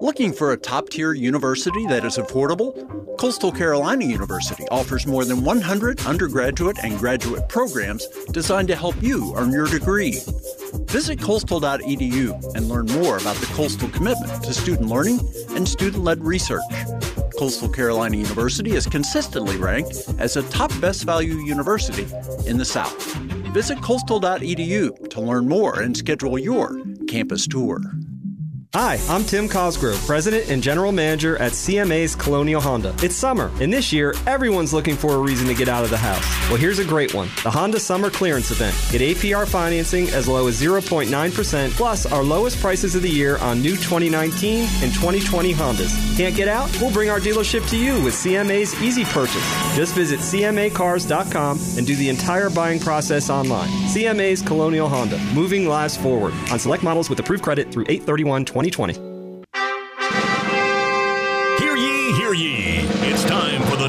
[0.00, 3.16] Looking for a top tier university that is affordable?
[3.16, 9.32] Coastal Carolina University offers more than 100 undergraduate and graduate programs designed to help you
[9.36, 10.20] earn your degree.
[10.90, 15.20] Visit coastal.edu and learn more about the Coastal commitment to student learning
[15.50, 16.62] and student led research.
[17.38, 22.06] Coastal Carolina University is consistently ranked as a top best value university
[22.46, 23.14] in the South.
[23.54, 26.78] Visit coastal.edu to learn more and schedule your
[27.08, 27.80] campus tour.
[28.78, 32.94] Hi, I'm Tim Cosgrove, President and General Manager at CMA's Colonial Honda.
[33.02, 35.96] It's summer, and this year, everyone's looking for a reason to get out of the
[35.96, 36.22] house.
[36.50, 38.76] Well, here's a great one the Honda Summer Clearance Event.
[38.92, 43.62] Get APR financing as low as 0.9%, plus our lowest prices of the year on
[43.62, 46.16] new 2019 and 2020 Hondas.
[46.18, 46.70] Can't get out?
[46.78, 49.74] We'll bring our dealership to you with CMA's Easy Purchase.
[49.74, 53.70] Just visit CMAcars.com and do the entire buying process online.
[53.88, 59.15] CMA's Colonial Honda, moving lives forward on select models with approved credit through 831 2020.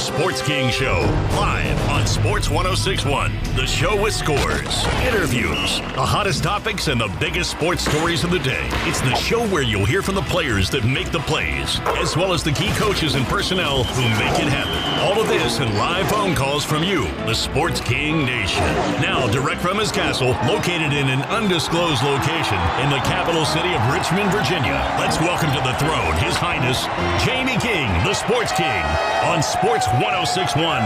[0.08, 1.02] Sports King Show,
[1.36, 3.30] live on Sports 1061.
[3.58, 8.40] The show with scores, interviews, the hottest topics, and the biggest sports stories of the
[8.40, 8.70] day.
[8.88, 12.32] It's the show where you'll hear from the players that make the plays, as well
[12.32, 14.80] as the key coaches and personnel who make it happen.
[15.04, 18.64] All of this and live phone calls from you, the Sports King Nation.
[19.04, 23.84] Now, direct from his castle, located in an undisclosed location in the capital city of
[23.92, 24.80] Richmond, Virginia.
[24.98, 26.88] Let's welcome to the throne His Highness
[27.28, 28.84] Jamie King, the Sports King,
[29.28, 30.82] on Sports 1061.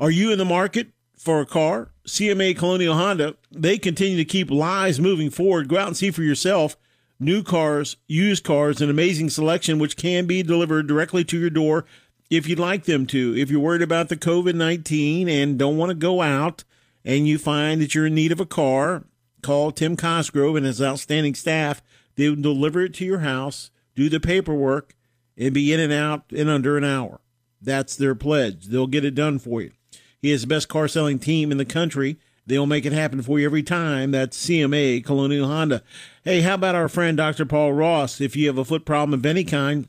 [0.00, 1.90] Are you in the market for a car?
[2.06, 5.66] CMA Colonial Honda, they continue to keep lives moving forward.
[5.68, 6.76] Go out and see for yourself
[7.18, 11.84] new cars, used cars, an amazing selection which can be delivered directly to your door
[12.30, 13.36] if you'd like them to.
[13.36, 16.62] If you're worried about the COVID 19 and don't want to go out
[17.04, 19.04] and you find that you're in need of a car,
[19.42, 21.82] call Tim Cosgrove and his outstanding staff.
[22.16, 24.94] They will deliver it to your house, do the paperwork,
[25.36, 27.20] and be in and out in under an hour.
[27.60, 28.66] That's their pledge.
[28.66, 29.72] They'll get it done for you.
[30.20, 32.18] He has the best car selling team in the country.
[32.46, 34.10] They'll make it happen for you every time.
[34.10, 35.82] That's CMA Colonial Honda.
[36.24, 37.44] Hey, how about our friend Dr.
[37.44, 38.20] Paul Ross?
[38.20, 39.88] If you have a foot problem of any kind,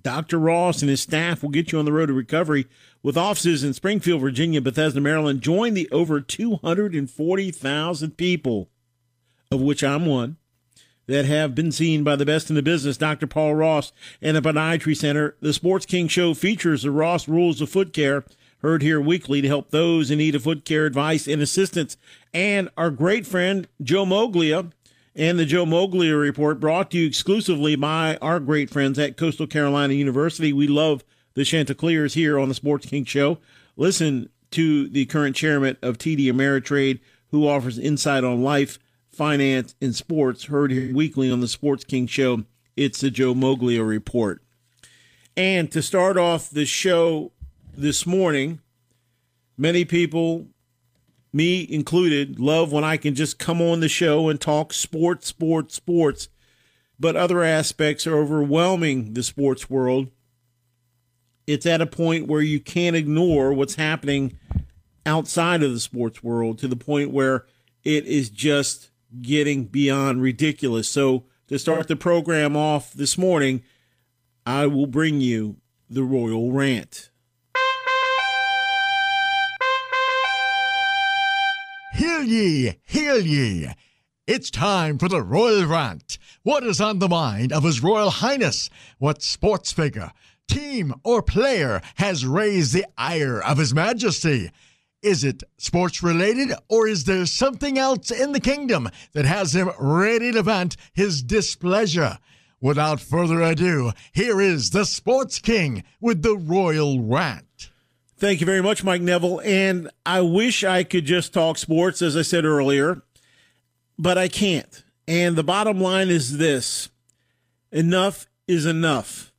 [0.00, 0.38] Dr.
[0.38, 2.66] Ross and his staff will get you on the road to recovery
[3.06, 5.40] with offices in Springfield, Virginia, Bethesda, Maryland.
[5.40, 8.68] Join the over 240,000 people,
[9.52, 10.38] of which I'm one,
[11.06, 13.28] that have been seen by the best in the business, Dr.
[13.28, 15.36] Paul Ross and the Podiatry Center.
[15.40, 18.24] The Sports King Show features the Ross Rules of Foot Care,
[18.58, 21.96] heard here weekly to help those in need of foot care advice and assistance.
[22.34, 24.72] And our great friend, Joe Moglia,
[25.14, 29.46] and the Joe Moglia Report brought to you exclusively by our great friends at Coastal
[29.46, 30.52] Carolina University.
[30.52, 31.04] We love
[31.36, 33.38] the Chanticleers here on the Sports King Show.
[33.76, 36.98] Listen to the current chairman of TD Ameritrade,
[37.30, 38.78] who offers insight on life,
[39.10, 42.44] finance, and sports, heard here weekly on the Sports King Show.
[42.74, 44.42] It's the Joe Moglia Report.
[45.36, 47.32] And to start off the show
[47.76, 48.60] this morning,
[49.58, 50.46] many people,
[51.34, 55.74] me included, love when I can just come on the show and talk sports, sports,
[55.74, 56.30] sports.
[56.98, 60.08] But other aspects are overwhelming the sports world.
[61.46, 64.36] It's at a point where you can't ignore what's happening
[65.04, 67.44] outside of the sports world to the point where
[67.84, 68.90] it is just
[69.22, 70.88] getting beyond ridiculous.
[70.88, 73.62] So, to start the program off this morning,
[74.44, 75.58] I will bring you
[75.88, 77.10] the Royal Rant.
[81.94, 83.68] Hear ye, hear ye.
[84.26, 86.18] It's time for the Royal Rant.
[86.42, 88.68] What is on the mind of His Royal Highness?
[88.98, 90.10] What sports figure,
[90.48, 94.50] team, or player has raised the ire of His Majesty?
[95.02, 99.70] Is it sports related, or is there something else in the kingdom that has him
[99.78, 102.18] ready to vent his displeasure?
[102.60, 107.70] Without further ado, here is the Sports King with the Royal Rant.
[108.16, 109.40] Thank you very much, Mike Neville.
[109.44, 113.02] And I wish I could just talk sports, as I said earlier,
[113.98, 114.82] but I can't.
[115.06, 116.88] And the bottom line is this
[117.70, 119.32] enough is enough.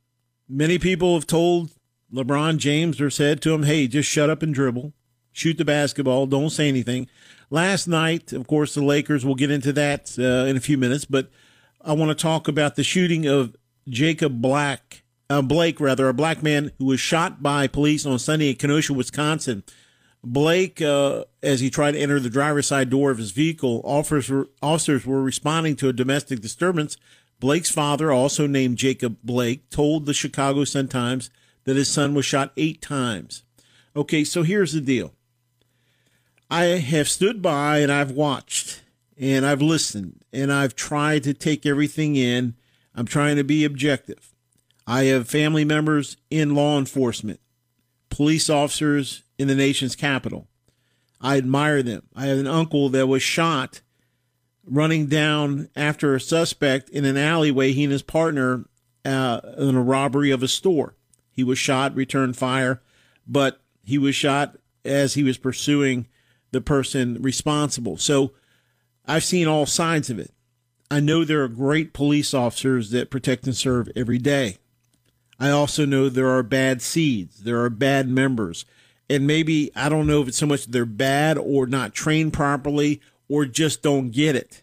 [0.48, 1.70] Many people have told
[2.12, 4.94] LeBron James or said to him, hey, just shut up and dribble.
[5.32, 7.06] shoot the basketball, don't say anything.
[7.50, 11.04] Last night, of course, the Lakers, we'll get into that uh, in a few minutes,
[11.04, 11.30] but
[11.82, 13.54] I want to talk about the shooting of
[13.88, 18.50] Jacob Black, uh, Blake, rather, a black man who was shot by police on Sunday
[18.50, 19.62] in Kenosha, Wisconsin.
[20.24, 24.28] Blake, uh, as he tried to enter the driver's side door of his vehicle, officers
[24.28, 26.96] were, officers were responding to a domestic disturbance.
[27.40, 31.30] Blake's father, also named Jacob Blake, told the Chicago Sun Times
[31.64, 33.42] that his son was shot eight times.
[33.94, 35.12] Okay, so here's the deal.
[36.50, 38.82] I have stood by and I've watched
[39.18, 42.54] and I've listened and I've tried to take everything in.
[42.94, 44.34] I'm trying to be objective.
[44.86, 47.40] I have family members in law enforcement,
[48.08, 50.48] police officers in the nation's capital.
[51.20, 52.04] I admire them.
[52.16, 53.82] I have an uncle that was shot
[54.70, 58.64] running down after a suspect in an alleyway, he and his partner,
[59.04, 60.94] uh, in a robbery of a store.
[61.30, 62.82] He was shot, returned fire,
[63.26, 66.06] but he was shot as he was pursuing
[66.50, 67.96] the person responsible.
[67.96, 68.32] So
[69.06, 70.32] I've seen all sides of it.
[70.90, 74.56] I know there are great police officers that protect and serve every day.
[75.38, 78.64] I also know there are bad seeds, there are bad members.
[79.10, 83.00] And maybe I don't know if it's so much they're bad or not trained properly
[83.28, 84.62] or just don't get it.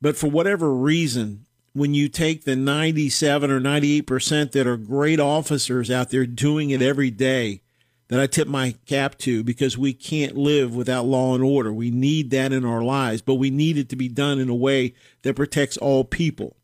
[0.00, 5.90] But for whatever reason, when you take the 97 or 98% that are great officers
[5.90, 7.62] out there doing it every day,
[8.08, 11.72] that I tip my cap to because we can't live without law and order.
[11.72, 14.54] We need that in our lives, but we need it to be done in a
[14.54, 16.56] way that protects all people.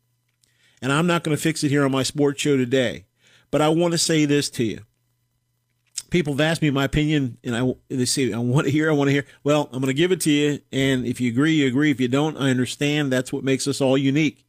[0.81, 3.05] And I'm not going to fix it here on my sports show today,
[3.51, 4.81] but I want to say this to you
[6.13, 8.93] people have asked me my opinion, and I they say I want to hear, I
[8.93, 9.25] want to hear.
[9.43, 11.89] Well, I'm going to give it to you, and if you agree, you agree.
[11.89, 13.11] If you don't, I understand.
[13.11, 14.45] That's what makes us all unique.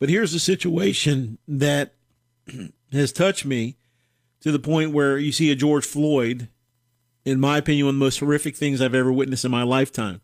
[0.00, 1.94] But here's a situation that
[2.92, 3.76] has touched me
[4.40, 6.48] to the point where you see a George Floyd,
[7.24, 10.20] in my opinion, one of the most horrific things I've ever witnessed in my lifetime.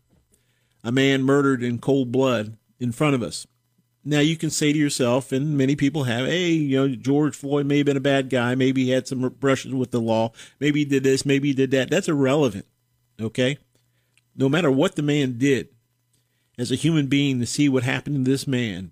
[0.83, 3.47] A man murdered in cold blood in front of us.
[4.07, 7.65] Now you can say to yourself, and many people have, hey, you know, George Floyd
[7.65, 8.53] may have been a bad guy.
[8.53, 10.31] Maybe he had some brushes with the law.
[10.59, 11.25] Maybe he did this.
[11.25, 11.89] Maybe he did that.
[11.89, 12.67] That's irrelevant.
[13.19, 13.57] Okay.
[14.35, 15.69] No matter what the man did,
[16.57, 18.91] as a human being, to see what happened to this man,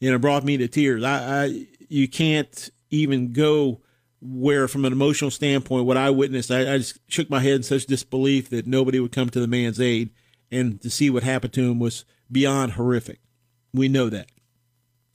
[0.00, 1.04] you know, brought me to tears.
[1.04, 3.80] I, I you can't even go
[4.20, 7.62] where, from an emotional standpoint, what I witnessed, I, I just shook my head in
[7.62, 10.10] such disbelief that nobody would come to the man's aid,
[10.50, 13.20] and to see what happened to him was beyond horrific.
[13.74, 14.28] We know that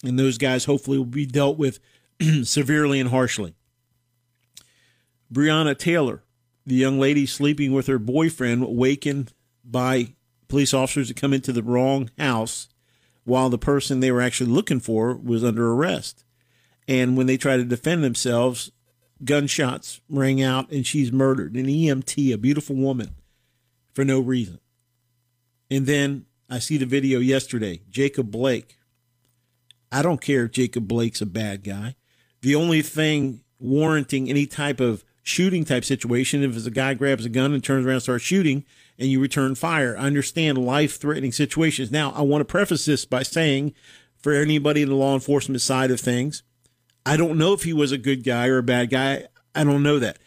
[0.03, 1.79] and those guys hopefully will be dealt with
[2.44, 3.55] severely and harshly.
[5.31, 6.23] Breonna Taylor,
[6.65, 9.33] the young lady sleeping with her boyfriend, awakened
[9.63, 10.13] by
[10.47, 12.69] police officers to come into the wrong house
[13.23, 16.25] while the person they were actually looking for was under arrest.
[16.88, 18.71] And when they try to defend themselves,
[19.23, 21.55] gunshots ring out and she's murdered.
[21.55, 23.15] An EMT, a beautiful woman,
[23.94, 24.59] for no reason.
[25.71, 27.81] And then I see the video yesterday.
[27.89, 28.77] Jacob Blake,
[29.93, 31.95] I don't care if Jacob Blake's a bad guy.
[32.41, 37.29] The only thing warranting any type of shooting type situation if a guy grabs a
[37.29, 38.65] gun and turns around and starts shooting
[38.97, 39.95] and you return fire.
[39.97, 41.91] I understand life threatening situations.
[41.91, 43.73] Now, I want to preface this by saying
[44.17, 46.41] for anybody in the law enforcement side of things,
[47.05, 49.27] I don't know if he was a good guy or a bad guy.
[49.53, 50.17] I don't know that.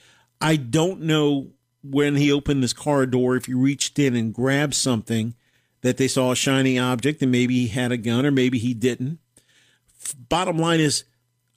[0.40, 1.48] I don't know
[1.82, 5.34] when he opened this car door if he reached in and grabbed something
[5.82, 8.72] that they saw a shiny object and maybe he had a gun or maybe he
[8.72, 9.18] didn't
[10.14, 11.04] bottom line is,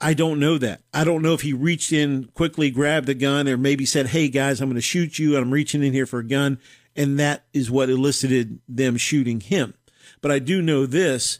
[0.01, 0.81] I don't know that.
[0.93, 4.29] I don't know if he reached in, quickly grabbed a gun, or maybe said, Hey
[4.29, 5.37] guys, I'm going to shoot you.
[5.37, 6.59] I'm reaching in here for a gun.
[6.95, 9.73] And that is what elicited them shooting him.
[10.21, 11.39] But I do know this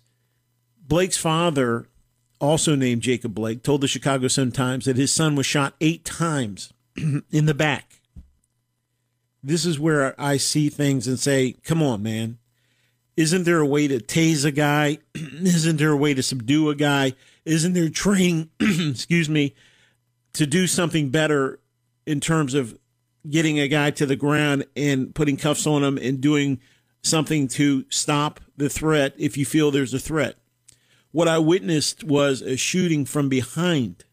[0.86, 1.88] Blake's father,
[2.40, 6.04] also named Jacob Blake, told the Chicago Sun Times that his son was shot eight
[6.04, 8.02] times in the back.
[9.42, 12.39] This is where I see things and say, Come on, man.
[13.20, 15.00] Isn't there a way to tase a guy?
[15.14, 17.16] Isn't there a way to subdue a guy?
[17.44, 19.56] Isn't there training, excuse me,
[20.32, 21.60] to do something better
[22.06, 22.80] in terms of
[23.30, 26.62] getting a guy to the ground and putting cuffs on him and doing
[27.04, 30.38] something to stop the threat if you feel there's a threat?
[31.12, 34.06] What I witnessed was a shooting from behind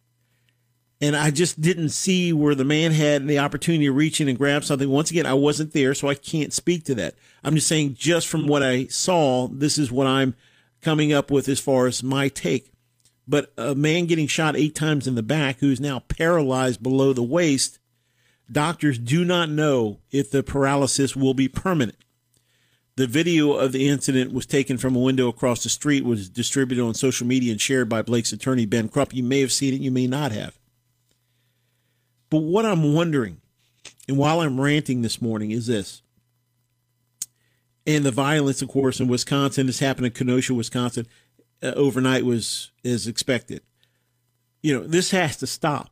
[1.01, 4.39] and I just didn't see where the man had the opportunity to reach in and
[4.39, 4.89] grab something.
[4.89, 7.15] Once again, I wasn't there, so I can't speak to that.
[7.45, 10.35] I'm just saying, just from what I saw, this is what I'm
[10.81, 12.71] coming up with as far as my take.
[13.29, 17.23] But a man getting shot eight times in the back who's now paralyzed below the
[17.23, 17.79] waist,
[18.51, 21.99] doctors do not know if the paralysis will be permanent.
[22.95, 26.83] The video of the incident was taken from a window across the street, was distributed
[26.83, 29.13] on social media and shared by Blake's attorney, Ben Crump.
[29.13, 30.59] You may have seen it, you may not have.
[32.31, 33.41] But what I'm wondering
[34.09, 36.03] and while I'm ranting this morning, is this.
[37.87, 41.07] And the violence, of course, in Wisconsin, this happened in Kenosha, Wisconsin,
[41.63, 43.63] uh, overnight was as expected.
[44.63, 45.91] You know, this has to stop.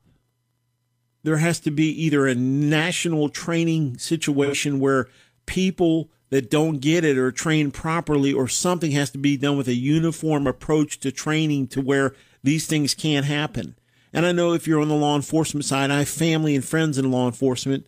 [1.23, 5.09] There has to be either a national training situation where
[5.47, 9.69] people that don't get it or trained properly, or something has to be done with
[9.69, 13.77] a uniform approach to training to where these things can't happen.
[14.15, 16.97] And I know if you're on the law enforcement side, I have family and friends
[16.97, 17.87] in law enforcement.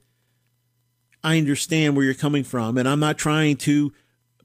[1.23, 2.77] I understand where you're coming from.
[2.77, 3.93] And I'm not trying to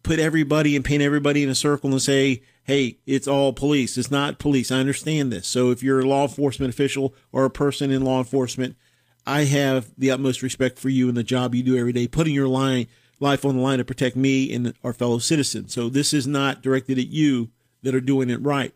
[0.03, 3.97] put everybody and paint everybody in a circle and say, hey, it's all police.
[3.97, 4.71] It's not police.
[4.71, 5.47] I understand this.
[5.47, 8.75] So if you're a law enforcement official or a person in law enforcement,
[9.25, 12.35] I have the utmost respect for you and the job you do every day, putting
[12.35, 12.87] your line
[13.19, 15.73] life on the line to protect me and our fellow citizens.
[15.73, 17.49] So this is not directed at you
[17.83, 18.73] that are doing it right.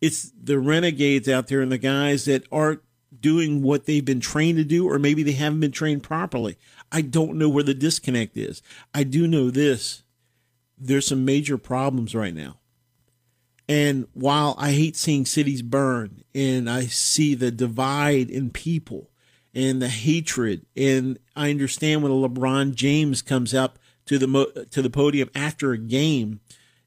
[0.00, 2.80] It's the renegades out there and the guys that aren't
[3.18, 6.56] doing what they've been trained to do, or maybe they haven't been trained properly.
[6.90, 8.62] I don't know where the disconnect is.
[8.94, 10.02] I do know this
[10.78, 12.56] there's some major problems right now.
[13.68, 19.10] And while I hate seeing cities burn and I see the divide in people,
[19.54, 20.66] and the hatred.
[20.76, 25.72] And I understand when a LeBron James comes up to the to the podium after
[25.72, 26.40] a game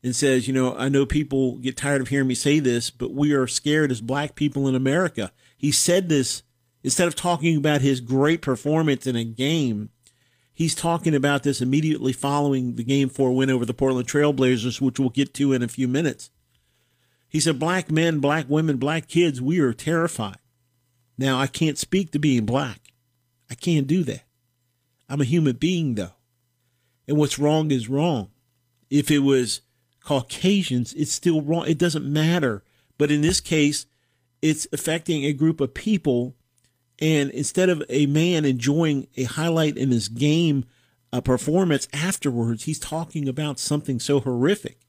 [0.04, 3.14] and says, you know, I know people get tired of hearing me say this, but
[3.14, 5.32] we are scared as black people in America.
[5.58, 6.44] He said this
[6.84, 9.90] instead of talking about his great performance in a game.
[10.54, 15.00] He's talking about this immediately following the game four win over the Portland Trailblazers, which
[15.00, 16.30] we'll get to in a few minutes.
[17.30, 20.38] He said, Black men, black women, black kids, we are terrified.
[21.18, 22.92] Now, I can't speak to being black.
[23.50, 24.24] I can't do that.
[25.10, 26.14] I'm a human being, though.
[27.08, 28.30] And what's wrong is wrong.
[28.90, 29.62] If it was
[30.04, 31.66] Caucasians, it's still wrong.
[31.68, 32.64] It doesn't matter.
[32.98, 33.86] But in this case,
[34.42, 36.36] it's affecting a group of people.
[37.00, 40.66] And instead of a man enjoying a highlight in his game
[41.12, 44.80] a performance afterwards, he's talking about something so horrific.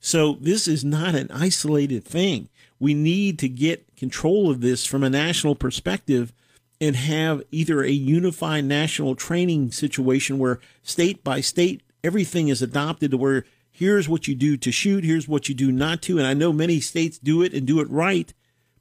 [0.00, 2.48] So this is not an isolated thing
[2.80, 6.32] we need to get control of this from a national perspective
[6.80, 13.10] and have either a unified national training situation where state by state everything is adopted
[13.10, 13.44] to where
[13.78, 16.18] here's what you do to shoot, here's what you do not to.
[16.18, 18.32] And I know many states do it and do it right,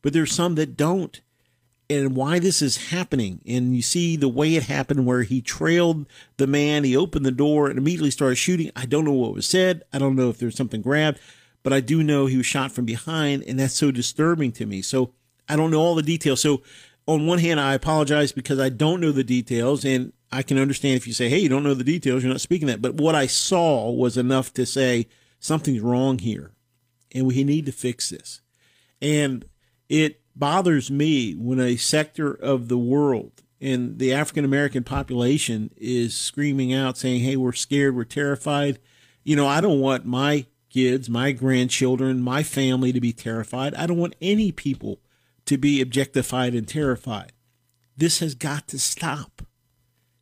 [0.01, 1.19] but there's some that don't.
[1.89, 3.39] And why this is happening.
[3.47, 7.31] And you see the way it happened where he trailed the man, he opened the
[7.31, 8.71] door and immediately started shooting.
[8.75, 9.83] I don't know what was said.
[9.93, 11.19] I don't know if there's something grabbed
[11.67, 14.81] but I do know he was shot from behind, and that's so disturbing to me.
[14.81, 15.11] So
[15.49, 16.39] I don't know all the details.
[16.39, 16.61] So
[17.07, 20.97] on one hand, I apologize because I don't know the details, and I can understand
[20.97, 23.15] if you say, "Hey, you don't know the details, you're not speaking that." But what
[23.15, 25.07] I saw was enough to say
[25.39, 26.51] something's wrong here,
[27.13, 28.41] and we need to fix this.
[29.01, 29.45] And
[29.89, 36.15] it bothers me when a sector of the world and the African American population is
[36.15, 38.79] screaming out saying, Hey, we're scared, we're terrified.
[39.23, 43.73] You know, I don't want my kids, my grandchildren, my family to be terrified.
[43.75, 44.99] I don't want any people
[45.47, 47.33] to be objectified and terrified.
[47.95, 49.41] This has got to stop.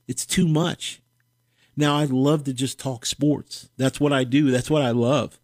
[0.08, 1.02] It's too much.
[1.76, 3.70] Now, I'd love to just talk sports.
[3.78, 5.40] That's what I do, that's what I love.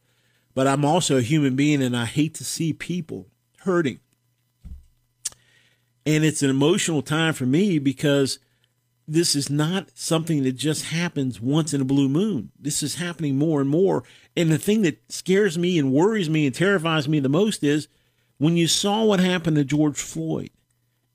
[0.53, 3.27] But I'm also a human being and I hate to see people
[3.59, 3.99] hurting.
[6.05, 8.39] And it's an emotional time for me because
[9.07, 12.51] this is not something that just happens once in a blue moon.
[12.59, 14.03] This is happening more and more.
[14.35, 17.87] And the thing that scares me and worries me and terrifies me the most is
[18.41, 20.49] when you saw what happened to George Floyd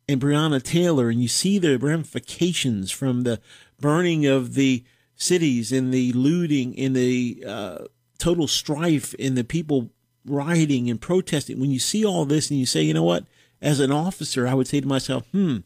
[0.08, 3.40] and Breonna Taylor, and you see the ramifications from the
[3.80, 4.84] burning of the
[5.16, 7.78] cities and the looting and the uh,
[8.20, 9.90] total strife and the people
[10.24, 11.58] rioting and protesting.
[11.58, 13.24] When you see all this and you say, you know what,
[13.60, 15.58] as an officer, I would say to myself, hmm,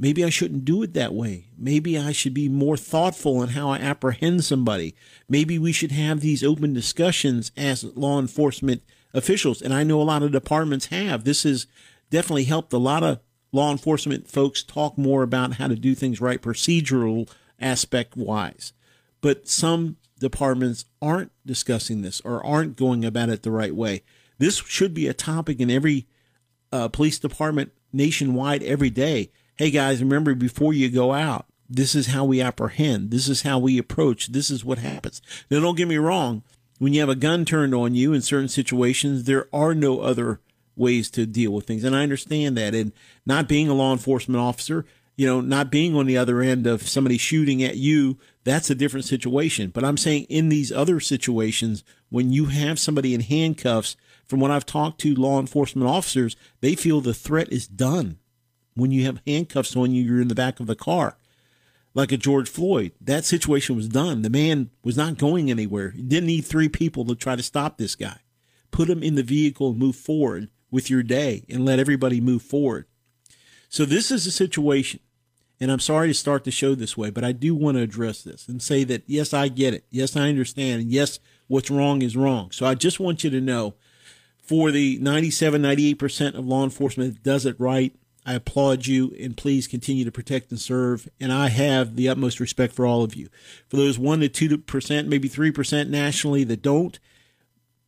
[0.00, 1.46] Maybe I shouldn't do it that way.
[1.58, 4.94] Maybe I should be more thoughtful in how I apprehend somebody.
[5.28, 8.82] Maybe we should have these open discussions as law enforcement
[9.14, 9.62] officials.
[9.62, 11.24] And I know a lot of departments have.
[11.24, 11.66] This has
[12.10, 13.20] definitely helped a lot of
[13.52, 18.72] law enforcement folks talk more about how to do things right, procedural aspect wise.
[19.20, 24.02] But some departments aren't discussing this or aren't going about it the right way.
[24.38, 26.06] This should be a topic in every
[26.70, 32.06] uh, police department nationwide every day hey guys, remember before you go out, this is
[32.06, 33.10] how we apprehend.
[33.10, 34.28] This is how we approach.
[34.28, 35.20] This is what happens.
[35.50, 36.44] Now, don't get me wrong.
[36.78, 40.40] When you have a gun turned on you in certain situations, there are no other
[40.76, 41.84] ways to deal with things.
[41.84, 42.74] And I understand that.
[42.74, 42.92] And
[43.26, 44.84] not being a law enforcement officer,
[45.16, 48.76] you know, not being on the other end of somebody shooting at you, that's a
[48.76, 49.70] different situation.
[49.70, 54.50] But I'm saying in these other situations, when you have somebody in handcuffs, from what
[54.50, 58.18] I've talked to law enforcement officers, they feel the threat is done
[58.78, 61.16] when you have handcuffs on you, you're in the back of the car.
[61.98, 62.92] Like a George Floyd.
[63.00, 64.22] That situation was done.
[64.22, 65.90] The man was not going anywhere.
[65.90, 68.20] He didn't need three people to try to stop this guy.
[68.70, 72.42] Put him in the vehicle and move forward with your day and let everybody move
[72.42, 72.86] forward.
[73.68, 75.00] So this is a situation,
[75.58, 78.22] and I'm sorry to start the show this way, but I do want to address
[78.22, 79.84] this and say that yes, I get it.
[79.90, 80.82] Yes, I understand.
[80.82, 82.52] And yes, what's wrong is wrong.
[82.52, 83.74] So I just want you to know
[84.40, 87.92] for the 97, 98% of law enforcement that does it right,
[88.28, 91.08] I applaud you and please continue to protect and serve.
[91.18, 93.30] And I have the utmost respect for all of you.
[93.68, 96.98] For those 1% to 2%, maybe 3% nationally that don't,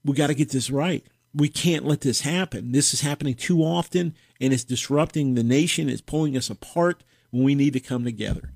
[0.02, 1.04] we got to get this right.
[1.35, 2.73] We can't let this happen.
[2.73, 5.90] This is happening too often and it's disrupting the nation.
[5.90, 8.50] It's pulling us apart when we need to come together.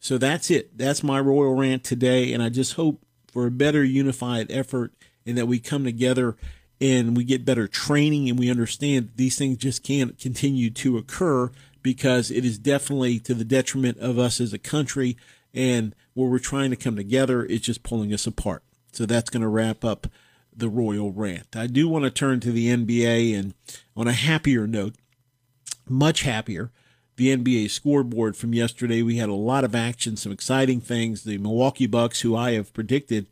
[0.00, 0.76] So that's it.
[0.76, 2.32] That's my royal rant today.
[2.32, 4.92] And I just hope for a better unified effort
[5.24, 6.36] and that we come together
[6.84, 11.50] and we get better training and we understand these things just can't continue to occur
[11.82, 15.16] because it is definitely to the detriment of us as a country.
[15.54, 18.62] And where we're trying to come together it's just pulling us apart.
[18.92, 20.08] So that's going to wrap up
[20.54, 21.56] the royal rant.
[21.56, 23.54] I do want to turn to the nba and
[23.96, 24.94] on a happier note
[25.88, 26.70] much happier
[27.16, 29.00] the nba scoreboard from yesterday.
[29.00, 31.24] We had a lot of action some exciting things.
[31.24, 33.26] The milwaukee bucks who i have predicted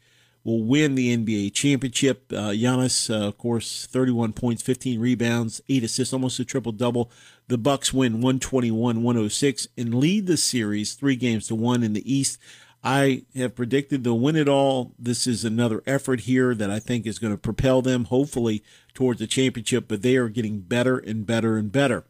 [0.45, 2.33] will win the NBA championship.
[2.33, 7.11] Uh, Giannis, uh, of course, 31 points, 15 rebounds, eight assists, almost a triple double.
[7.49, 12.39] The Bucks win 121-106 and lead the series three games to one in the East.
[12.85, 14.93] I have predicted they'll win it all.
[14.99, 19.21] This is another effort here that I think is going to propel them, hopefully, towards
[19.21, 19.87] the championship.
[19.87, 22.05] But they are getting better and better and better.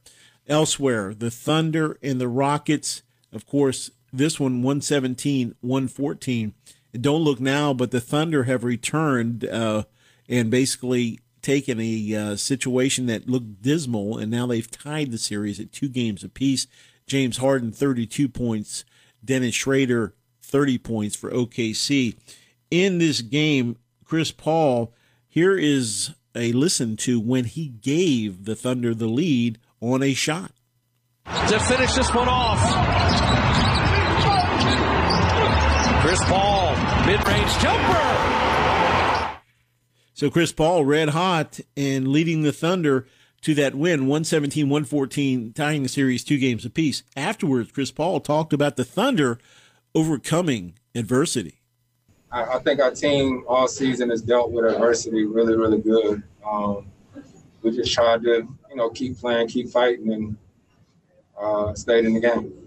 [0.48, 6.54] Elsewhere, the Thunder and the Rockets, of course, this one 117 114
[7.00, 9.84] don't look now, but the Thunder have returned uh,
[10.28, 15.58] and basically taken a uh, situation that looked dismal, and now they've tied the series
[15.58, 16.66] at two games apiece.
[17.06, 18.84] James Harden, 32 points.
[19.24, 22.16] Dennis Schröder, 30 points for OKC.
[22.70, 24.92] In this game, Chris Paul,
[25.28, 30.52] here is a listen to when he gave the Thunder the lead on a shot.
[31.26, 33.31] To finish this one off.
[36.12, 39.38] Chris Paul, mid-range jumper.
[40.12, 43.06] So Chris Paul, red hot and leading the Thunder
[43.40, 47.02] to that win, 117-114, tying the series two games apiece.
[47.16, 49.38] Afterwards, Chris Paul talked about the Thunder
[49.94, 51.62] overcoming adversity.
[52.30, 56.22] I, I think our team all season has dealt with adversity really, really good.
[56.46, 56.88] Um,
[57.62, 60.36] we just tried to, you know, keep playing, keep fighting, and
[61.40, 62.61] uh, stayed in the game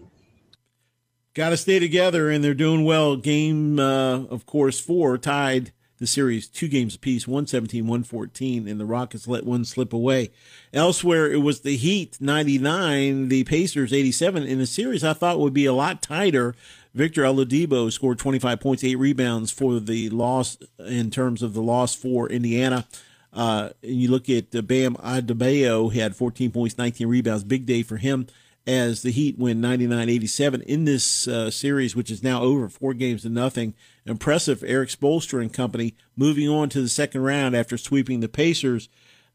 [1.36, 3.15] got to stay together, and they're doing well.
[3.15, 8.86] Game, uh, of course, four tied the series two games apiece, 117, 114, and the
[8.86, 10.32] Rockets let one slip away.
[10.74, 14.43] Elsewhere, it was the Heat 99, the Pacers 87.
[14.43, 16.56] In the series, I thought would be a lot tighter.
[16.93, 21.95] Victor Oladipo scored 25 points, eight rebounds for the loss in terms of the loss
[21.95, 22.86] for Indiana.
[23.34, 27.65] Uh, and you look at uh, Bam Adebayo, he had 14 points, 19 rebounds, big
[27.65, 28.28] day for him
[28.67, 33.21] as the Heat win 99-87 in this uh, series, which is now over four games
[33.21, 33.75] to nothing.
[34.06, 38.89] Impressive, Erik Spoelstra and company moving on to the second round after sweeping the Pacers.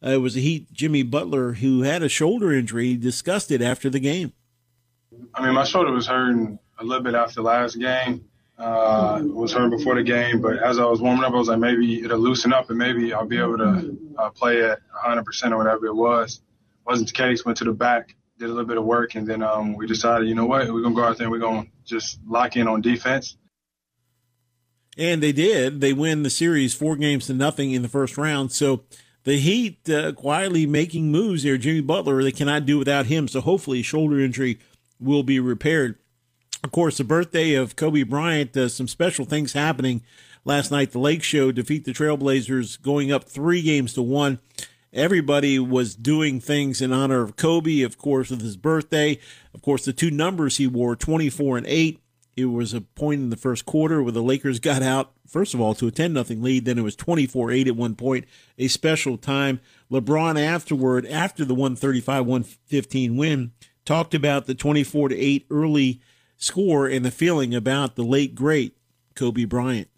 [0.04, 2.96] Uh, it was the Heat Jimmy Butler who had a shoulder injury.
[2.96, 4.32] Discussed it after the game.
[5.34, 8.24] I mean, my shoulder was hurting a little bit after last game.
[8.58, 11.58] Uh, was hurt before the game, but as I was warming up, I was like,
[11.58, 15.56] maybe it'll loosen up and maybe I'll be able to uh, play at 100% or
[15.56, 16.42] whatever it was.
[16.84, 17.42] Wasn't the case.
[17.42, 20.26] Went to the back did a little bit of work, and then um, we decided,
[20.26, 22.80] you know what, we're gonna go out there and we're gonna just lock in on
[22.80, 23.36] defense.
[24.96, 25.82] And they did.
[25.82, 28.50] They win the series four games to nothing in the first round.
[28.50, 28.84] So
[29.24, 31.58] the Heat uh, quietly making moves here.
[31.58, 33.28] Jimmy Butler, they cannot do without him.
[33.28, 34.58] So hopefully, shoulder injury
[34.98, 35.98] will be repaired.
[36.64, 38.56] Of course, the birthday of Kobe Bryant.
[38.56, 40.02] Uh, some special things happening
[40.46, 40.92] last night.
[40.92, 44.38] The Lake Show defeat the Trailblazers, going up three games to one
[44.92, 49.18] everybody was doing things in honor of Kobe, of course, with his birthday.
[49.54, 52.00] Of course, the two numbers he wore, 24 and 8.
[52.36, 55.60] It was a point in the first quarter where the Lakers got out, first of
[55.60, 56.64] all, to a 10 nothing lead.
[56.64, 58.24] Then it was 24 8 at one point,
[58.56, 59.60] a special time.
[59.90, 63.52] LeBron, afterward, after the 135 115 win,
[63.84, 66.00] talked about the 24 8 early
[66.36, 68.76] score and the feeling about the late, great
[69.14, 69.88] Kobe Bryant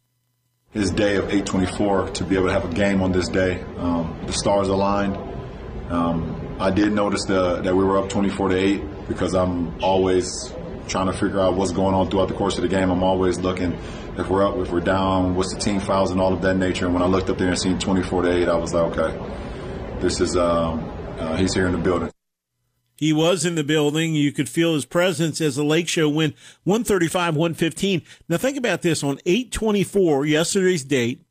[0.72, 3.62] his day of 824 to be able to have a game on this day.
[3.76, 5.16] Um, the stars aligned.
[5.90, 10.52] Um, I did notice the, that we were up 24 to 8 because I'm always
[10.88, 12.90] trying to figure out what's going on throughout the course of the game.
[12.90, 13.72] I'm always looking
[14.18, 16.87] if we're up, if we're down, what's the team fouls and all of that nature.
[16.87, 20.00] And when I looked up there and seen 24 to 8, I was like, okay,
[20.00, 22.11] this is, um, uh, he's here in the building.
[22.96, 24.14] He was in the building.
[24.14, 28.02] You could feel his presence as the Lake Show win 135 115.
[28.28, 31.24] Now, think about this on 824, yesterday's date,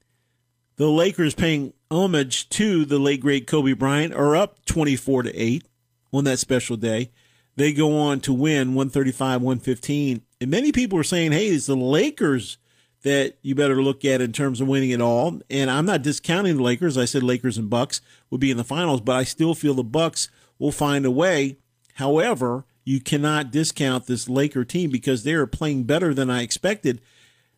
[0.75, 5.63] the Lakers paying homage to the late, great Kobe Bryant are up 24 to 8
[6.11, 7.11] on that special day.
[7.55, 10.21] They go on to win 135 115.
[10.39, 12.57] And many people are saying, hey, it's the Lakers
[13.03, 15.39] that you better look at in terms of winning it all.
[15.49, 16.97] And I'm not discounting the Lakers.
[16.97, 19.83] I said Lakers and Bucks would be in the finals, but I still feel the
[19.83, 20.29] Bucks
[20.61, 21.57] will find a way
[21.95, 27.01] However, you cannot discount this Laker team because they are playing better than I expected.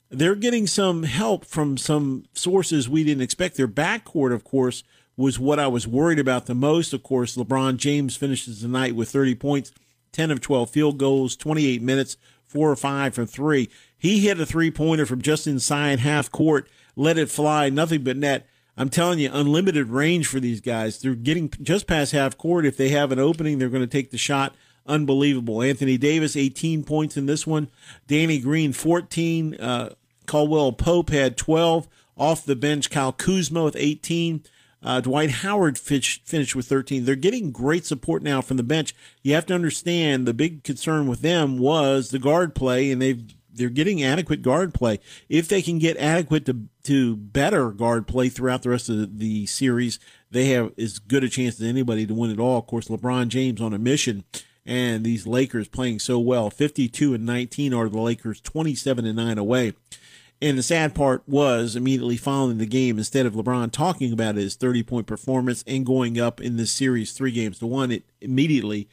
[0.09, 3.55] They're getting some help from some sources we didn't expect.
[3.55, 4.83] Their backcourt, of course,
[5.15, 6.93] was what I was worried about the most.
[6.93, 9.71] Of course, LeBron James finishes the night with 30 points,
[10.11, 13.69] 10 of 12 field goals, 28 minutes, four or five from three.
[13.97, 18.17] He hit a three pointer from just inside half court, let it fly, nothing but
[18.17, 18.47] net.
[18.75, 20.99] I'm telling you, unlimited range for these guys.
[20.99, 22.65] They're getting just past half court.
[22.65, 24.55] If they have an opening, they're going to take the shot.
[24.85, 25.61] Unbelievable.
[25.61, 27.69] Anthony Davis, 18 points in this one.
[28.07, 29.55] Danny Green, 14.
[29.55, 29.93] Uh,
[30.25, 31.87] Caldwell Pope had 12.
[32.15, 34.43] Off the bench, Kyle Kuzma with 18.
[34.83, 37.05] Uh, Dwight Howard finished with 13.
[37.05, 38.93] They're getting great support now from the bench.
[39.21, 43.23] You have to understand the big concern with them was the guard play, and they've
[43.53, 44.99] they're getting adequate guard play.
[45.29, 49.45] If they can get adequate to to better guard play throughout the rest of the
[49.45, 49.99] series,
[50.31, 52.59] they have as good a chance as anybody to win it all.
[52.59, 54.23] Of course, LeBron James on a mission,
[54.65, 56.49] and these Lakers playing so well.
[56.49, 59.73] Fifty-two and nineteen are the Lakers, twenty-seven and nine away.
[60.41, 64.55] And the sad part was immediately following the game, instead of LeBron talking about his
[64.55, 68.89] 30 point performance and going up in this series three games to one, it immediately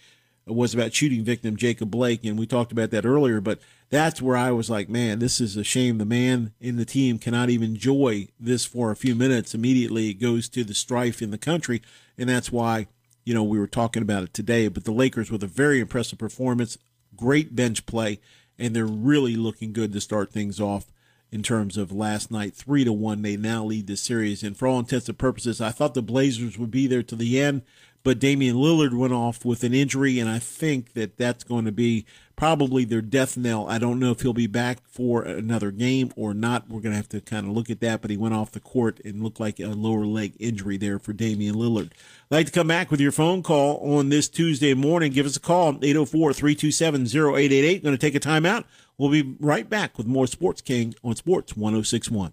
[0.46, 2.24] was about shooting victim Jacob Blake.
[2.24, 3.58] And we talked about that earlier, but
[3.90, 5.98] that's where I was like, man, this is a shame.
[5.98, 9.52] The man in the team cannot even enjoy this for a few minutes.
[9.52, 11.82] Immediately it goes to the strife in the country.
[12.16, 12.86] And that's why,
[13.24, 14.68] you know, we were talking about it today.
[14.68, 16.78] But the Lakers with a very impressive performance,
[17.16, 18.20] great bench play,
[18.58, 20.86] and they're really looking good to start things off
[21.32, 23.22] in terms of last night, three to one.
[23.22, 26.58] They now lead the series, and for all intents and purposes, I thought the Blazers
[26.58, 27.62] would be there to the end,
[28.02, 31.72] but Damian Lillard went off with an injury, and I think that that's going to
[31.72, 32.06] be
[32.40, 33.68] probably their death knell.
[33.68, 36.70] I don't know if he'll be back for another game or not.
[36.70, 38.60] We're going to have to kind of look at that, but he went off the
[38.60, 41.90] court and looked like a lower leg injury there for Damian Lillard.
[42.30, 45.12] I'd like to come back with your phone call on this Tuesday morning.
[45.12, 47.84] Give us a call, 804 327 0888.
[47.84, 48.64] Going to take a timeout.
[48.96, 52.32] We'll be right back with more Sports King on Sports 1061.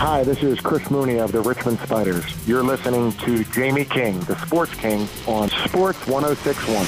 [0.00, 2.24] Hi, this is Chris Mooney of the Richmond Spiders.
[2.48, 6.86] You're listening to Jamie King, the Sports King, on Sports 1061.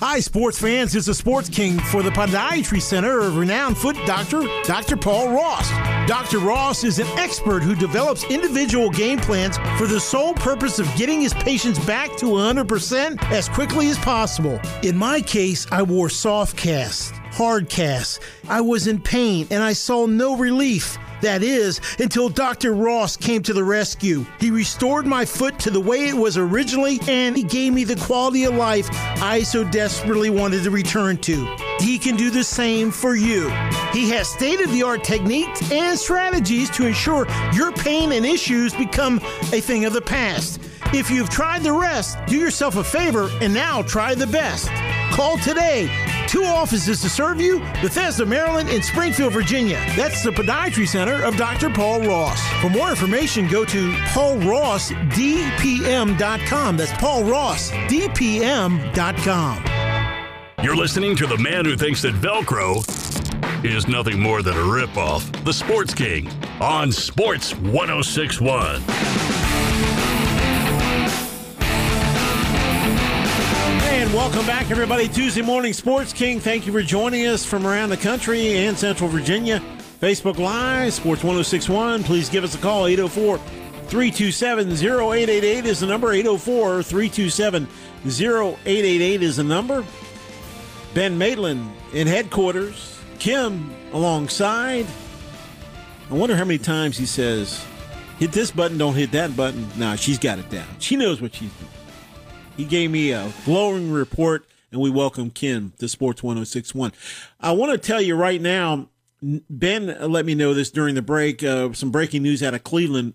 [0.00, 0.94] Hi, sports fans.
[0.94, 4.96] It's the Sports King for the Podiatry Center of renowned foot doctor, Dr.
[4.96, 5.68] Paul Ross.
[6.08, 6.38] Dr.
[6.38, 11.20] Ross is an expert who develops individual game plans for the sole purpose of getting
[11.20, 14.58] his patients back to 100% as quickly as possible.
[14.82, 18.18] In my case, I wore soft casts, hard casts.
[18.48, 20.96] I was in pain and I saw no relief.
[21.22, 22.74] That is, until Dr.
[22.74, 24.26] Ross came to the rescue.
[24.38, 27.96] He restored my foot to the way it was originally, and he gave me the
[27.96, 28.88] quality of life
[29.22, 31.46] I so desperately wanted to return to.
[31.78, 33.48] He can do the same for you.
[33.92, 38.74] He has state of the art techniques and strategies to ensure your pain and issues
[38.74, 39.16] become
[39.52, 40.60] a thing of the past.
[40.92, 44.70] If you've tried the rest, do yourself a favor and now try the best.
[45.12, 45.88] Call today.
[46.26, 49.76] Two offices to serve you Bethesda, Maryland, and Springfield, Virginia.
[49.96, 51.70] That's the Podiatry Center of Dr.
[51.70, 52.40] Paul Ross.
[52.60, 56.76] For more information, go to paulrossdpm.com.
[56.76, 59.64] That's paulrossdpm.com.
[60.62, 62.84] You're listening to the man who thinks that Velcro
[63.64, 65.44] is nothing more than a ripoff.
[65.44, 66.28] The Sports King
[66.60, 68.82] on Sports 1061.
[74.16, 75.06] Welcome back, everybody.
[75.08, 76.40] Tuesday Morning Sports King.
[76.40, 79.60] Thank you for joining us from around the country and Central Virginia.
[80.00, 82.02] Facebook Live, Sports 1061.
[82.02, 86.12] Please give us a call, 804 327 0888 is the number.
[86.12, 87.68] 804 327
[88.06, 89.84] 0888 is the number.
[90.94, 92.98] Ben Maitland in headquarters.
[93.18, 94.86] Kim alongside.
[96.10, 97.62] I wonder how many times he says,
[98.18, 99.68] hit this button, don't hit that button.
[99.76, 100.66] Nah, she's got it down.
[100.78, 101.75] She knows what she's doing.
[102.56, 106.92] He gave me a glowing report, and we welcome Ken to Sports 1061.
[107.38, 108.88] I want to tell you right now,
[109.20, 111.42] Ben let me know this during the break.
[111.42, 113.12] Uh, some breaking news out of Cleveland.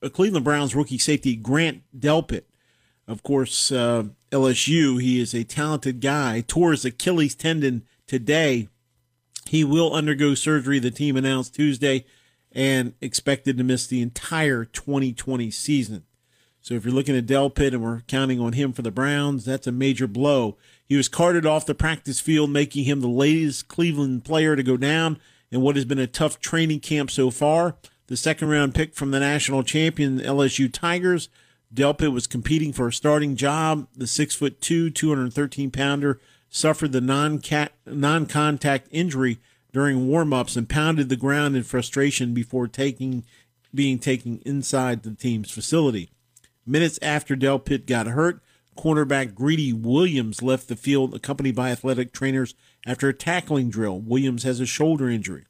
[0.00, 2.44] Uh, Cleveland Browns rookie safety Grant Delpit.
[3.08, 5.02] Of course, uh, LSU.
[5.02, 6.44] He is a talented guy.
[6.46, 8.68] Tore his Achilles tendon today.
[9.48, 12.04] He will undergo surgery, the team announced Tuesday,
[12.52, 16.04] and expected to miss the entire 2020 season.
[16.64, 19.66] So if you're looking at Delpit and we're counting on him for the Browns, that's
[19.66, 20.56] a major blow.
[20.86, 24.78] He was carted off the practice field, making him the latest Cleveland player to go
[24.78, 25.18] down
[25.50, 27.76] in what has been a tough training camp so far.
[28.06, 31.28] The second round pick from the national champion LSU Tigers.
[31.74, 33.86] Delpit was competing for a starting job.
[33.94, 39.38] The six foot two, 213 pounder suffered the non contact injury
[39.74, 43.22] during warm-ups and pounded the ground in frustration before taking
[43.74, 46.08] being taken inside the team's facility.
[46.66, 48.42] Minutes after Delpit got hurt,
[48.76, 52.54] cornerback Greedy Williams left the field accompanied by athletic trainers
[52.86, 54.00] after a tackling drill.
[54.00, 55.44] Williams has a shoulder injury.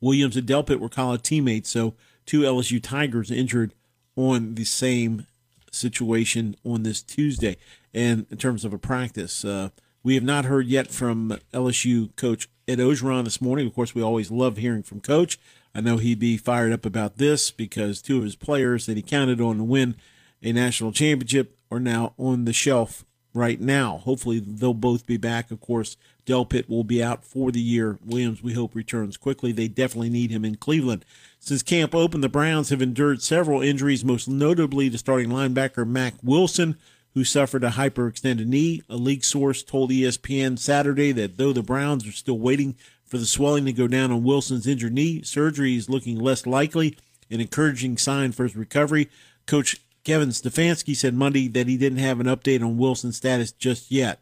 [0.00, 1.94] Williams and Delpit were college teammates, so
[2.26, 3.74] two LSU Tigers injured
[4.16, 5.26] on the same
[5.72, 7.56] situation on this Tuesday.
[7.92, 9.70] And in terms of a practice, uh,
[10.02, 13.66] we have not heard yet from LSU coach Ed Orgeron this morning.
[13.66, 15.38] Of course, we always love hearing from coach.
[15.74, 19.02] I know he'd be fired up about this because two of his players that he
[19.02, 19.96] counted on to win
[20.42, 23.98] a national championship are now on the shelf right now.
[23.98, 25.50] Hopefully, they'll both be back.
[25.50, 27.98] Of course, Del Delpit will be out for the year.
[28.04, 29.50] Williams, we hope, returns quickly.
[29.50, 31.06] They definitely need him in Cleveland.
[31.40, 36.14] Since camp opened, the Browns have endured several injuries, most notably to starting linebacker Mack
[36.22, 36.76] Wilson,
[37.18, 38.80] who suffered a hyperextended knee.
[38.88, 43.26] A league source told ESPN Saturday that though the Browns are still waiting for the
[43.26, 46.96] swelling to go down on Wilson's injured knee, surgery is looking less likely,
[47.28, 49.10] an encouraging sign for his recovery.
[49.48, 53.90] Coach Kevin Stefanski said Monday that he didn't have an update on Wilson's status just
[53.90, 54.20] yet.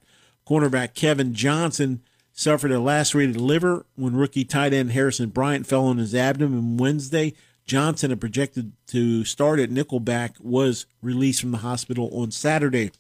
[0.49, 2.01] Cornerback Kevin Johnson
[2.33, 7.35] suffered a lacerated liver when rookie tight end Harrison Bryant fell on his abdomen Wednesday.
[7.67, 12.93] Johnson, a projected to start at nickelback, was released from the hospital on Saturday.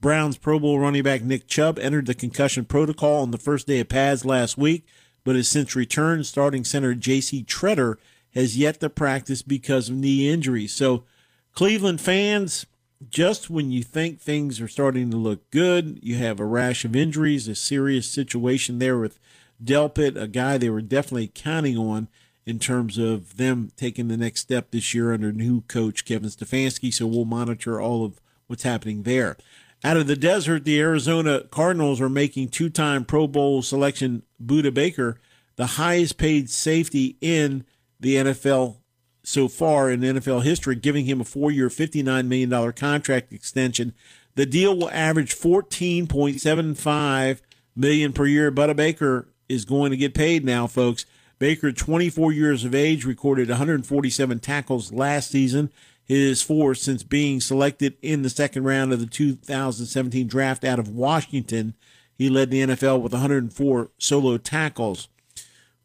[0.00, 3.80] Browns Pro Bowl running back Nick Chubb entered the concussion protocol on the first day
[3.80, 4.86] of pads last week,
[5.24, 6.26] but has since returned.
[6.26, 7.44] Starting center J.C.
[7.44, 7.96] Tretter
[8.34, 10.72] has yet to practice because of knee injuries.
[10.72, 11.04] So,
[11.52, 12.66] Cleveland fans,
[13.10, 16.96] just when you think things are starting to look good, you have a rash of
[16.96, 19.18] injuries, a serious situation there with
[19.62, 22.08] Delpit, a guy they were definitely counting on
[22.46, 26.94] in terms of them taking the next step this year under new coach Kevin Stefanski.
[26.94, 29.36] So we'll monitor all of what's happening there.
[29.84, 34.72] Out of the desert, the Arizona Cardinals are making two time Pro Bowl selection Budda
[34.72, 35.18] Baker
[35.56, 37.64] the highest paid safety in
[37.98, 38.76] the NFL
[39.24, 43.94] so far in NFL history, giving him a four year, $59 million contract extension.
[44.34, 47.40] The deal will average 14.75
[47.74, 48.52] million per year.
[48.52, 51.06] Budda Baker is going to get paid now, folks.
[51.38, 55.70] Baker, 24 years of age, recorded 147 tackles last season.
[56.04, 60.88] His fourth since being selected in the second round of the 2017 draft out of
[60.88, 61.74] Washington.
[62.16, 65.08] He led the NFL with 104 solo tackles.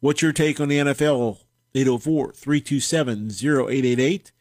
[0.00, 1.38] What's your take on the NFL?
[1.74, 4.32] 804 327 0888.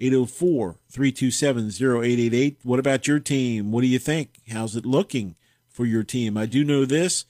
[0.00, 1.66] 804 327
[2.02, 2.58] 0888.
[2.62, 3.72] What about your team?
[3.72, 4.40] What do you think?
[4.50, 5.36] How's it looking
[5.68, 6.36] for your team?
[6.36, 7.24] I do know this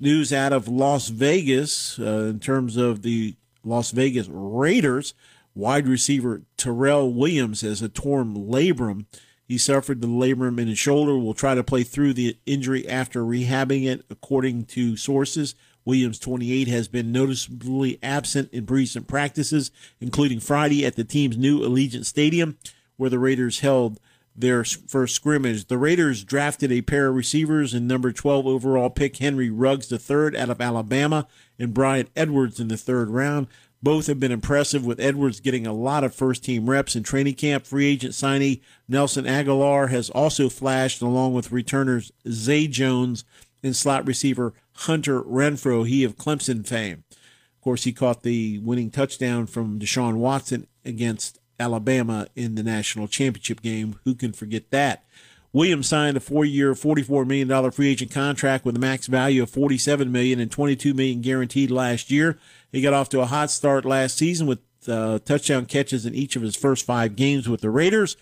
[0.00, 5.14] news out of Las Vegas uh, in terms of the Las Vegas Raiders.
[5.54, 9.06] Wide receiver Tyrell Williams has a torn labrum.
[9.46, 11.18] He suffered the labrum in his shoulder.
[11.18, 15.54] Will try to play through the injury after rehabbing it, according to sources.
[15.84, 21.60] Williams, 28, has been noticeably absent in recent practices, including Friday at the team's new
[21.60, 22.58] Allegiant Stadium,
[22.96, 23.98] where the Raiders held
[24.36, 25.66] their first scrimmage.
[25.66, 30.38] The Raiders drafted a pair of receivers in number 12 overall pick Henry Ruggs III
[30.38, 31.26] out of Alabama
[31.58, 33.48] and Bryan Edwards in the third round.
[33.82, 37.34] Both have been impressive, with Edwards getting a lot of first team reps in training
[37.34, 37.64] camp.
[37.64, 43.24] Free agent signee Nelson Agholor has also flashed, along with returners Zay Jones
[43.62, 47.04] and slot receiver Hunter Renfrow, he of Clemson fame.
[47.10, 53.06] Of course, he caught the winning touchdown from Deshaun Watson against Alabama in the national
[53.06, 54.00] championship game.
[54.04, 55.04] Who can forget that?
[55.52, 60.08] Williams signed a four-year, $44 million free agent contract with a max value of $47
[60.10, 62.38] million and $22 million guaranteed last year.
[62.70, 66.36] He got off to a hot start last season with uh, touchdown catches in each
[66.36, 68.16] of his first five games with the Raiders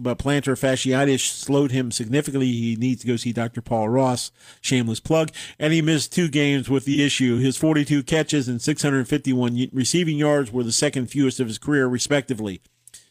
[0.00, 2.50] but plantar fasciitis slowed him significantly.
[2.50, 3.60] He needs to go see Dr.
[3.60, 7.38] Paul Ross, shameless plug, and he missed two games with the issue.
[7.38, 12.60] His 42 catches and 651 receiving yards were the second fewest of his career, respectively.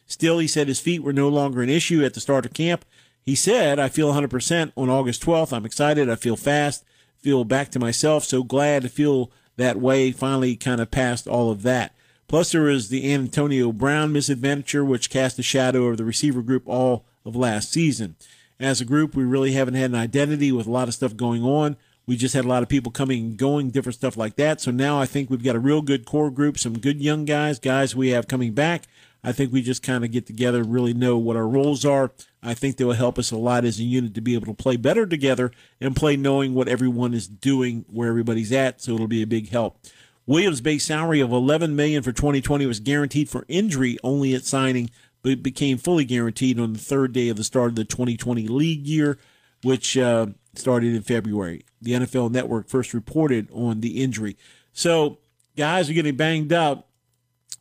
[0.05, 2.85] Still, he said his feet were no longer an issue at the start of camp.
[3.25, 5.53] He said, I feel 100% on August 12th.
[5.53, 6.09] I'm excited.
[6.09, 6.83] I feel fast,
[7.19, 8.25] feel back to myself.
[8.25, 10.11] So glad to feel that way.
[10.11, 11.93] Finally, kind of past all of that.
[12.27, 16.63] Plus, there was the Antonio Brown misadventure, which cast a shadow over the receiver group
[16.65, 18.15] all of last season.
[18.59, 21.43] As a group, we really haven't had an identity with a lot of stuff going
[21.43, 21.77] on.
[22.05, 24.59] We just had a lot of people coming and going, different stuff like that.
[24.59, 27.59] So now I think we've got a real good core group, some good young guys,
[27.59, 28.83] guys we have coming back.
[29.23, 32.11] I think we just kind of get together, really know what our roles are.
[32.41, 34.53] I think they will help us a lot as a unit to be able to
[34.53, 38.81] play better together and play knowing what everyone is doing, where everybody's at.
[38.81, 39.79] So it'll be a big help.
[40.25, 44.89] Williams' base salary of 11 million for 2020 was guaranteed for injury only at signing,
[45.21, 48.85] but became fully guaranteed on the third day of the start of the 2020 league
[48.85, 49.17] year,
[49.63, 51.65] which uh, started in February.
[51.81, 54.37] The NFL Network first reported on the injury.
[54.73, 55.19] So
[55.57, 56.89] guys are getting banged up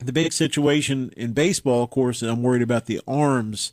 [0.07, 3.73] the big situation in baseball, of course, I'm worried about the arms,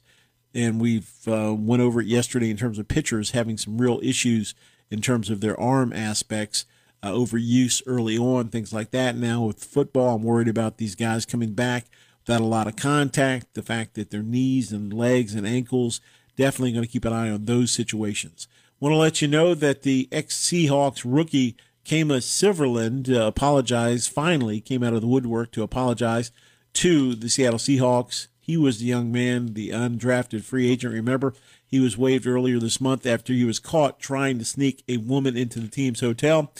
[0.53, 4.55] and we've uh, went over it yesterday in terms of pitchers having some real issues
[4.89, 6.65] in terms of their arm aspects,
[7.03, 9.15] uh, overuse early on, things like that.
[9.15, 11.85] Now with football, I'm worried about these guys coming back
[12.25, 16.01] without a lot of contact, the fact that their knees and legs and ankles,
[16.35, 18.47] definitely going to keep an eye on those situations.
[18.79, 24.61] Want to let you know that the ex Seahawks rookie Kemah Siverand uh, apologized, finally
[24.61, 26.31] came out of the woodwork to apologize
[26.73, 28.27] to the Seattle Seahawks.
[28.39, 30.93] He was the young man, the undrafted free agent.
[30.93, 31.33] Remember,
[31.65, 35.37] he was waived earlier this month after he was caught trying to sneak a woman
[35.37, 36.51] into the team's hotel.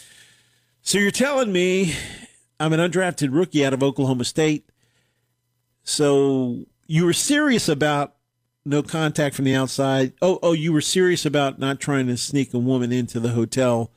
[0.81, 1.95] So you're telling me
[2.59, 4.69] I'm an undrafted rookie out of Oklahoma State.
[5.83, 8.15] So you were serious about
[8.65, 10.13] no contact from the outside.
[10.21, 13.91] Oh, oh, you were serious about not trying to sneak a woman into the hotel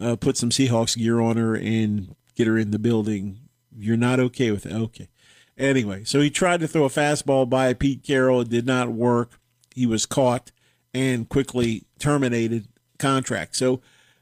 [0.00, 3.38] uh, put some Seahawks gear on her and get her in the building.
[3.76, 4.72] You're not okay with it.
[4.72, 5.08] Okay.
[5.58, 8.40] Anyway, so he tried to throw a fastball by Pete Carroll.
[8.40, 9.38] It did not work.
[9.74, 10.52] He was caught
[10.94, 12.66] and quickly terminated
[12.98, 13.56] contract.
[13.56, 13.80] So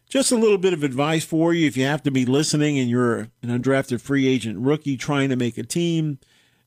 [0.09, 2.91] just a little bit of advice for you if you have to be listening and
[2.91, 6.19] you're an undrafted free agent rookie trying to make a team,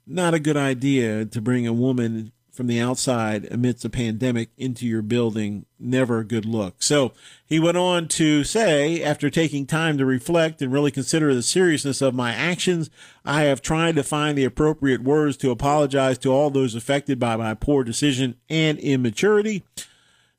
[0.08, 4.86] not a good idea to bring a woman from the outside amidst a pandemic into
[4.86, 6.84] your building, never a good look.
[6.84, 7.14] So
[7.46, 12.02] he went on to say, after taking time to reflect and really consider the seriousness
[12.02, 12.90] of my actions,
[13.24, 17.38] I have tried to find the appropriate words to apologize to all those affected by
[17.38, 19.64] my poor decision and immaturity.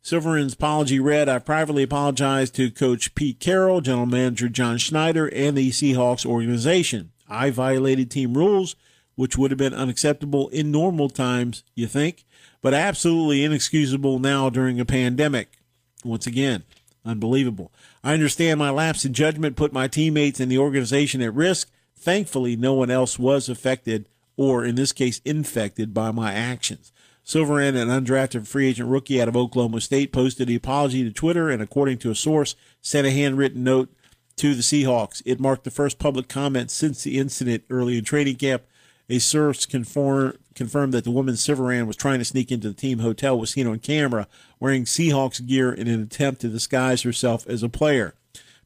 [0.02, 5.56] Silverman's apology read, I privately apologize to Coach Pete Carroll, General Manager John Schneider, and
[5.56, 7.12] the Seahawks organization.
[7.28, 8.76] I violated team rules
[9.22, 12.24] which would have been unacceptable in normal times, you think,
[12.60, 15.58] but absolutely inexcusable now during a pandemic.
[16.04, 16.64] Once again,
[17.04, 17.70] unbelievable.
[18.02, 21.70] I understand my lapse in judgment put my teammates and the organization at risk.
[21.96, 26.92] Thankfully, no one else was affected or, in this case, infected by my actions.
[27.22, 31.48] Siverand, an undrafted free agent rookie out of Oklahoma State, posted the apology to Twitter
[31.48, 33.88] and, according to a source, sent a handwritten note
[34.34, 35.22] to the Seahawks.
[35.24, 38.64] It marked the first public comment since the incident early in training camp.
[39.08, 43.00] A source confirm, confirmed that the woman Siverand was trying to sneak into the team
[43.00, 44.28] hotel was seen on camera
[44.60, 48.14] wearing Seahawks gear in an attempt to disguise herself as a player.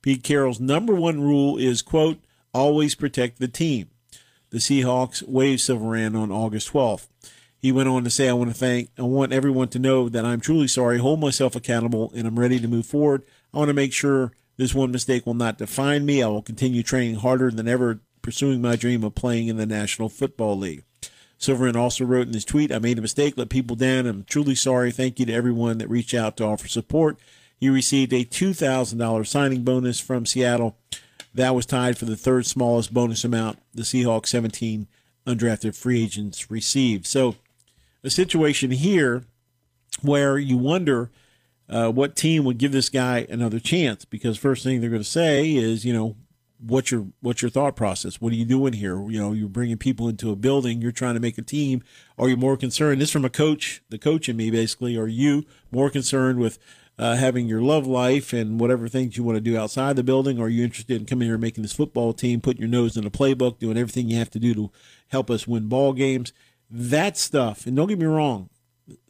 [0.03, 2.21] Pete Carroll's number one rule is, quote,
[2.53, 3.89] always protect the team.
[4.51, 7.09] The Seahawks waived Siverand on August 12th.
[7.59, 10.25] He went on to say, I want to thank, I want everyone to know that
[10.25, 13.25] I'm truly sorry, hold myself accountable, and I'm ready to move forward.
[13.53, 16.23] I want to make sure this one mistake will not define me.
[16.23, 20.09] I will continue training harder than ever pursuing my dream of playing in the National
[20.09, 20.83] Football League.
[21.39, 24.05] Silverman also wrote in his tweet, I made a mistake, let people down.
[24.05, 24.91] I'm truly sorry.
[24.91, 27.21] Thank you to everyone that reached out to offer support.
[27.57, 30.77] He received a $2,000 signing bonus from Seattle.
[31.33, 34.89] That was tied for the third smallest bonus amount the Seahawks 17
[35.25, 37.07] undrafted free agents received.
[37.07, 37.37] So,
[38.03, 39.23] a situation here
[40.03, 41.13] where you wonder
[41.69, 45.09] uh, what team would give this guy another chance because first thing they're going to
[45.09, 46.17] say is, you know,
[46.59, 48.21] what's your what's your thought process?
[48.21, 49.01] What are you doing here?
[49.11, 50.81] You know, you're bringing people into a building.
[50.81, 51.83] You're trying to make a team.
[52.19, 53.01] Are you more concerned?
[53.01, 54.97] This from a coach, the coach in me, basically.
[54.97, 56.59] Are you more concerned with
[56.99, 60.41] uh, having your love life and whatever things you want to do outside the building?
[60.41, 63.05] Are you interested in coming here and making this football team, putting your nose in
[63.05, 64.71] the playbook, doing everything you have to do to
[65.09, 66.33] help us win ball games?
[66.71, 67.67] That stuff.
[67.67, 68.49] And don't get me wrong.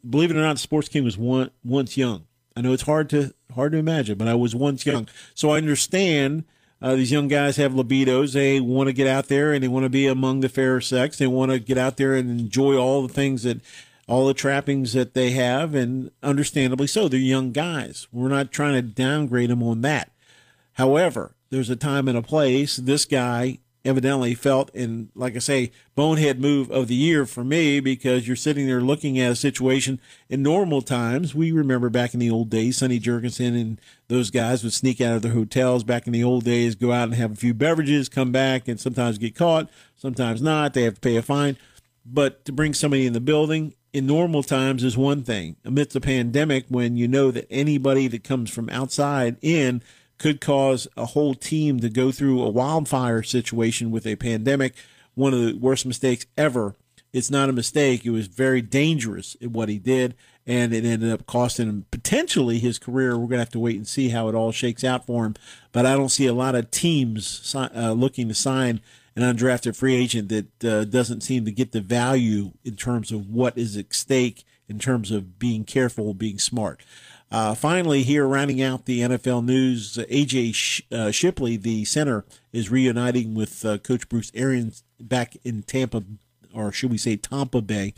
[0.07, 2.25] Believe it or not, Sports King was one, once young.
[2.55, 5.57] I know it's hard to hard to imagine, but I was once young, so I
[5.57, 6.43] understand
[6.81, 8.33] uh, these young guys have libidos.
[8.33, 11.17] They want to get out there and they want to be among the fair sex.
[11.17, 13.61] They want to get out there and enjoy all the things that,
[14.07, 17.07] all the trappings that they have, and understandably so.
[17.07, 18.07] They're young guys.
[18.11, 20.11] We're not trying to downgrade them on that.
[20.73, 22.77] However, there's a time and a place.
[22.77, 27.79] This guy evidently felt, in, like I say, bonehead move of the year for me
[27.79, 31.33] because you're sitting there looking at a situation in normal times.
[31.33, 35.15] We remember back in the old days, Sonny Jurgensen and those guys would sneak out
[35.15, 38.09] of their hotels back in the old days, go out and have a few beverages,
[38.09, 40.73] come back, and sometimes get caught, sometimes not.
[40.73, 41.57] They have to pay a fine.
[42.05, 45.55] But to bring somebody in the building in normal times is one thing.
[45.65, 49.81] Amidst a pandemic, when you know that anybody that comes from outside in
[50.17, 54.73] could cause a whole team to go through a wildfire situation with a pandemic.
[55.15, 56.75] One of the worst mistakes ever
[57.13, 58.05] it's not a mistake.
[58.05, 60.15] It was very dangerous in what he did,
[60.45, 63.17] and it ended up costing him potentially his career.
[63.17, 65.35] We're going to have to wait and see how it all shakes out for him.
[65.71, 68.81] But I don't see a lot of teams uh, looking to sign
[69.15, 73.29] an undrafted free agent that uh, doesn't seem to get the value in terms of
[73.29, 76.81] what is at stake, in terms of being careful, being smart.
[77.29, 82.71] Uh, finally, here rounding out the NFL news, AQ Sh- uh, Shipley, the center, is
[82.71, 86.03] reuniting with uh, Coach Bruce Arians back in Tampa,
[86.53, 87.93] or should we say Tampa Bay.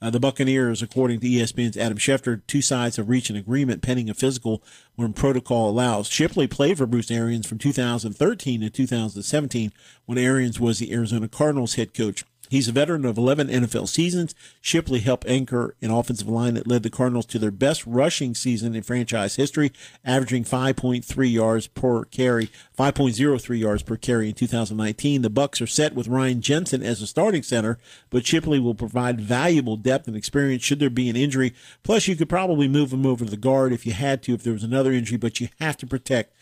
[0.00, 4.08] Uh, the Buccaneers, according to ESPN's Adam Schefter, two sides have reached an agreement pending
[4.08, 4.62] a physical
[4.94, 6.06] when protocol allows.
[6.06, 9.72] Shipley played for Bruce Arians from 2013 to 2017
[10.06, 12.24] when Arians was the Arizona Cardinals head coach.
[12.48, 14.34] He's a veteran of 11 NFL seasons.
[14.60, 18.74] Shipley helped anchor an offensive line that led the Cardinals to their best rushing season
[18.74, 19.72] in franchise history,
[20.04, 25.22] averaging 5.3 yards per carry, 5.03 yards per carry in 2019.
[25.22, 27.78] The Bucks are set with Ryan Jensen as a starting center,
[28.10, 31.54] but Shipley will provide valuable depth and experience should there be an injury.
[31.82, 34.42] Plus, you could probably move him over to the guard if you had to if
[34.42, 36.34] there was another injury, but you have to protect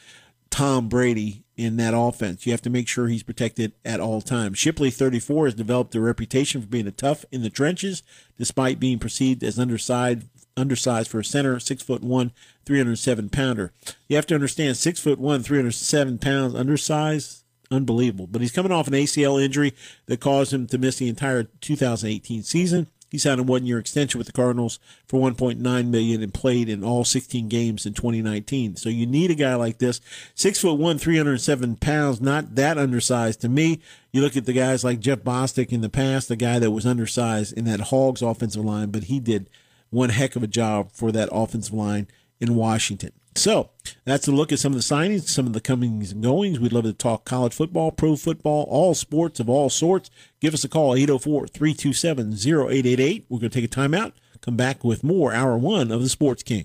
[0.50, 2.44] Tom Brady in that offense.
[2.44, 4.59] You have to make sure he's protected at all times.
[4.59, 8.02] Shipley, 34, has developed a reputation for being a tough in the trenches,
[8.36, 12.32] despite being perceived as undersized, undersized for a center, six foot one,
[12.66, 13.72] 307 pounder.
[14.09, 18.26] You have to understand, six foot one, 307 pounds, undersized, unbelievable.
[18.26, 19.72] But he's coming off an ACL injury
[20.07, 22.88] that caused him to miss the entire 2018 season.
[23.16, 25.58] He signed a one-year extension with the Cardinals for 1.9
[25.88, 28.76] million and played in all 16 games in 2019.
[28.76, 30.02] So you need a guy like this,
[30.34, 33.80] six foot one, 307 pounds, not that undersized to me.
[34.12, 36.84] You look at the guys like Jeff Bostic in the past, the guy that was
[36.84, 39.48] undersized in that Hogs offensive line, but he did
[39.88, 42.08] one heck of a job for that offensive line
[42.38, 43.12] in Washington.
[43.37, 43.68] So
[44.05, 46.59] that's a look at some of the signings, some of the comings and goings.
[46.59, 50.11] We'd love to talk college football, pro football, all sports of all sorts.
[50.41, 53.26] Give us a call, 804 327 0888.
[53.28, 56.43] We're going to take a timeout, come back with more, hour one of the Sports
[56.43, 56.64] King.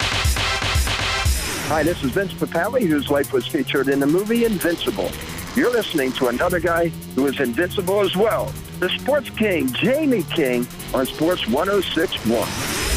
[0.00, 5.10] Hi, this is Vince Papale, whose life was featured in the movie Invincible.
[5.54, 8.50] You're listening to another guy who is invincible as well.
[8.80, 12.87] The Sports King, Jamie King, on Sports 1061.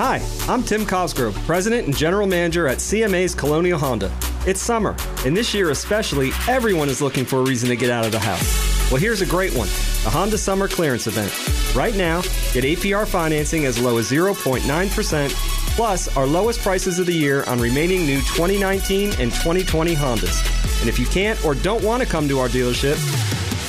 [0.00, 4.16] Hi, I'm Tim Cosgrove, President and General Manager at CMA's Colonial Honda.
[4.46, 4.94] It's summer,
[5.26, 8.18] and this year especially, everyone is looking for a reason to get out of the
[8.20, 8.92] house.
[8.92, 11.32] Well, here's a great one the Honda Summer Clearance Event.
[11.74, 12.20] Right now,
[12.52, 15.30] get APR financing as low as 0.9%,
[15.74, 20.78] plus our lowest prices of the year on remaining new 2019 and 2020 Hondas.
[20.78, 22.98] And if you can't or don't want to come to our dealership,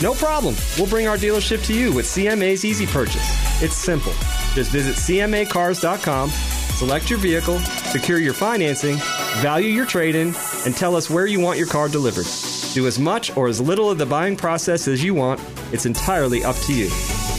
[0.04, 0.54] no problem.
[0.78, 3.64] We'll bring our dealership to you with CMA's Easy Purchase.
[3.64, 4.14] It's simple.
[4.54, 8.98] Just visit CMAcars.com, select your vehicle, secure your financing,
[9.38, 10.34] value your trade in,
[10.66, 12.26] and tell us where you want your car delivered.
[12.74, 15.40] Do as much or as little of the buying process as you want.
[15.72, 16.88] It's entirely up to you.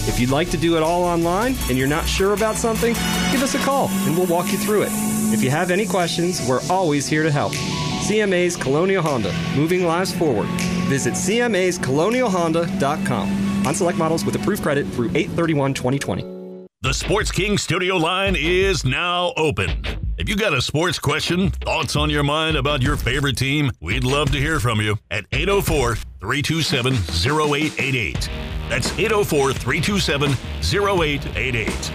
[0.08, 2.94] If you'd like to do it all online and you're not sure about something,
[3.30, 4.88] give us a call and we'll walk you through it.
[5.32, 7.52] If you have any questions, we're always here to help.
[7.52, 10.48] CMA's Colonial Honda, moving lives forward.
[10.88, 16.39] Visit CMA'sColonialHonda.com on select models with approved credit through 831 2020.
[16.82, 19.84] The Sports King studio line is now open.
[20.16, 24.02] If you got a sports question, thoughts on your mind about your favorite team, we'd
[24.02, 28.30] love to hear from you at 804 327 0888.
[28.70, 31.90] That's 804 327 0888.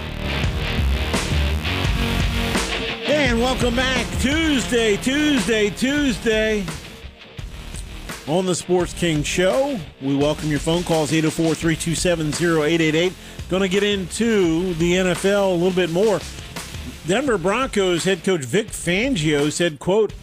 [3.09, 4.05] And welcome back.
[4.19, 6.63] Tuesday, Tuesday, Tuesday.
[8.27, 13.13] On the Sports King Show, we welcome your phone calls 804 327 0888.
[13.47, 16.19] Going to get into the NFL a little bit more.
[17.05, 20.13] Denver Broncos head coach Vic Fangio said, quote,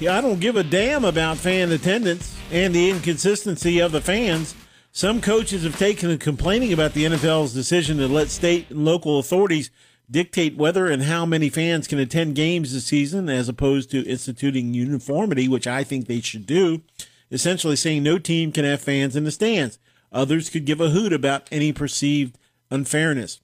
[0.00, 4.56] I don't give a damn about fan attendance and the inconsistency of the fans.
[4.90, 9.20] Some coaches have taken to complaining about the NFL's decision to let state and local
[9.20, 9.70] authorities
[10.10, 14.74] dictate whether and how many fans can attend games this season as opposed to instituting
[14.74, 16.82] uniformity, which I think they should do,
[17.30, 19.78] essentially saying no team can have fans in the stands.
[20.12, 22.36] Others could give a hoot about any perceived
[22.74, 23.40] unfairness.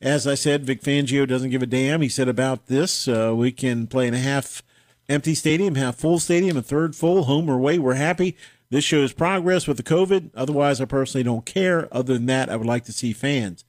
[0.00, 2.02] As I said, Vic Fangio doesn't give a damn.
[2.02, 4.62] He said about this, uh, we can play in a half
[5.08, 7.78] empty stadium, half full stadium, a third full, home or away.
[7.78, 8.36] We're happy.
[8.70, 10.30] This shows progress with the COVID.
[10.34, 11.88] Otherwise, I personally don't care.
[11.90, 13.64] Other than that, I would like to see fans.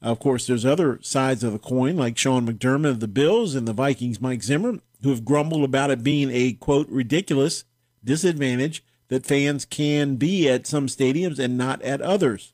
[0.00, 3.66] Of course, there's other sides of the coin, like Sean McDermott of the Bills and
[3.66, 7.64] the Vikings' Mike Zimmer, who have grumbled about it being a, quote, ridiculous
[8.04, 12.52] disadvantage that fans can be at some stadiums and not at others.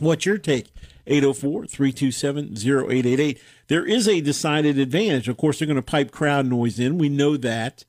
[0.00, 0.68] What's your take?
[1.06, 3.40] 804 327 0888.
[3.68, 5.28] There is a decided advantage.
[5.28, 6.98] Of course, they're going to pipe crowd noise in.
[6.98, 7.84] We know that.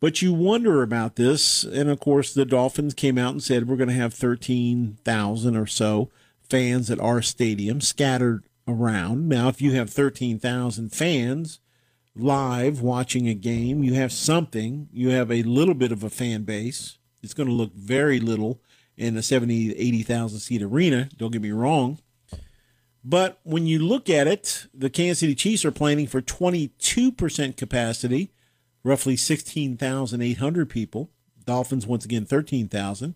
[0.00, 1.64] But you wonder about this.
[1.64, 5.66] And of course, the Dolphins came out and said we're going to have 13,000 or
[5.66, 6.10] so
[6.48, 9.28] fans at our stadium scattered around.
[9.28, 11.60] Now, if you have 13,000 fans
[12.14, 14.88] live watching a game, you have something.
[14.92, 16.98] You have a little bit of a fan base.
[17.22, 18.60] It's going to look very little
[18.96, 21.08] in a 70, 80,000 seat arena.
[21.16, 21.98] Don't get me wrong.
[23.04, 28.32] But when you look at it, the Kansas City Chiefs are planning for 22% capacity,
[28.82, 31.10] roughly 16,800 people.
[31.44, 33.14] Dolphins, once again, 13,000.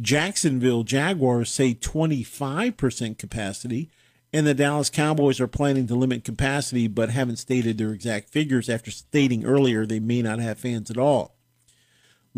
[0.00, 3.90] Jacksonville Jaguars say 25% capacity,
[4.32, 8.68] and the Dallas Cowboys are planning to limit capacity but haven't stated their exact figures
[8.68, 11.37] after stating earlier they may not have fans at all.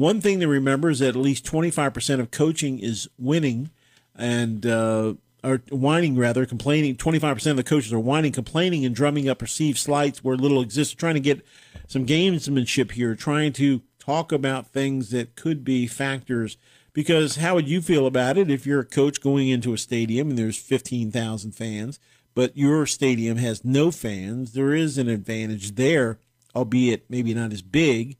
[0.01, 3.69] One thing to remember is that at least 25% of coaching is winning
[4.15, 5.13] and uh,
[5.45, 6.97] or whining rather, complaining.
[6.97, 10.95] 25% of the coaches are whining, complaining, and drumming up perceived slights where little exists,
[10.95, 11.45] trying to get
[11.87, 16.57] some gamesmanship here, trying to talk about things that could be factors
[16.95, 20.31] because how would you feel about it if you're a coach going into a stadium
[20.31, 22.01] and there's 15,000 fans,
[22.35, 24.55] but your stadium has no fans?
[24.55, 26.19] There is an advantage there,
[26.57, 28.17] albeit maybe not as big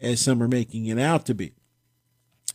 [0.00, 1.52] as some are making it out to be.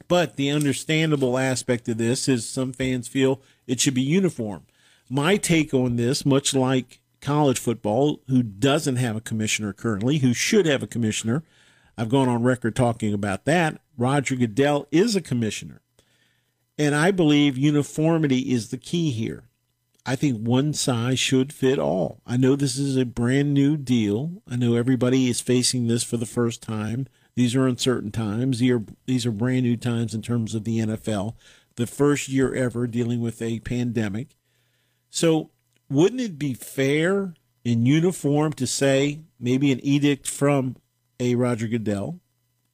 [0.08, 4.66] But the understandable aspect of this is some fans feel it should be uniform.
[5.10, 10.34] My take on this, much like college football, who doesn't have a commissioner currently, who
[10.34, 11.44] should have a commissioner,
[11.98, 13.80] I've gone on record talking about that.
[13.98, 15.82] Roger Goodell is a commissioner.
[16.78, 19.44] And I believe uniformity is the key here.
[20.06, 22.20] I think one size should fit all.
[22.26, 24.42] I know this is a brand new deal.
[24.50, 27.08] I know everybody is facing this for the first time.
[27.36, 28.60] These are uncertain times.
[28.60, 31.36] These are, these are brand new times in terms of the NFL.
[31.76, 34.36] The first year ever dealing with a pandemic.
[35.10, 35.50] So,
[35.90, 37.34] wouldn't it be fair
[37.66, 40.76] and uniform to say maybe an edict from
[41.20, 42.20] a Roger Goodell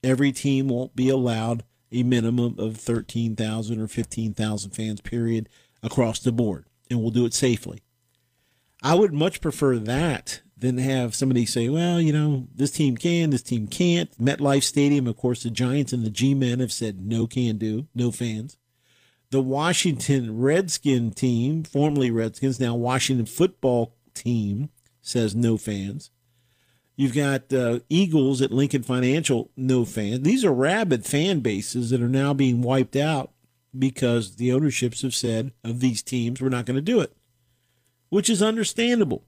[0.04, 5.50] every team won't be allowed a minimum of 13,000 or 15,000 fans, period,
[5.82, 7.82] across the board, and we'll do it safely.
[8.82, 13.30] I would much prefer that than have somebody say, well, you know, this team can,
[13.30, 14.12] this team can't.
[14.18, 17.88] MetLife Stadium, of course, the Giants and the G Men have said no can do,
[17.96, 18.58] no fans.
[19.32, 24.70] The Washington Redskin team, formerly Redskins, now Washington football team,
[25.02, 26.12] says no fans.
[26.96, 30.24] You've got uh, Eagles at Lincoln Financial, no fans.
[30.24, 33.32] These are rabid fan bases that are now being wiped out
[33.78, 37.16] because the ownerships have said of these teams, we're not going to do it,
[38.10, 39.24] which is understandable.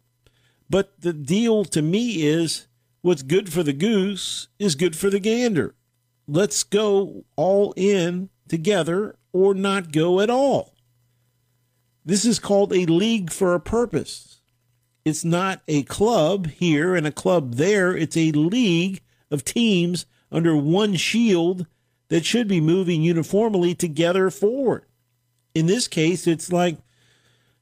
[0.72, 2.68] But the deal to me is
[3.02, 5.76] what's good for the goose is good for the gander.
[6.30, 10.74] Let's go all in together or not go at all.
[12.06, 14.40] This is called a league for a purpose.
[15.04, 17.94] It's not a club here and a club there.
[17.94, 21.68] It's a league of teams under one shield
[22.08, 24.86] that should be moving uniformly together forward.
[25.54, 26.78] In this case, it's like,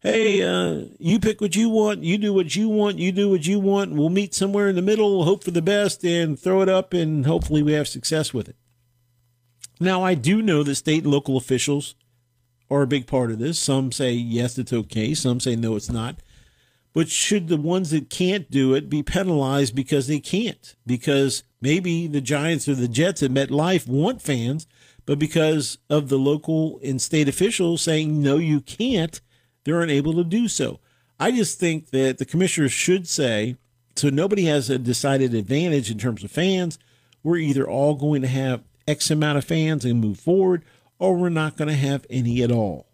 [0.02, 3.46] hey, uh, you pick what you want, you do what you want, you do what
[3.46, 3.94] you want.
[3.94, 7.26] We'll meet somewhere in the middle, hope for the best, and throw it up, and
[7.26, 8.56] hopefully we have success with it.
[9.80, 11.96] Now, I do know that state and local officials
[12.70, 13.58] are a big part of this.
[13.58, 15.14] Some say yes, it's okay.
[15.14, 16.22] Some say no, it's not.
[16.94, 20.76] But should the ones that can't do it be penalized because they can't?
[20.86, 24.68] Because maybe the Giants or the Jets at MetLife want fans,
[25.06, 29.22] but because of the local and state officials saying, no, you can't,
[29.70, 30.80] they're unable to do so.
[31.20, 33.56] I just think that the commissioners should say,
[33.96, 36.80] so nobody has a decided advantage in terms of fans.
[37.22, 40.66] We're either all going to have X amount of fans and move forward,
[40.98, 42.88] or we're not going to have any at all.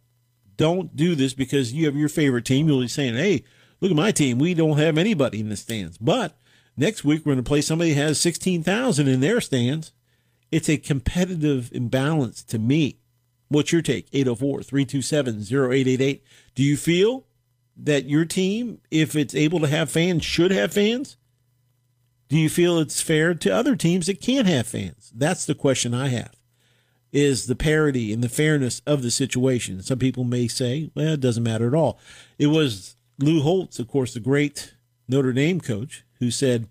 [0.58, 2.68] Don't do this because you have your favorite team.
[2.68, 3.44] You'll be saying, hey,
[3.80, 4.38] look at my team.
[4.38, 5.98] We don't have anybody in the stands.
[5.98, 6.38] But
[6.76, 9.94] next week, we're going to play somebody who has 16,000 in their stands.
[10.52, 13.00] It's a competitive imbalance to me.
[13.48, 14.08] What's your take?
[14.12, 16.24] 804 327 0888.
[16.56, 17.26] Do you feel
[17.78, 21.18] that your team, if it's able to have fans, should have fans?
[22.28, 25.12] Do you feel it's fair to other teams that can't have fans?
[25.14, 26.36] That's the question I have.
[27.12, 29.82] Is the parity and the fairness of the situation?
[29.84, 32.00] Some people may say, well, it doesn't matter at all.
[32.40, 34.74] It was Lou Holtz, of course, the great
[35.08, 36.68] Notre Dame coach, who said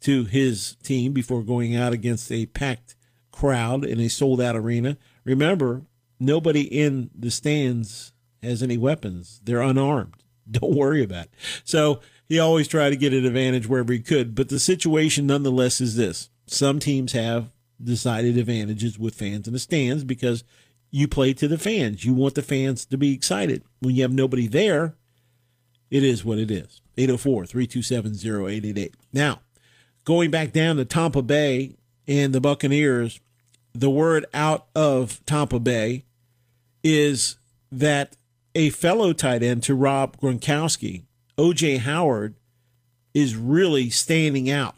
[0.00, 2.94] to his team before going out against a packed
[3.32, 5.82] crowd in a sold out arena, remember,
[6.20, 8.12] nobody in the stands
[8.42, 9.40] has any weapons.
[9.44, 10.14] They're unarmed.
[10.50, 11.34] Don't worry about it.
[11.64, 14.34] So he always tried to get an advantage wherever he could.
[14.34, 17.50] But the situation, nonetheless, is this some teams have
[17.82, 20.44] decided advantages with fans in the stands because
[20.90, 22.04] you play to the fans.
[22.04, 23.62] You want the fans to be excited.
[23.80, 24.94] When you have nobody there,
[25.90, 26.80] it is what it is.
[26.96, 28.94] 804 327 0888.
[29.12, 29.40] Now,
[30.04, 33.20] going back down to Tampa Bay and the Buccaneers,
[33.72, 36.04] the word out of Tampa Bay
[36.82, 37.36] is
[37.70, 38.16] that
[38.54, 41.04] a fellow tight end to Rob Gronkowski,
[41.36, 42.34] OJ Howard,
[43.14, 44.76] is really standing out.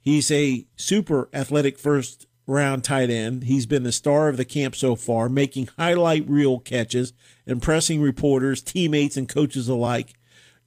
[0.00, 3.44] He's a super athletic first round tight end.
[3.44, 7.12] He's been the star of the camp so far, making highlight reel catches,
[7.46, 10.14] impressing reporters, teammates, and coaches alike.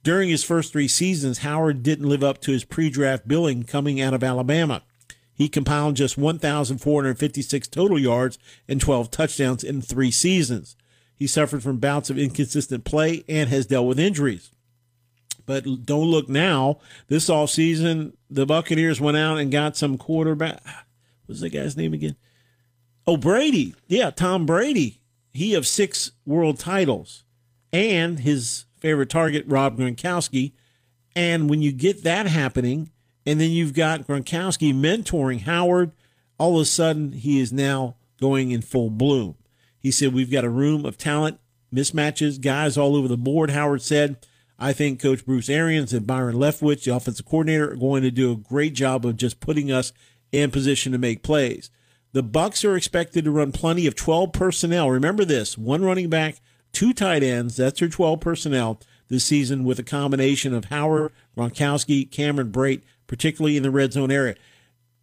[0.02, 4.00] During his first three seasons, Howard didn't live up to his pre draft billing coming
[4.00, 4.82] out of Alabama.
[5.34, 10.76] He compiled just 1,456 total yards and 12 touchdowns in three seasons.
[11.16, 14.50] He suffered from bouts of inconsistent play and has dealt with injuries.
[15.46, 16.78] But don't look now.
[17.08, 20.62] This offseason, the Buccaneers went out and got some quarterback.
[21.26, 22.16] What's the guy's name again?
[23.06, 23.74] Oh, Brady.
[23.86, 25.00] Yeah, Tom Brady.
[25.32, 27.24] He of six world titles.
[27.72, 30.52] And his favorite target, Rob Gronkowski.
[31.16, 32.90] And when you get that happening,
[33.26, 35.92] and then you've got Gronkowski mentoring Howard,
[36.38, 39.36] all of a sudden he is now going in full bloom.
[39.78, 41.38] He said, We've got a room of talent,
[41.72, 43.50] mismatches, guys all over the board.
[43.50, 44.16] Howard said,
[44.58, 48.32] I think Coach Bruce Arians and Byron Leftwich, the offensive coordinator, are going to do
[48.32, 49.92] a great job of just putting us
[50.32, 51.70] in position to make plays.
[52.12, 54.90] The Bucks are expected to run plenty of 12 personnel.
[54.90, 56.36] Remember this: one running back,
[56.72, 57.56] two tight ends.
[57.56, 63.56] That's your 12 personnel this season, with a combination of Howard, Gronkowski, Cameron Brate, particularly
[63.56, 64.34] in the red zone area.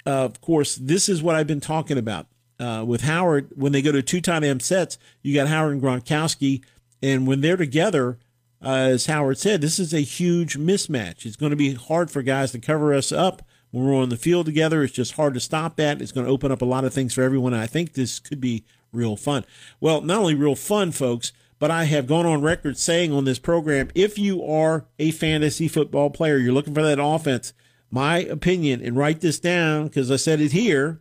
[0.05, 2.27] Uh, of course, this is what I've been talking about
[2.59, 3.51] uh, with Howard.
[3.55, 6.63] When they go to two tight end sets, you got Howard and Gronkowski,
[7.01, 8.17] and when they're together,
[8.63, 11.25] uh, as Howard said, this is a huge mismatch.
[11.25, 13.41] It's going to be hard for guys to cover us up
[13.71, 14.83] when we're on the field together.
[14.83, 16.01] It's just hard to stop that.
[16.01, 17.53] It's going to open up a lot of things for everyone.
[17.53, 19.45] I think this could be real fun.
[19.79, 23.39] Well, not only real fun, folks, but I have gone on record saying on this
[23.39, 27.53] program if you are a fantasy football player, you're looking for that offense,
[27.91, 30.99] my opinion, and write this down because I said it here,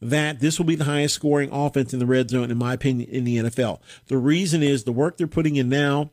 [0.00, 3.08] that this will be the highest scoring offense in the red zone, in my opinion,
[3.08, 3.80] in the NFL.
[4.08, 6.10] The reason is the work they're putting in now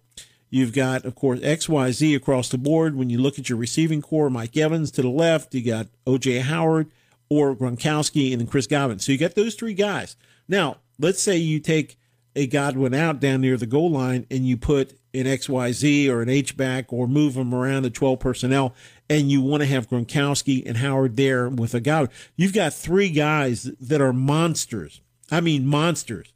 [0.49, 2.95] You've got, of course, XYZ across the board.
[2.95, 6.41] When you look at your receiving corps, Mike Evans to the left, you got OJ
[6.41, 6.89] Howard
[7.29, 8.99] or Gronkowski and then Chris Godwin.
[8.99, 10.15] So you got those three guys.
[10.47, 11.97] Now, let's say you take
[12.35, 16.29] a Godwin out down near the goal line and you put an XYZ or an
[16.29, 18.73] H back or move them around the 12 personnel
[19.09, 22.07] and you want to have Gronkowski and Howard there with a guy.
[22.35, 25.01] You've got three guys that are monsters.
[25.31, 26.33] I mean, monsters.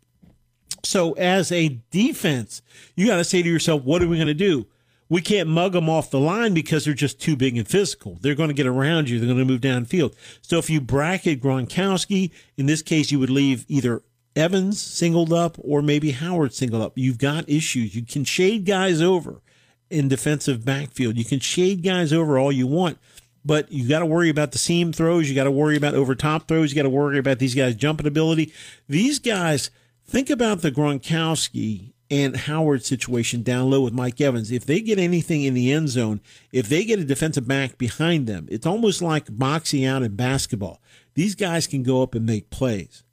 [0.84, 2.62] So as a defense,
[2.96, 4.68] you got to say to yourself, what are we going to do?
[5.10, 8.18] We can't mug them off the line because they're just too big and physical.
[8.22, 9.20] They're going to get around you.
[9.20, 10.16] They're going to move downfield.
[10.42, 14.02] So if you bracket Gronkowski, in this case, you would leave either
[14.36, 16.94] Evans singled up or maybe Howard singled up.
[16.96, 17.96] You've got issues.
[17.96, 19.42] You can shade guys over
[19.90, 21.18] in defensive backfield.
[21.18, 22.98] You can shade guys over all you want,
[23.46, 25.30] but you got to worry about the seam throws.
[25.30, 26.72] You got to worry about over top throws.
[26.72, 28.54] You got to worry about these guys' jumping ability.
[28.88, 29.70] These guys–
[30.06, 34.52] Think about the Gronkowski and Howard situation down low with Mike Evans.
[34.52, 36.22] If they get anything in the end zone,
[36.52, 40.82] if they get a defensive back behind them, it's almost like boxing out in basketball.
[41.16, 43.04] These guys can go up and make plays.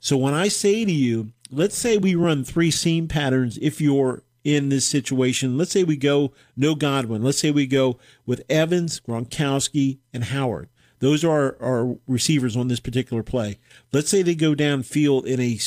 [0.00, 4.22] So when I say to you, let's say we run three seam patterns if you're
[4.44, 5.58] in this situation.
[5.58, 7.22] Let's say we go no Godwin.
[7.22, 10.68] Let's say we go with Evans, Gronkowski, and Howard.
[11.00, 13.58] Those are our receivers on this particular play.
[13.90, 15.58] Let's say they go downfield in a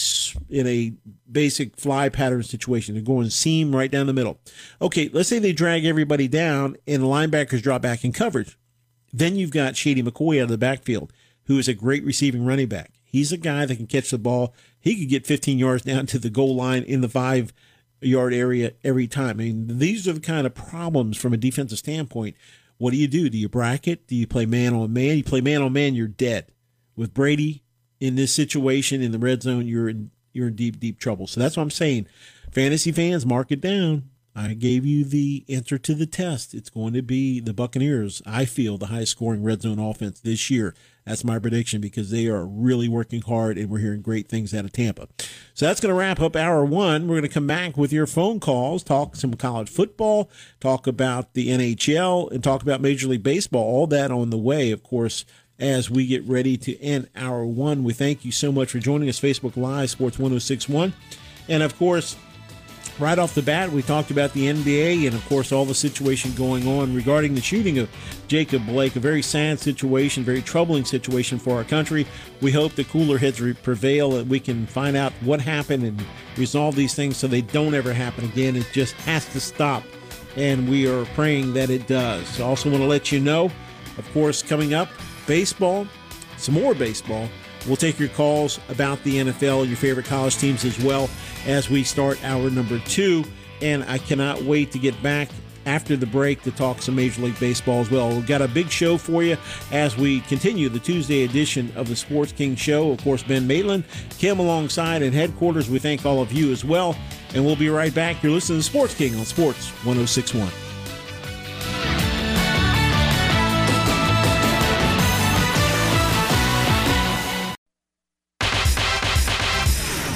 [0.50, 0.94] in a
[1.30, 2.94] basic fly pattern situation.
[2.94, 4.40] They're going seam right down the middle.
[4.80, 8.58] Okay, let's say they drag everybody down and linebackers drop back in coverage.
[9.12, 11.12] Then you've got Shady McCoy out of the backfield,
[11.46, 12.92] who is a great receiving running back.
[13.04, 14.54] He's a guy that can catch the ball.
[14.80, 17.54] He could get 15 yards down to the goal line in the five
[18.08, 19.32] yard area every time.
[19.32, 22.36] I mean, these are the kind of problems from a defensive standpoint
[22.78, 23.30] what do you do?
[23.30, 24.08] Do you bracket?
[24.08, 25.16] Do you play man on man?
[25.16, 26.48] You play man on man, you're dead.
[26.98, 27.64] With Brady
[28.02, 31.28] in this situation in the red zone, you're in you're in deep, deep trouble.
[31.28, 32.08] So that's what I'm saying.
[32.52, 34.10] Fantasy fans, mark it down.
[34.36, 36.54] I gave you the answer to the test.
[36.54, 38.22] It's going to be the Buccaneers.
[38.26, 40.76] I feel the highest scoring red zone offense this year.
[41.06, 44.66] That's my prediction because they are really working hard and we're hearing great things out
[44.66, 45.08] of Tampa.
[45.54, 47.08] So that's going to wrap up hour one.
[47.08, 50.30] We're going to come back with your phone calls, talk some college football,
[50.60, 53.64] talk about the NHL, and talk about Major League Baseball.
[53.64, 55.26] All that on the way, of course,
[55.60, 57.84] as we get ready to end hour one.
[57.84, 60.94] We thank you so much for joining us, Facebook Live, Sports 1061.
[61.50, 62.16] And of course,
[63.00, 66.34] right off the bat, we talked about the NBA and, of course, all the situation
[66.36, 67.90] going on regarding the shooting of
[68.28, 68.96] Jacob Blake.
[68.96, 72.06] A very sad situation, very troubling situation for our country.
[72.42, 76.06] We hope the cooler heads prevail and we can find out what happened and
[76.38, 78.56] resolve these things so they don't ever happen again.
[78.56, 79.84] It just has to stop,
[80.36, 82.40] and we are praying that it does.
[82.40, 83.46] I also want to let you know,
[83.98, 84.90] of course, coming up,
[85.28, 85.88] baseball,
[86.38, 87.28] some more baseball.
[87.68, 91.10] We'll take your calls about the NFL, your favorite college teams as well
[91.46, 93.24] as we start our number two.
[93.62, 95.30] And I cannot wait to get back
[95.66, 98.10] after the break to talk some Major League Baseball as well.
[98.10, 99.38] We've got a big show for you
[99.72, 102.92] as we continue the Tuesday edition of the Sports King Show.
[102.92, 103.86] Of course, Ben Maitland,
[104.18, 105.70] Kim alongside in headquarters.
[105.70, 106.98] We thank all of you as well.
[107.34, 108.22] And we'll be right back.
[108.22, 110.73] You're listening to Sports King on Sports 1061.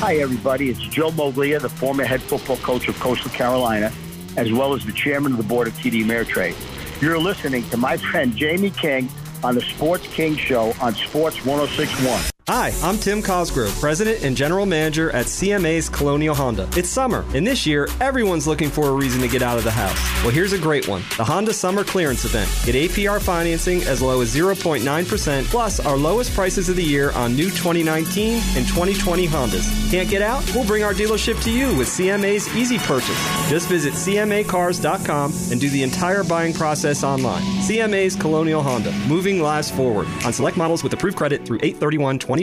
[0.08, 0.70] Hi, everybody.
[0.70, 3.92] It's Joe Moglia, the former head football coach of Coastal Carolina
[4.38, 6.56] as well as the chairman of the board of TD Ameritrade.
[7.02, 9.10] You're listening to my friend Jamie King
[9.44, 12.37] on the Sports King Show on Sports 1061.
[12.50, 16.70] Hi, I'm Tim Cosgrove, President and General Manager at CMA's Colonial Honda.
[16.78, 19.72] It's summer, and this year, everyone's looking for a reason to get out of the
[19.72, 20.00] house.
[20.24, 22.50] Well, here's a great one the Honda Summer Clearance Event.
[22.64, 27.36] Get APR financing as low as 0.9%, plus our lowest prices of the year on
[27.36, 29.92] new 2019 and 2020 Hondas.
[29.92, 30.42] Can't get out?
[30.56, 33.50] We'll bring our dealership to you with CMA's Easy Purchase.
[33.50, 37.44] Just visit CMAcars.com and do the entire buying process online.
[37.60, 42.37] CMA's Colonial Honda, moving lives forward on select models with approved credit through 831 2020.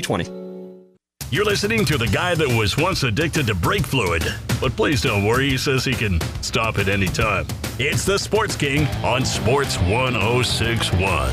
[1.30, 4.22] You're listening to the guy that was once addicted to brake fluid.
[4.60, 7.46] But please don't worry, he says he can stop at any time.
[7.78, 11.30] It's the Sports King on Sports 1061.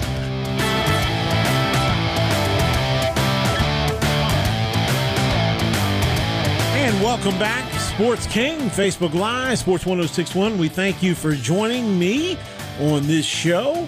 [6.74, 10.58] And welcome back, Sports King, Facebook Live, Sports 1061.
[10.58, 12.40] We thank you for joining me
[12.80, 13.88] on this show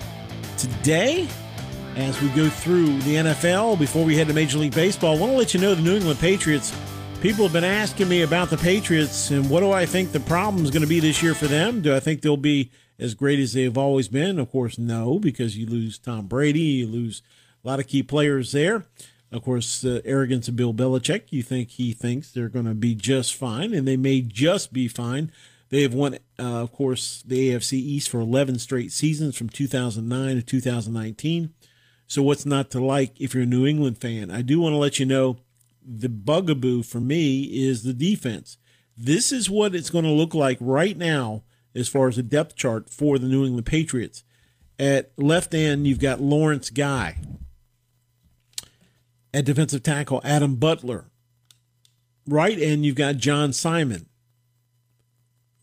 [0.57, 1.27] today
[1.95, 5.15] as we go through the NFL before we head to Major League Baseball.
[5.15, 6.75] I want to let you know the New England Patriots.
[7.21, 10.63] People have been asking me about the Patriots and what do I think the problem
[10.63, 11.81] is going to be this year for them?
[11.81, 14.39] Do I think they'll be as great as they've always been?
[14.39, 17.21] Of course, no, because you lose Tom Brady, you lose
[17.63, 18.85] a lot of key players there.
[19.31, 21.23] Of course, the arrogance of Bill Belichick.
[21.29, 24.87] You think he thinks they're going to be just fine, and they may just be
[24.87, 25.31] fine.
[25.69, 30.35] They have won, uh, of course, the AFC East for 11 straight seasons from 2009
[30.35, 31.51] to 2019.
[32.07, 34.29] So what's not to like if you're a New England fan?
[34.29, 35.37] I do want to let you know
[35.85, 38.57] the bugaboo for me is the defense.
[38.95, 41.43] This is what it's going to look like right now
[41.75, 44.23] as far as the depth chart for the New England Patriots.
[44.77, 47.17] At left end, you've got Lawrence Guy.
[49.33, 51.05] At defensive tackle, Adam Butler.
[52.27, 54.07] Right end, you've got John Simon.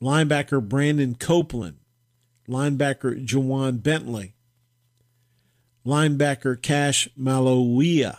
[0.02, 1.76] Linebacker, Brandon Copeland.
[2.48, 4.34] Linebacker, Ja'Whaun Bentley
[5.84, 8.18] linebacker Cassh Maluia,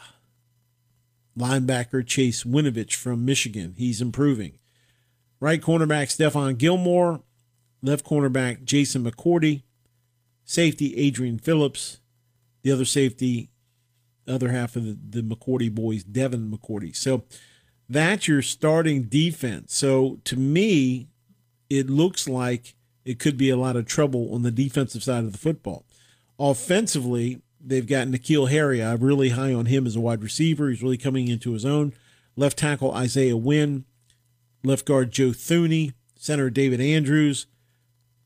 [1.38, 3.76] linebacker Chase Winovich from Michigan.
[3.78, 4.58] He's improving.
[5.40, 7.22] Right cornerback Stephon Gilmore,
[7.82, 9.64] left cornerback Jason McCourty,
[10.44, 12.00] safety Adrian Phillips,
[12.62, 13.50] the other safety,
[14.28, 16.96] other half of the, the McCourty boys, Devin McCourty.
[16.96, 17.24] So
[17.90, 19.76] that's your starting defense.
[19.76, 21.08] So to me,
[21.70, 25.32] it looks like it could be a lot of trouble on the defensive side of
[25.32, 25.86] the football.
[26.40, 28.84] Offensively, They've got N'Keal Harry.
[28.84, 30.70] I'm really high on him as a wide receiver.
[30.70, 31.94] He's really coming into his own.
[32.36, 33.86] Left tackle Isaiah Wynn.
[34.64, 35.94] Left guard Joe Thuney.
[36.16, 37.46] Center David Andrews.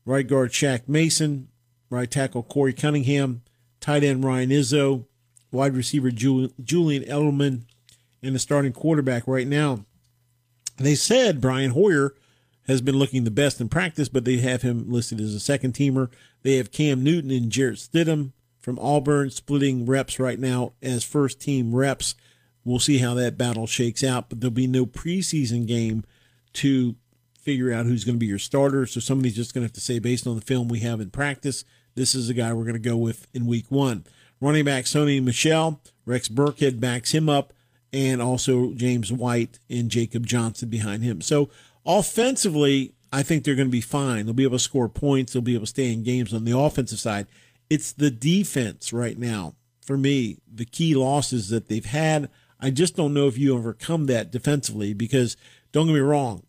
[0.04, 1.48] Right guard Shaq Mason.
[1.90, 3.42] Right tackle Korey Cunningham.
[3.80, 5.06] Tight end Ryan Izzo.
[5.50, 7.62] Wide receiver Julian Edelman.
[8.22, 9.84] And the starting quarterback right now.
[10.78, 12.14] They said Brian Hoyer
[12.66, 15.74] has been looking the best in practice, but they have him listed as a second
[15.74, 16.10] teamer.
[16.42, 18.32] They have Cam Newton and Jarrett Stidham
[18.66, 22.16] from Auburn, splitting reps right now as first team reps.
[22.64, 26.02] We'll see how that battle shakes out, but there'll be no preseason game
[26.54, 26.96] to
[27.40, 28.84] figure out who's going to be your starter.
[28.84, 31.10] So somebody's just going to have to say, based on the film we have in
[31.10, 31.64] practice,
[31.94, 34.04] this is the guy we're going to go with in week one.
[34.40, 37.52] Running back Sony Michel, Rex Burkhead backs him up,
[37.92, 41.20] and also James White and Jacob Johnson behind him.
[41.20, 41.50] So
[41.86, 44.26] offensively, I think they're going to be fine.
[44.26, 45.32] They'll be able to score points.
[45.32, 47.28] They'll be able to stay in games on the offensive side.
[47.68, 49.54] It's the defense right now
[49.86, 52.28] for me, the key losses that they've had.
[52.58, 55.36] I just don't know if you overcome that defensively because
[55.70, 56.42] don't get me wrong,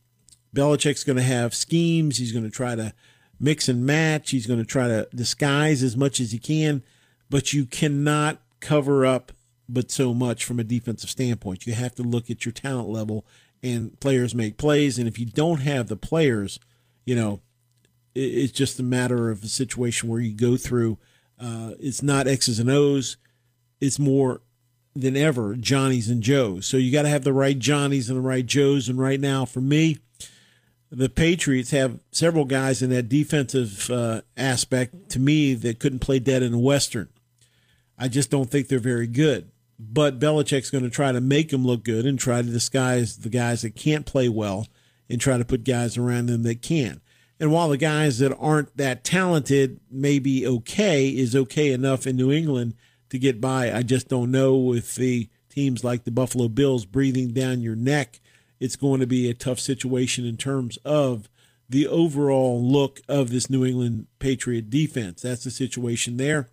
[0.55, 2.17] Belichick's going to have schemes.
[2.17, 2.93] He's going to try to
[3.39, 4.31] mix and match.
[4.31, 6.83] He's going to try to disguise as much as he can,
[7.29, 9.31] but you cannot cover up
[9.69, 11.67] but so much from a defensive standpoint.
[11.67, 13.25] You have to look at your talent level
[13.61, 14.97] and players make plays.
[14.97, 16.59] And if you don't have the players,
[17.05, 17.41] you know,
[18.17, 20.97] it's just a matter of a situation where you go through.
[21.39, 23.17] Uh, it's not X's and O's.
[23.79, 24.41] It's more
[24.95, 26.65] than ever Johnnies and Joes.
[26.65, 28.89] So you got to have the right Johnnies and the right Joes.
[28.89, 29.99] And right now, for me,
[30.89, 36.19] the Patriots have several guys in that defensive uh, aspect to me that couldn't play
[36.19, 37.09] dead in a Western.
[37.97, 39.51] I just don't think they're very good.
[39.79, 43.29] But Belichick's going to try to make them look good and try to disguise the
[43.29, 44.65] guys that can't play well
[45.07, 46.99] and try to put guys around them that can.
[47.39, 52.15] And while the guys that aren't that talented may be okay, is okay enough in
[52.15, 52.73] New England
[53.09, 53.71] to get by.
[53.71, 58.19] I just don't know with the teams like the Buffalo Bills breathing down your neck.
[58.59, 61.29] It's going to be a tough situation in terms of
[61.69, 65.21] the overall look of this New England Patriot defense.
[65.21, 66.49] That's the situation there.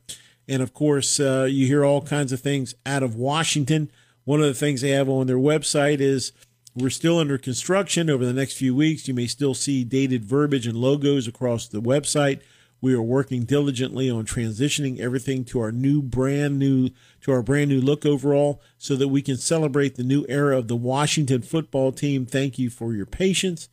[0.48, 3.90] And of course, uh, you hear all kinds of things out of Washington.
[4.24, 6.32] One of the things they have on their website is
[6.74, 8.10] we're still under construction.
[8.10, 11.80] Over the next few weeks, you may still see dated verbiage and logos across the
[11.80, 12.40] website.
[12.80, 16.90] We are working diligently on transitioning everything to our new brand new
[17.22, 20.68] to our brand new look overall so that we can celebrate the new era of
[20.68, 22.26] the Washington football team.
[22.26, 23.68] Thank you for your patience.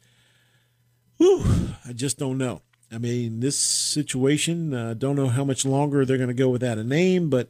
[1.18, 1.43] Whew,
[1.86, 2.62] I just don't know.
[2.91, 6.78] I mean, this situation, uh, don't know how much longer they're going to go without
[6.78, 7.49] a name, but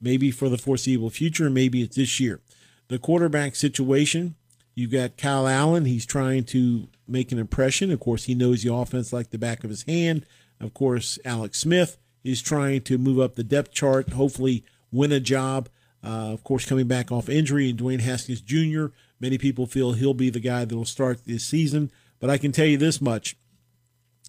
[0.00, 2.40] maybe for the foreseeable future, maybe it's this year.
[2.88, 4.36] The quarterback situation,
[4.74, 5.84] you've got Kyle Allen.
[5.84, 7.90] He's trying to make an impression.
[7.90, 10.26] Of course, he knows the offense like the back of his hand.
[10.60, 15.20] Of course, Alex Smith is trying to move up the depth chart, hopefully win a
[15.20, 15.68] job.
[16.04, 18.86] Uh, of course, coming back off injury, and Dwayne Haskins Jr.,
[19.20, 21.90] many people feel he'll be the guy that will start this season.
[22.18, 23.36] But I can tell you this much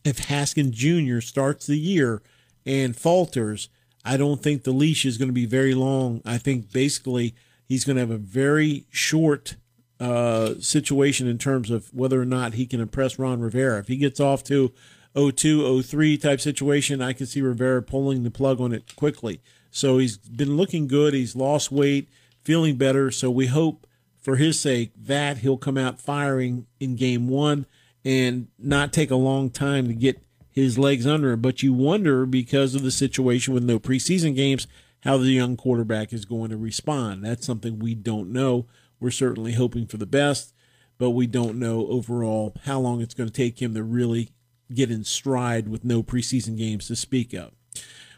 [0.03, 1.19] if Haskins Jr.
[1.19, 2.21] starts the year
[2.65, 3.69] and falters,
[4.05, 6.21] I don't think the leash is going to be very long.
[6.25, 7.35] I think basically
[7.65, 9.55] he's going to have a very short
[10.03, 13.79] uh, situation in terms of whether or not he can impress Ron Rivera.
[13.79, 14.73] If he gets off to
[15.15, 19.41] 02, 03 type situation, I can see Rivera pulling the plug on it quickly.
[19.71, 21.13] So he's been looking good.
[21.13, 22.09] He's lost weight,
[22.43, 23.11] feeling better.
[23.11, 23.87] So we hope
[24.19, 27.65] for his sake that he'll come out firing in game one
[28.03, 31.39] and not take a long time to get his legs under him.
[31.39, 34.67] But you wonder because of the situation with no preseason games
[35.03, 37.23] how the young quarterback is going to respond.
[37.23, 38.65] That's something we don't know.
[39.03, 40.53] We're certainly hoping for the best,
[40.97, 44.29] but we don't know overall how long it's going to take him to really
[44.73, 47.51] get in stride with no preseason games to speak of.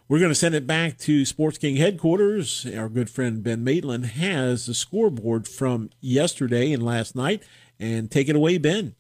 [0.08, 2.68] We're going to send it back to Sports King headquarters.
[2.68, 7.42] Our good friend Ben Maitland has the scoreboard from yesterday and last night.
[7.80, 8.94] And take it away, Ben.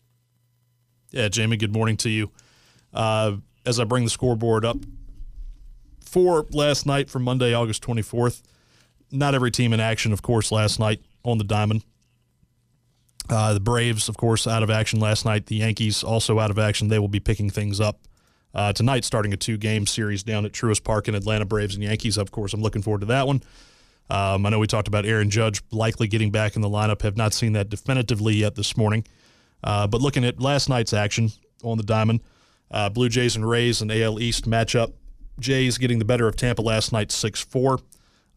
[1.11, 2.31] Yeah, Jamie, good morning to you.
[2.95, 4.77] Uh, as I bring the scoreboard up
[6.01, 8.41] for last night from Monday, August 24th,
[9.11, 11.83] not every team in action, of course, last night on the diamond.
[13.29, 15.47] Uh, the Braves, of course, out of action last night.
[15.47, 16.87] The Yankees also out of action.
[16.87, 17.99] They will be picking things up
[18.53, 21.43] uh, tonight, starting a two game series down at Truist Park in Atlanta.
[21.43, 22.53] Braves and Yankees, of course.
[22.53, 23.41] I'm looking forward to that one.
[24.09, 27.01] Um, I know we talked about Aaron Judge likely getting back in the lineup.
[27.01, 29.05] Have not seen that definitively yet this morning.
[29.63, 31.31] Uh, but looking at last night's action
[31.63, 32.21] on the diamond,
[32.69, 34.93] uh, Blue Jays and Rays, an AL East matchup.
[35.39, 37.79] Jays getting the better of Tampa last night, 6 4.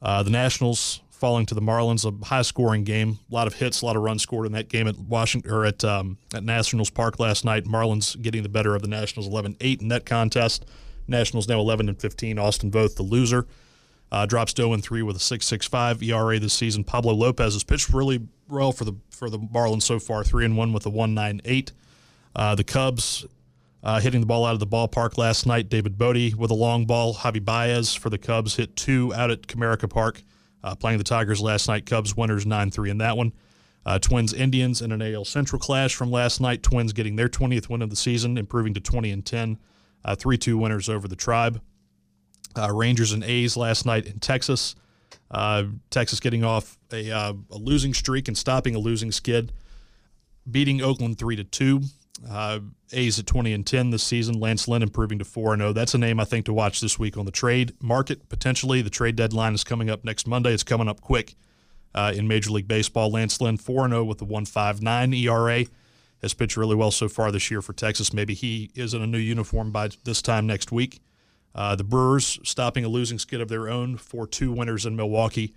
[0.00, 3.18] Uh, the Nationals falling to the Marlins, a high scoring game.
[3.30, 5.64] A lot of hits, a lot of runs scored in that game at Washington or
[5.64, 7.64] at um, at Nationals Park last night.
[7.64, 10.64] Marlins getting the better of the Nationals 11 8 in that contest.
[11.06, 12.38] Nationals now 11 and 15.
[12.38, 13.46] Austin Voth, the loser.
[14.10, 16.82] Uh, drops to 0 3 with a 6.65 ERA this season.
[16.82, 20.56] Pablo Lopez has pitched really well for the for the Marlins so far, three and
[20.56, 21.72] one with a 1.98.
[22.34, 23.26] Uh, the Cubs
[23.82, 25.68] uh, hitting the ball out of the ballpark last night.
[25.68, 27.14] David Bote with a long ball.
[27.14, 30.22] Javi Baez for the Cubs hit two out at Comerica Park.
[30.62, 31.86] Uh, playing the Tigers last night.
[31.86, 33.32] Cubs winners 9 3 in that one.
[33.86, 36.62] Uh, Twins Indians in an AL Central clash from last night.
[36.62, 39.58] Twins getting their 20th win of the season, improving to 20 and 10.
[40.04, 41.60] Uh, 3 2 winners over the Tribe.
[42.56, 44.74] Uh, Rangers and A's last night in Texas.
[45.30, 49.52] Uh, Texas getting off a, a, losing streak and stopping a losing skid,
[50.50, 51.82] beating Oakland three to two.
[52.28, 52.60] Uh,
[52.92, 54.40] A's at twenty and ten this season.
[54.40, 55.72] Lance Lynn improving to four and zero.
[55.72, 58.82] That's a name I think to watch this week on the trade market potentially.
[58.82, 60.52] The trade deadline is coming up next Monday.
[60.52, 61.34] It's coming up quick
[61.94, 63.10] uh, in Major League Baseball.
[63.10, 65.64] Lance Lynn four and zero with a one five nine ERA.
[66.22, 68.12] Has pitched really well so far this year for Texas.
[68.12, 71.00] Maybe he is in a new uniform by this time next week.
[71.54, 75.54] Uh, the Brewers stopping a losing skid of their own for two winners in Milwaukee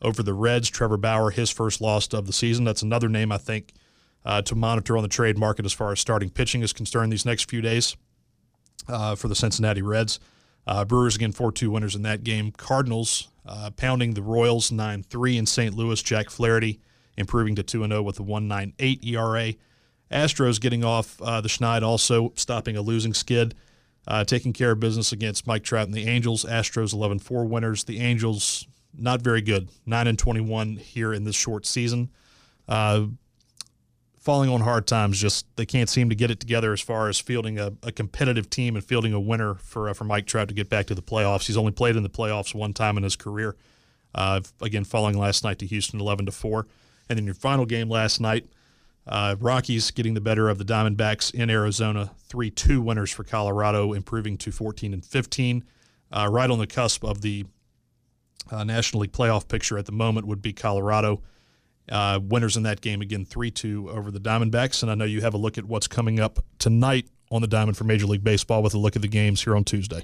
[0.00, 0.70] over the Reds.
[0.70, 2.64] Trevor Bauer, his first loss of the season.
[2.64, 3.72] That's another name I think
[4.26, 7.24] uh, to monitor on the trade market as far as starting pitching is concerned these
[7.24, 7.96] next few days
[8.88, 10.20] uh, for the Cincinnati Reds.
[10.66, 12.50] Uh, Brewers again 4 2 winners in that game.
[12.50, 15.74] Cardinals uh, pounding the Royals 9 3 in St.
[15.74, 16.02] Louis.
[16.02, 16.80] Jack Flaherty
[17.16, 19.54] improving to 2 0 with a 1.98 ERA.
[20.10, 23.54] Astros getting off uh, the schneid, also stopping a losing skid
[24.08, 26.44] uh, taking care of business against Mike Trout and the Angels.
[26.44, 27.84] Astros 11 4 winners.
[27.84, 28.66] The Angels,
[28.96, 32.10] not very good, 9 and 21 here in this short season.
[32.68, 33.06] Uh,
[34.26, 37.20] falling on hard times, just they can't seem to get it together as far as
[37.20, 40.54] fielding a, a competitive team and fielding a winner for, uh, for Mike Trout to
[40.54, 41.46] get back to the playoffs.
[41.46, 43.54] He's only played in the playoffs one time in his career.
[44.12, 46.66] Uh, again, falling last night to Houston 11 to 4.
[47.08, 48.46] And then your final game last night,
[49.06, 53.92] Uh, Rockies getting the better of the Diamondbacks in Arizona, 3 2 winners for Colorado,
[53.92, 55.62] improving to 14 and 15.
[56.10, 57.44] Uh, right on the cusp of the
[58.50, 61.22] uh, National League playoff picture at the moment would be Colorado.
[61.90, 64.82] Uh, winners in that game again 3 2 over the Diamondbacks.
[64.82, 67.76] And I know you have a look at what's coming up tonight on the Diamond
[67.76, 70.02] for Major League Baseball with a look at the games here on Tuesday.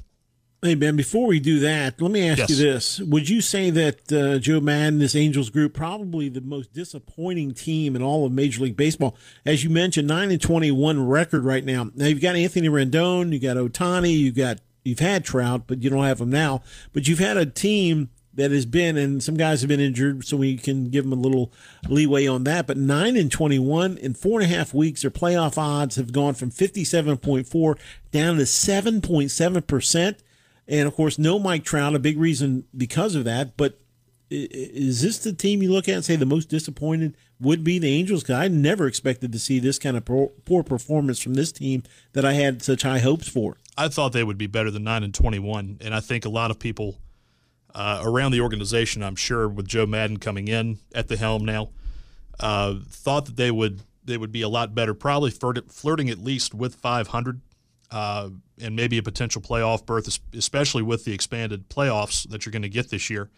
[0.65, 2.51] Hey, Ben, before we do that, let me ask Yes.
[2.51, 3.01] you this.
[3.01, 7.97] Would you say that uh, Joe Maddon, this Angels group, probably the most disappointing team
[7.97, 9.17] in all of Major League Baseball?
[9.45, 11.91] As you mentioned, 9 and 21 record right now.
[11.97, 15.91] Now, you've got Anthony Rendon, you got Ohtani, you got you've had Trout, but you
[15.91, 16.63] don't have him now.
[16.93, 20.37] But you've had a team that has been, and some guys have been injured, so
[20.37, 21.53] we can give them a little
[21.89, 22.67] leeway on that.
[22.67, 26.35] But 9 and 21 in four and a half weeks, their playoff odds have gone
[26.35, 27.79] from 57.4
[28.11, 30.17] down to 7.7%.
[30.69, 33.57] And of course, no Mike Trout, a big reason because of that.
[33.57, 33.79] But
[34.31, 37.93] is this the team you look at and say the most disappointed would be the
[37.93, 38.23] Angels?
[38.23, 41.83] Because I never expected to see this kind of poor, poor performance from this team
[42.13, 43.59] that I had such high hopes for.
[43.77, 45.79] I thought they would be better than 9 and 21.
[45.83, 46.97] And I think a lot of people
[47.75, 51.71] uh, around the organization, I'm sure, with Joe Maddon coming in at the helm now,
[52.41, 56.55] uh, thought that they would they would be a lot better, probably flirting at least
[56.55, 57.41] with 500
[57.93, 62.63] uh, and maybe a potential playoff berth, especially with the expanded playoffs that you're going
[62.63, 63.31] to get this year.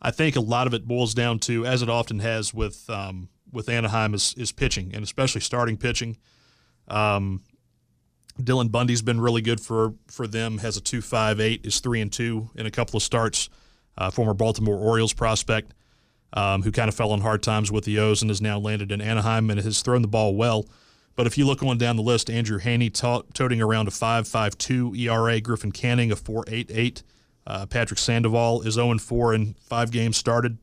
[0.00, 3.28] I think a lot of it boils down to, as it often has with um,
[3.50, 6.18] with Anaheim, is, is pitching and especially starting pitching.
[6.88, 7.42] Um,
[8.38, 10.58] Dylan Bundy's been really good for for them.
[10.58, 13.48] Has a two five eight, is three and two in a couple of starts.
[13.98, 15.72] Uh, former Baltimore Orioles prospect,
[16.34, 18.92] um, who kind of fell on hard times with the O's and has now landed
[18.92, 20.66] in Anaheim and has thrown the ball well.
[21.14, 24.28] But if you look on down the list, Andrew Heaney to- toting around a five
[24.28, 27.02] five two ERA, Griffin Canning a four eight eight,
[27.46, 30.58] uh, Patrick Sandoval is zero and four in five games started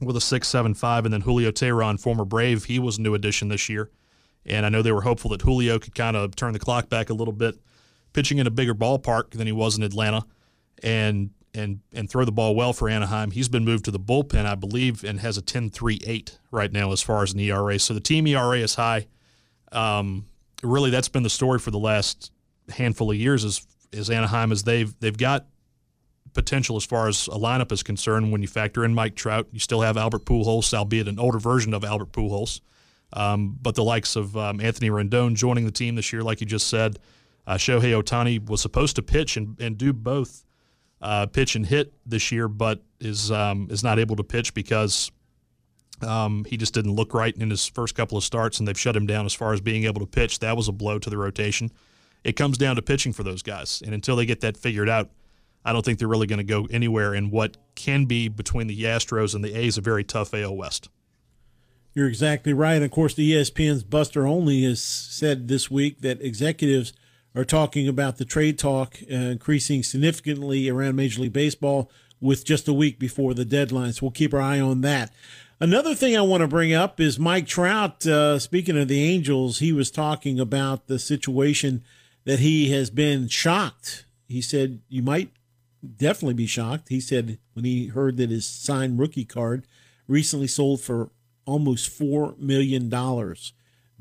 [0.00, 3.14] with a six seven five, and then Julio Teheran, former Brave, he was a new
[3.14, 3.90] addition this year.
[4.46, 7.10] And I know they were hopeful that Julio could kind of turn the clock back
[7.10, 7.56] a little bit,
[8.14, 10.24] pitching in a bigger ballpark than he was in Atlanta,
[10.82, 13.30] and and and throw the ball well for Anaheim.
[13.30, 17.02] He's been moved to the bullpen, I believe, and has a 10-3-8 right now as
[17.02, 17.78] far as an ERA.
[17.78, 19.06] So the team ERA is high.
[19.72, 20.26] Um,
[20.62, 22.32] really, that's been the story for the last
[22.70, 23.44] handful of years.
[23.44, 25.46] Is is Anaheim as they've they've got
[26.32, 28.30] potential as far as a lineup is concerned.
[28.32, 31.74] When you factor in Mike Trout, you still have Albert Pujols, albeit an older version
[31.74, 32.60] of Albert Pujols.
[33.12, 36.46] Um, but the likes of um, Anthony Rendon joining the team this year, like you
[36.46, 37.00] just said,
[37.46, 40.44] uh, Shohei Ohtani was supposed to pitch and, and do both
[41.00, 45.10] uh, pitch and hit this year, but is um, is not able to pitch because
[46.02, 48.96] um, he just didn't look right in his first couple of starts, and they've shut
[48.96, 50.40] him down as far as being able to pitch.
[50.40, 51.70] That was a blow to the rotation.
[52.22, 55.10] It comes down to pitching for those guys, and until they get that figured out,
[55.64, 58.82] I don't think they're really going to go anywhere in what can be between the
[58.84, 60.88] Astros and the A's a very tough AL West.
[61.92, 62.82] You're exactly right.
[62.82, 66.92] Of course, the ESPN's Buster Olney has said this week that executives
[67.34, 72.72] are talking about the trade talk increasing significantly around Major League Baseball with just a
[72.72, 73.92] week before the deadline.
[73.92, 75.12] So we'll keep our eye on that.
[75.58, 78.06] Another thing I want to bring up is Mike Trout.
[78.06, 81.84] Uh, speaking of the Angels, he was talking about the situation
[82.24, 84.06] that he has been shocked.
[84.26, 85.30] He said, You might
[85.96, 86.88] definitely be shocked.
[86.88, 89.66] He said when he heard that his signed rookie card
[90.08, 91.10] recently sold for
[91.44, 93.52] almost four million dollars.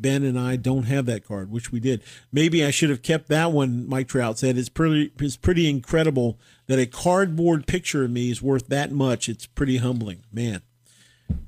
[0.02, 2.02] Ben and I don't have that card, which we did.
[2.32, 3.88] Maybe I should have kept that one.
[3.88, 8.42] Mike Trout said it's pretty it's pretty incredible that a cardboard picture of me is
[8.42, 9.28] worth that much.
[9.30, 10.62] It's pretty humbling, man.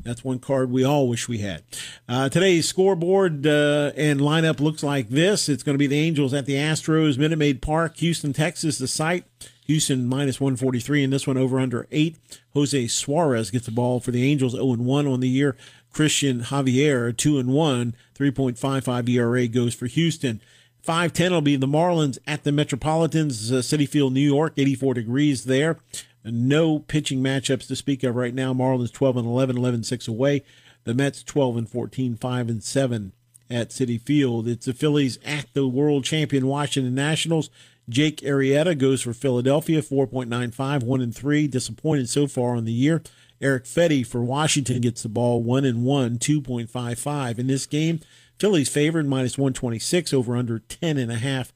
[0.04, 1.64] That's one card we all wish we had.
[2.08, 5.48] Uh, today's scoreboard uh, and lineup looks like this.
[5.48, 8.88] It's going to be the Angels at the Astros, Minute Maid Park, Houston, Texas, the
[8.88, 9.26] site.
[9.68, 12.18] Houston minus 143 in this one over under eight.
[12.54, 15.56] Jose Suarez gets the ball for the Angels 0 1 on the year.
[15.94, 20.42] Cristian Javier 2 and 1, 3.55 ERA goes for Houston.
[20.82, 25.46] 510 will be the Marlins at the Metropolitans, uh, Citi Field, New York, 84 degrees
[25.46, 25.78] there.
[26.24, 28.54] No pitching matchups to speak of right now.
[28.54, 30.44] Marlins 12 and 11, 11 6 away.
[30.84, 33.12] The Mets 12 and 14, 5 and 7
[33.50, 34.48] at Citi Field.
[34.48, 37.50] It's the Phillies at the world champion Washington Nationals.
[37.90, 41.48] Jake Arrieta goes for Philadelphia, 4.95, 1 and 3.
[41.48, 43.04] Disappointed so far on the year.
[43.42, 47.40] Erick Fedde for Washington gets the ball 1 and 1, 2.55.
[47.40, 48.00] In this game,
[48.40, 51.52] Phillies favored minus 126 over under 10 and a half.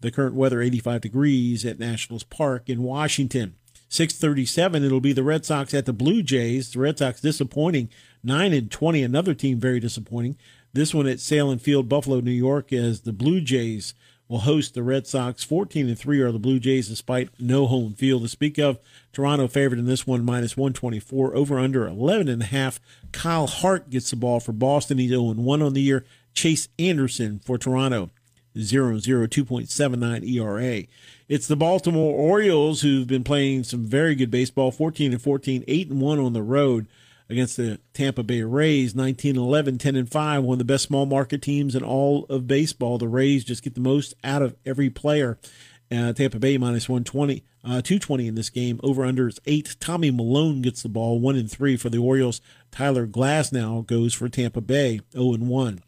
[0.00, 3.54] The current weather 85 degrees at Nationals Park in Washington.
[3.88, 6.70] 637 it'll be the Red Sox at the Blue Jays.
[6.70, 7.88] The Red Sox disappointing
[8.22, 10.36] 9 and 20 another team very disappointing.
[10.72, 13.94] This one at Sahlen Field Buffalo New York as the Blue Jays
[14.30, 15.42] will host the Red Sox.
[15.42, 18.78] 14 and 3 are the Blue Jays despite no home field to speak of.
[19.12, 22.80] Toronto favored in this one minus 124 over under 11 and a half.
[23.10, 24.98] Kyle Hart gets the ball for Boston.
[24.98, 26.06] He's 0 1 on the year.
[26.32, 28.10] Chase Anderson for Toronto.
[28.56, 30.84] 0 0 2.79 ERA.
[31.28, 35.90] It's the Baltimore Orioles who've been playing some very good baseball 14 and 14, 8
[35.90, 36.86] and 1 on the road
[37.30, 41.06] against the Tampa Bay Rays, 19 11, 10 and 5, one of the best small
[41.06, 42.98] market teams in all of baseball.
[42.98, 45.38] The Rays just get the most out of every player.
[45.92, 48.80] Uh, Tampa Bay minus 120, uh, 220 in this game.
[48.82, 49.76] Over under is eight.
[49.80, 52.40] Tommy Milone gets the ball, one and three for the Orioles.
[52.70, 55.82] Tyler Glasnow goes for Tampa Bay, 0 and 1.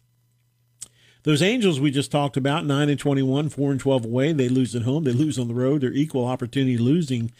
[1.23, 4.33] Those Angels we just talked about, 9 and 21, 4 and 12 away.
[4.33, 5.81] They lose at home, they lose on the road.
[5.81, 7.31] They're equal opportunity losing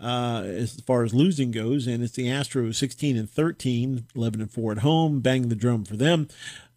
[0.00, 1.86] uh, as far as losing goes.
[1.86, 5.20] And it's the Astros 16 and 13, 11 and 4 at home.
[5.20, 6.28] Bang the drum for them.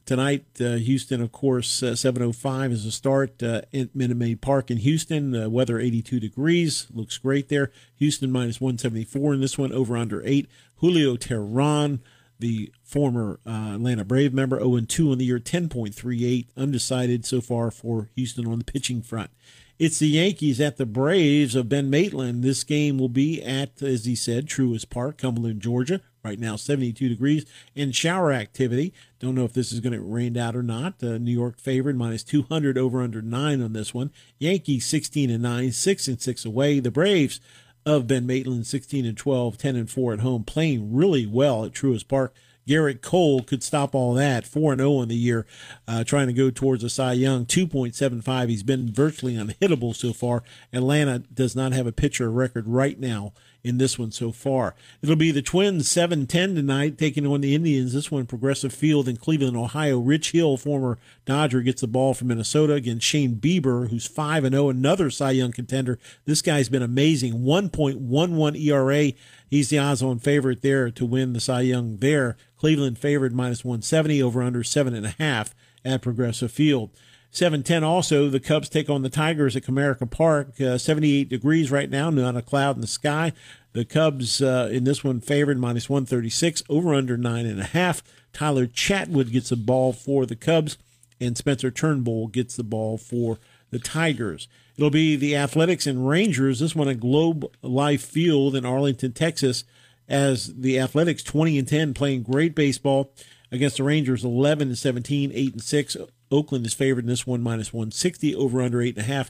[0.05, 4.69] Tonight, uh, Houston, of course, uh, 7.05 is the start uh, at Minute Maid Park
[4.69, 5.33] in Houston.
[5.33, 6.87] Uh, weather 82 degrees.
[6.93, 7.71] Looks great there.
[7.95, 10.49] Houston minus 174 in this one, over under 8.
[10.77, 11.99] Julio Teheran,
[12.37, 16.47] the former uh, Atlanta Brave member, 0 2 in the year, 10.38.
[16.57, 19.31] Undecided so far for Houston on the pitching front.
[19.79, 22.43] It's the Yankees at the Braves of Ben Maitland.
[22.43, 25.99] This game will be at, as he said, Truist Park, Cumberland, Georgia.
[26.23, 27.45] Right now, 72 degrees
[27.75, 28.93] and shower activity.
[29.19, 31.03] Don't know if this is going to rain out or not.
[31.03, 34.11] Uh, New York favored minus 200 over under nine on this one.
[34.37, 36.79] Yankees 16 and 9, 6 and 6 away.
[36.79, 37.41] The Braves
[37.85, 41.73] of Ben Maitland 16 and 12, 10 and 4 at home, playing really well at
[41.73, 42.33] Truist Park.
[42.67, 44.45] Gerrit Cole could stop all that.
[44.45, 45.45] 4 0 in the year,
[45.87, 47.45] uh, trying to go towards a Cy Young.
[47.45, 48.49] 2.75.
[48.49, 50.43] He's been virtually unhittable so far.
[50.71, 53.33] Atlanta does not have a pitcher record right now
[53.63, 54.75] in this one so far.
[55.01, 57.93] It'll be the Twins 7 10 tonight, taking on the Indians.
[57.93, 59.99] This one, Progressive Field in Cleveland, Ohio.
[59.99, 64.69] Rich Hill, former Dodger, gets the ball from Minnesota against Shane Bieber, who's 5 0,
[64.69, 65.97] another Cy Young contender.
[66.25, 67.41] This guy's been amazing.
[67.41, 69.13] 1.11 ERA.
[69.49, 72.35] He's the odds on favorite there to win the Cy Young there.
[72.57, 75.51] Cleveland favored minus 170 over under 7.5
[75.85, 76.89] at Progressive Field.
[77.33, 80.61] 710 also, the Cubs take on the Tigers at Comerica Park.
[80.61, 83.33] Uh, 78 degrees right now, not a cloud in the sky.
[83.71, 88.03] The Cubs uh, in this one favored minus 136, over under 9.5.
[88.33, 90.77] Tyler Chatwood gets the ball for the Cubs,
[91.19, 93.39] and Spencer Turnbull gets the ball for
[93.71, 94.47] the Tigers.
[94.77, 99.63] It'll be the Athletics and Rangers, this one at Globe Life Field in Arlington, Texas,
[100.07, 103.11] as the Athletics 20 and 10 playing great baseball
[103.51, 105.97] against the Rangers 11 and 17, 8 and 6.
[106.33, 109.29] Oakland is favored in this one, minus 160, over under 8.5.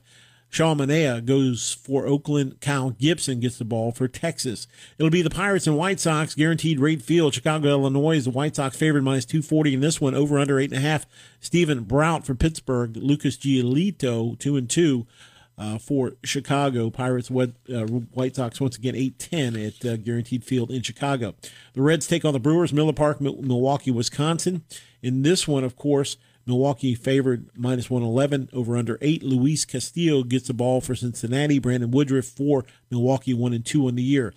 [0.54, 2.62] Sean Manaea goes for Oakland.
[2.62, 4.68] Kyle Gibson gets the ball for Texas.
[4.99, 7.34] It'll be the Pirates and White Sox, guaranteed rate field.
[7.34, 11.06] Chicago, Illinois is the White Sox favored minus 240 in this one, over under 8.5.
[11.39, 12.95] Steven Brault for Pittsburgh.
[12.95, 15.08] Lucas Giolito, 2 and 2.
[15.56, 16.89] Uh, for Chicago.
[16.89, 21.36] Pirates, uh, White Sox once again 8 10 at uh, Guaranteed Field in Chicago.
[21.74, 24.64] The Reds take on the Brewers, Miller Park, Milwaukee, Wisconsin.
[25.04, 29.24] In this one, of course, Milwaukee favored minus 111 over under 8.
[29.24, 31.60] Luis Castillo gets the ball for Cincinnati.
[31.60, 34.34] Brandon Woodruff for Milwaukee 1 and 2 on the year.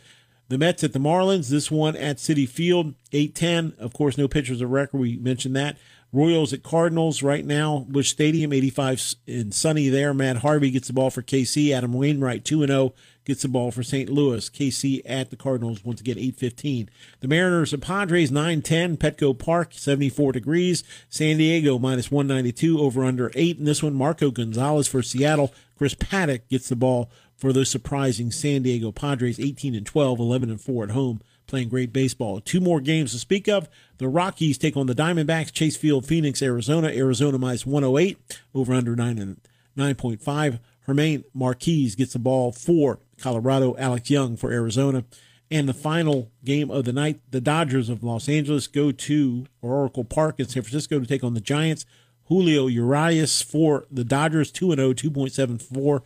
[0.49, 3.75] The Mets at the Marlins, this one at Citi Field, 810.
[3.85, 4.99] Of course, no pitchers of record.
[4.99, 5.77] We mentioned that.
[6.13, 10.15] Royals at Cardinals right now, Busch Stadium, 85 and sunny there.
[10.15, 11.73] Matt Harvey gets the ball for KC.
[11.73, 12.95] Adam Wainwright, 2 0,
[13.27, 14.09] gets the ball for St.
[14.09, 14.49] Louis.
[14.49, 16.89] KC at the Cardinals once again, 815.
[17.21, 18.97] The Mariners and Padres, 910.
[18.97, 20.85] Petco Park, 74 degrees.
[21.11, 23.59] San Diego, minus 192, over under 8.
[23.59, 25.53] And this one, Marco Gonzalez for Seattle.
[25.77, 30.49] Chris Paddack gets the ball for those surprising San Diego Padres, 18 and 12, 11
[30.49, 32.41] and 4 at home playing great baseball.
[32.41, 33.69] Two more games to speak of.
[33.99, 36.89] The Rockies take on the Diamondbacks, Chase Field, Phoenix, Arizona.
[36.89, 39.41] Arizona minus 108, over under 9 and
[39.77, 40.59] 9.5.
[40.87, 45.05] German Marquez gets the ball for Colorado, Alex Young for Arizona.
[45.51, 50.05] And the final game of the night, the Dodgers of Los Angeles go to Oracle
[50.05, 51.87] Park in San Francisco to take on the Giants.
[52.25, 56.03] Julio Urias for the Dodgers, 2 0, 2.74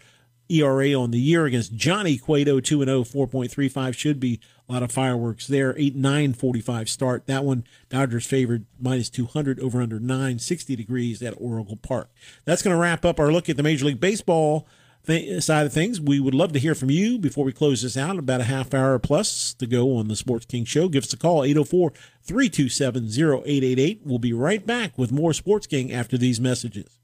[0.51, 3.97] ERA on the year against Johnny Cueto, 2 0, 4.35.
[3.97, 5.75] Should be a lot of fireworks there.
[5.79, 7.27] 8 9 45 start.
[7.27, 12.11] That one, Dodgers favored minus 200 over under 960 degrees at Oracle Park.
[12.45, 14.67] That's going to wrap up our look at the Major League Baseball
[15.07, 16.01] th- side of things.
[16.01, 18.19] We would love to hear from you before we close this out.
[18.19, 20.89] About a half hour plus to go on the Sports King Show.
[20.89, 24.03] Give us a call, 804 327 0888.
[24.05, 27.01] We'll be right back with more Sports King after these messages.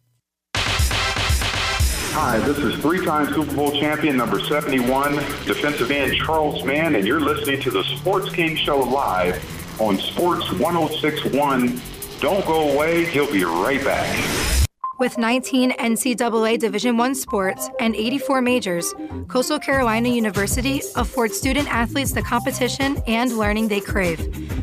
[2.18, 7.20] Hi, this is three-time Super Bowl champion number 71, defensive end Charles Mann, and you're
[7.20, 9.36] listening to the Sports King Show live
[9.78, 11.78] on Sports 1061.
[12.20, 13.04] Don't go away.
[13.04, 14.55] He'll be right back.
[14.98, 18.94] With 19 NCAA Division I sports and 84 majors,
[19.28, 24.20] Coastal Carolina University affords student athletes the competition and learning they crave.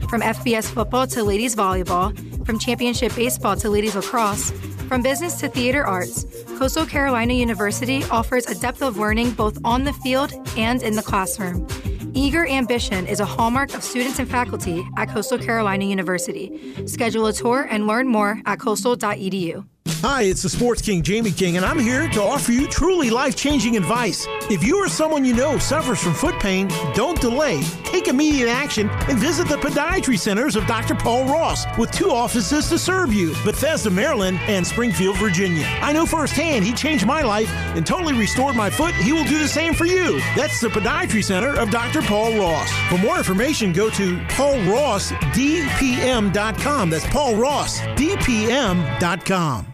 [0.10, 4.50] From FBS football to ladies volleyball, from championship baseball to ladies lacrosse,
[4.88, 6.26] from business to theater arts,
[6.58, 11.04] Coastal Carolina University offers a depth of learning both on the field and in the
[11.04, 11.68] classroom.
[12.16, 16.74] Eager ambition is a hallmark of students and faculty at Coastal Carolina University.
[16.88, 19.64] Schedule a tour and learn more at coastal.edu.
[20.04, 23.38] Hi, it's the Sports King, Jamie King, and I'm here to offer you truly life
[23.38, 24.28] changing advice.
[24.50, 27.62] If you or someone you know suffers from foot pain, don't delay.
[27.86, 30.96] Take immediate action and visit the podiatry centers of Dr.
[30.96, 35.64] Paul Ross with two offices to serve you Bethesda, Maryland, and Springfield, Virginia.
[35.82, 38.94] I know firsthand he changed my life and totally restored my foot.
[38.96, 40.20] He will do the same for you.
[40.36, 42.02] That's the podiatry center of Dr.
[42.02, 42.70] Paul Ross.
[42.90, 46.90] For more information, go to paulrossdpm.com.
[46.90, 49.73] That's paulrossdpm.com.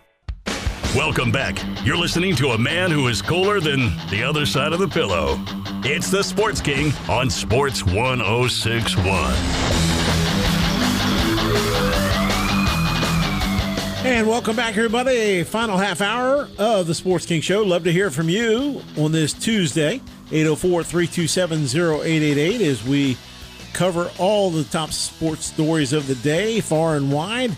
[0.96, 1.56] Welcome back.
[1.86, 5.40] You're listening to a man who is cooler than the other side of the pillow.
[5.84, 9.34] It's the Sports King on Sports 1061.
[14.04, 15.44] And welcome back, everybody.
[15.44, 17.62] Final half hour of the Sports King Show.
[17.62, 20.02] Love to hear from you on this Tuesday,
[20.32, 23.16] 804 327 0888, as we
[23.74, 27.56] cover all the top sports stories of the day, far and wide.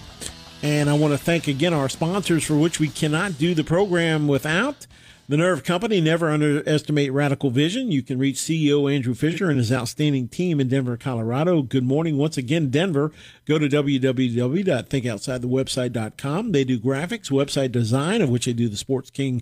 [0.64, 4.28] And I want to thank again our sponsors for which we cannot do the program
[4.28, 4.86] without.
[5.28, 7.90] The Nerve Company, never underestimate radical vision.
[7.90, 11.62] You can reach CEO Andrew Fisher and his outstanding team in Denver, Colorado.
[11.62, 13.14] Good morning once again, Denver.
[13.46, 16.52] Go to www.thinkoutsidethewebsite.com.
[16.52, 19.42] They do graphics, website design, of which they do the Sports King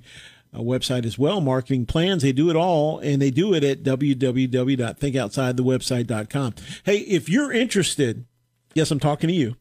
[0.54, 2.22] uh, website as well, marketing plans.
[2.22, 6.56] They do it all, and they do it at www.thinkoutsidethewebsite.com.
[6.84, 8.26] Hey, if you're interested,
[8.76, 9.56] yes, I'm talking to you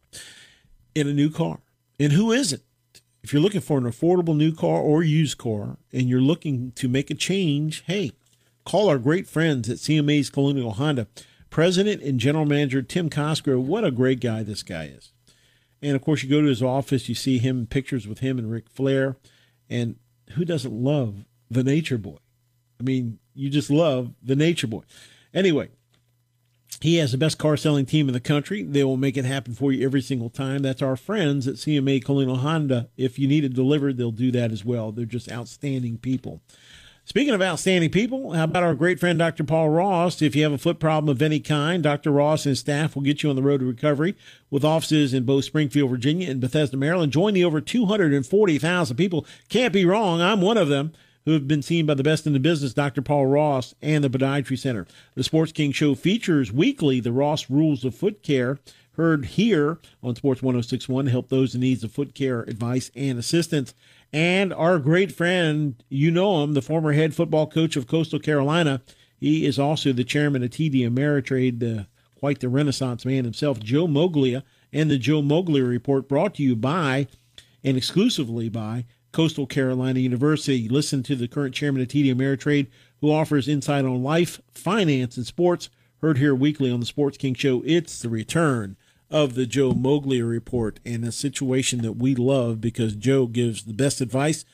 [0.94, 1.60] in a new car.
[1.98, 2.62] And who isn't?
[3.22, 6.88] If you're looking for an affordable new car or used car and you're looking to
[6.88, 8.12] make a change, hey,
[8.64, 11.08] call our great friends at CMA's Colonial Honda.
[11.50, 15.12] President and General Manager Tim Cosgrove, what a great guy this guy is.
[15.82, 18.50] And of course, you go to his office, you see him pictures with him and
[18.50, 19.16] Ric Flair.
[19.70, 19.96] And
[20.32, 22.18] who doesn't love the Nature Boy?
[22.80, 24.82] I mean, you just love the Nature Boy.
[25.32, 25.70] Anyway,
[26.80, 28.62] he has the best car selling team in the country.
[28.62, 30.62] They will make it happen for you every single time.
[30.62, 32.88] That's our friends at CMA Colonial Honda.
[32.96, 34.92] If you need it delivered, they'll do that as well.
[34.92, 36.40] They're just outstanding people.
[37.04, 39.42] Speaking of outstanding people, how about our great friend Dr.
[39.42, 40.20] Paul Ross?
[40.20, 42.10] If you have a foot problem of any kind, Dr.
[42.10, 44.14] Ross and staff will get you on the road to recovery
[44.50, 47.10] with offices in both Springfield, Virginia and Bethesda, Maryland.
[47.10, 49.24] Join the over 240,000 people.
[49.48, 50.20] Can't be wrong.
[50.20, 50.92] I'm one of them
[51.24, 53.02] who have been seen by the best in the business, Dr.
[53.02, 54.86] Paul Ross and the Podiatry Center.
[55.14, 58.58] The Sports King Show features weekly the Ross Rules of Foot Care,
[58.98, 63.18] heard here on Sports 1061 to help those in need of foot care advice and
[63.18, 63.72] assistance.
[64.12, 68.82] And our great friend, you know him, the former head football coach of Coastal Carolina.
[69.16, 71.84] He is also the chairman of TD Ameritrade, uh,
[72.18, 74.42] quite the Renaissance man himself, Joe Moglia,
[74.72, 77.06] and the Joe Moglia Report brought to you by
[77.62, 80.68] and exclusively by Coastal Carolina University.
[80.68, 82.68] Listen to the current chairman of TD Ameritrade,
[83.00, 85.70] who offers insight on life, finance, and sports.
[86.00, 87.62] Heard here weekly on the Sports King Show.
[87.64, 88.76] It's the return
[89.10, 93.72] of the Joe Moglia report and a situation that we love because Joe gives the
[93.72, 94.44] best advice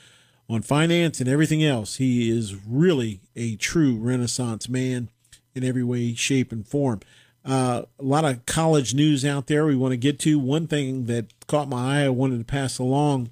[0.49, 1.97] on finance and everything else.
[1.97, 5.09] He is really a true Renaissance man
[5.55, 7.01] in every way, shape, and form.
[7.45, 10.39] Uh, a lot of college news out there we want to get to.
[10.39, 13.31] One thing that caught my eye, I wanted to pass along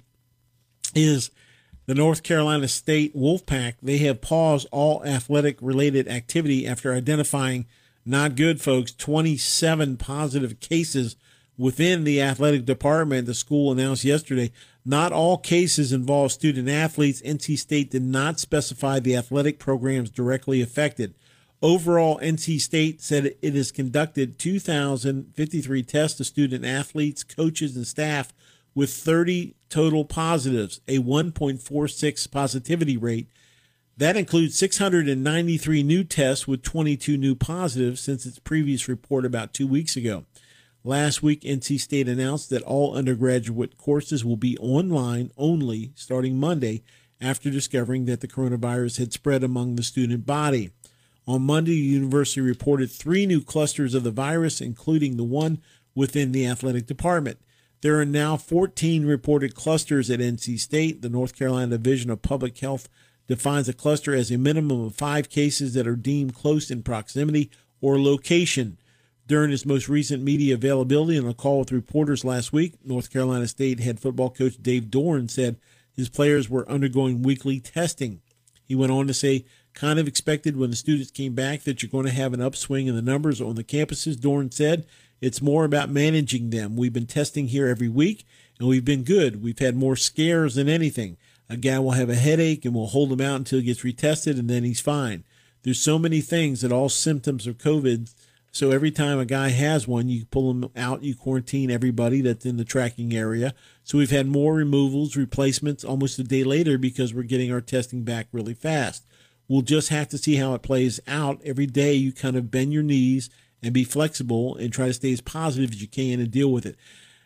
[0.95, 1.31] is
[1.85, 3.75] the North Carolina State Wolfpack.
[3.81, 7.65] They have paused all athletic related activity after identifying
[8.05, 11.15] not good, folks, 27 positive cases
[11.57, 13.27] within the athletic department.
[13.27, 14.51] The school announced yesterday
[14.85, 17.21] not all cases involve student athletes.
[17.21, 21.13] NC State did not specify the athletic programs directly affected.
[21.61, 28.33] Overall, NC State said it has conducted 2,053 tests of student athletes, coaches, and staff
[28.75, 33.27] with 30 total positives, a 1.46 positivity rate.
[33.97, 39.67] That includes 693 new tests with 22 new positives since its previous report about two
[39.67, 40.25] weeks ago.
[40.83, 46.83] Last week, NC State announced that all undergraduate courses will be online only starting Monday
[47.21, 50.71] after discovering that the coronavirus had spread among the student body.
[51.25, 55.61] On Monday, the university reported three new clusters of the virus, including the one
[55.95, 57.39] within the athletic department.
[57.83, 61.01] There are now 14 reported clusters at NC State.
[61.01, 62.87] The North Carolina Division of Public Health
[63.27, 67.51] defines a cluster as a minimum of five cases that are deemed close in proximity
[67.81, 68.77] or location.
[69.27, 73.49] During his most recent media availability on a call with reporters last week, North Carolina
[73.49, 75.57] State head football coach Dave Doeren said
[75.93, 78.21] his players were undergoing weekly testing.
[78.63, 79.43] He went on to say,
[79.73, 82.87] kind of expected when the students came back that you're going to have an upswing
[82.87, 84.15] in the numbers on the campuses.
[84.15, 84.85] Doeren said,
[85.23, 86.75] it's more about managing them.
[86.75, 88.25] We've been testing here every week
[88.59, 89.41] and we've been good.
[89.41, 91.15] We've had more scares than anything.
[91.49, 94.37] A guy will have a headache and we'll hold him out until he gets retested
[94.37, 95.23] and then he's fine.
[95.61, 98.13] There's so many things that all symptoms of COVID.
[98.51, 102.45] So every time a guy has one, you pull him out, you quarantine everybody that's
[102.45, 103.53] in the tracking area.
[103.85, 108.03] So we've had more removals, replacements almost a day later because we're getting our testing
[108.03, 109.05] back really fast.
[109.47, 111.39] We'll just have to see how it plays out.
[111.45, 113.29] Every day you kind of bend your knees
[113.63, 116.65] and be flexible and try to stay as positive as you can and deal with
[116.65, 116.75] it.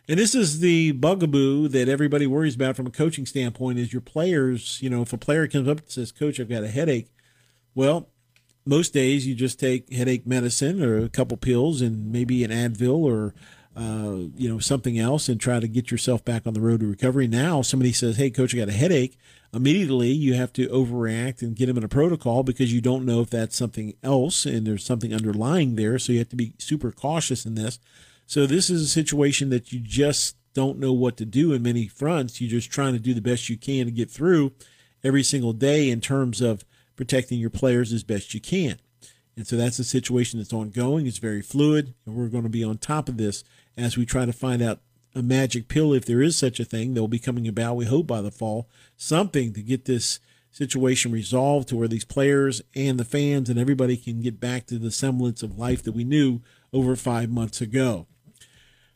[0.08, 4.00] And this is the bugaboo that everybody worries about from a coaching standpoint is your
[4.00, 7.10] players, you know, if a player comes up and says, Coach, I've got a headache,
[7.74, 8.08] well,
[8.64, 12.98] most days you just take headache medicine or a couple pills and maybe an Advil
[12.98, 13.34] or
[13.78, 16.86] uh, you know something else and try to get yourself back on the road to
[16.86, 17.28] recovery.
[17.28, 19.16] Now somebody says, "Hey, coach, I got a headache."
[19.54, 23.20] Immediately you have to overreact and get them in a protocol because you don't know
[23.20, 25.98] if that's something else and there's something underlying there.
[25.98, 27.78] So you have to be super cautious in this.
[28.26, 31.86] So this is a situation that you just don't know what to do in many
[31.86, 32.40] fronts.
[32.40, 34.52] You're just trying to do the best you can to get through
[35.04, 36.64] every single day in terms of
[36.96, 38.78] protecting your players as best you can.
[39.36, 41.06] And so that's a situation that's ongoing.
[41.06, 43.44] It's very fluid, and we're going to be on top of this
[43.78, 44.80] as we try to find out
[45.14, 47.86] a magic pill, if there is such a thing, that will be coming about, we
[47.86, 48.68] hope, by the fall.
[48.96, 53.96] Something to get this situation resolved to where these players and the fans and everybody
[53.96, 56.40] can get back to the semblance of life that we knew
[56.72, 58.06] over five months ago.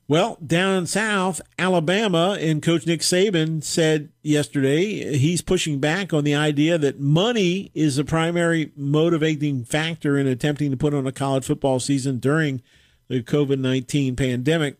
[0.09, 6.35] Well, down south, Alabama and Coach Nick Saban said yesterday he's pushing back on the
[6.35, 11.47] idea that money is the primary motivating factor in attempting to put on a college
[11.47, 12.61] football season during
[13.13, 14.77] the COVID 19 pandemic.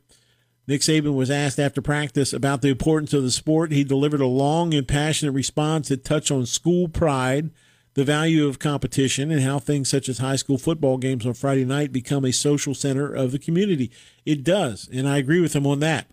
[0.67, 3.73] Nick Saban was asked after practice about the importance of the sport.
[3.73, 7.51] He delivered a long and passionate response that touched on school pride
[7.95, 11.67] the value of competition and how things such as high school football games on Friday
[11.67, 13.91] night become a social center of the community.
[14.25, 16.07] It does, and I agree with him on that.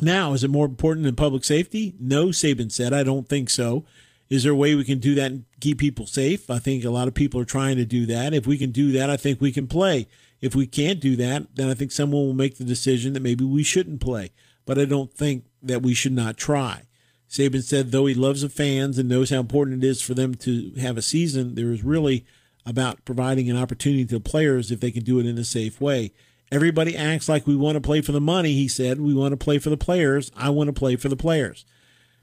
[0.00, 1.94] Now, is it more important than public safety?
[1.98, 2.92] No, Saban said.
[2.92, 3.84] I don't think so.
[4.28, 6.50] Is there a way we can do that and keep people safe?
[6.50, 8.32] I think a lot of people are trying to do that.
[8.34, 10.06] If we can do that, I think we can play.
[10.40, 13.44] If we can't do that, then I think someone will make the decision that maybe
[13.44, 14.30] we shouldn't play.
[14.64, 16.82] But I don't think that we should not try.
[17.28, 20.34] Saban said, though he loves the fans and knows how important it is for them
[20.36, 22.24] to have a season, there is really
[22.64, 25.80] about providing an opportunity to the players if they can do it in a safe
[25.80, 26.12] way.
[26.52, 29.00] Everybody acts like we want to play for the money, he said.
[29.00, 30.30] We want to play for the players.
[30.36, 31.64] I want to play for the players.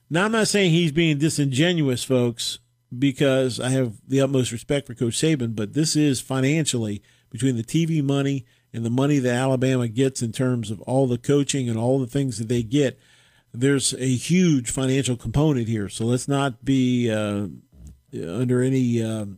[0.10, 2.60] Now, I'm not saying he's being disingenuous, folks,
[2.98, 7.02] because I have the utmost respect for Coach Saban, but this is financially
[7.34, 11.18] between the TV money and the money that Alabama gets in terms of all the
[11.18, 12.98] coaching and all the things that they get
[13.54, 15.88] there's a huge financial component here.
[15.88, 17.48] So let's not be uh,
[18.14, 19.38] under any um,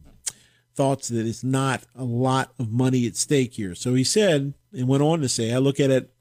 [0.73, 3.75] thoughts that it's not a lot of money at stake here.
[3.75, 6.13] So he said and went on to say, I look at it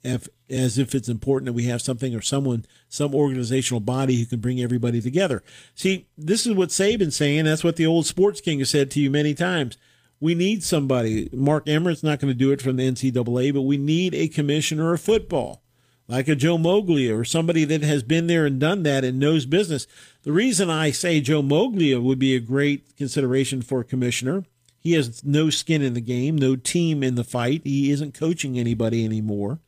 [0.50, 4.40] as if it's important that we have something or someone, some organizational body who can
[4.40, 5.42] bring everybody together.
[5.74, 7.44] See, this is what Saban's saying.
[7.44, 9.76] That's what the old sports king has said to you many times.
[10.20, 11.28] We need somebody.
[11.32, 14.94] Mark Emmert's not going to do it from the NCAA, but we need a commissioner
[14.94, 15.62] of football
[16.06, 19.46] like a Joe Moglia or somebody that has been there and done that and knows
[19.46, 19.86] business.
[20.22, 24.44] The reason I say Joe Moglia would be a great consideration for commissioner,
[24.78, 27.62] he has no skin in the game, no team in the fight.
[27.64, 29.60] He isn't coaching anybody anymore.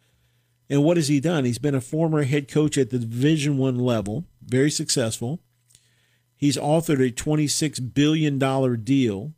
[0.68, 1.44] And what has he done?
[1.44, 5.40] He's been a former head coach at the Division One level, very successful.
[6.36, 8.38] He's authored a $26 billion
[8.82, 9.32] deal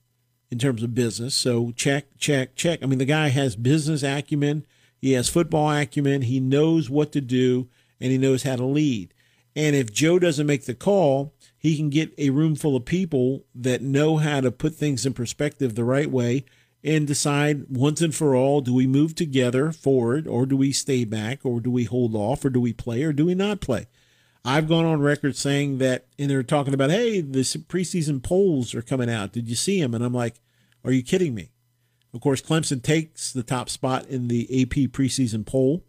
[0.50, 1.34] in terms of business.
[1.34, 2.80] So check, check, check.
[2.82, 4.64] I mean, the guy has business acumen
[5.00, 6.22] he has football acumen.
[6.22, 7.68] He knows what to do
[8.00, 9.14] and he knows how to lead.
[9.56, 13.44] And if Joe doesn't make the call, he can get a room full of people
[13.54, 16.44] that know how to put things in perspective the right way
[16.84, 21.04] and decide once and for all do we move together forward or do we stay
[21.04, 23.86] back or do we hold off or do we play or do we not play?
[24.48, 28.80] I've gone on record saying that, and they're talking about, hey, the preseason polls are
[28.80, 29.32] coming out.
[29.32, 29.92] Did you see them?
[29.92, 30.40] And I'm like,
[30.84, 31.50] are you kidding me?
[32.14, 35.84] Of course, Clemson takes the top spot in the AP preseason poll.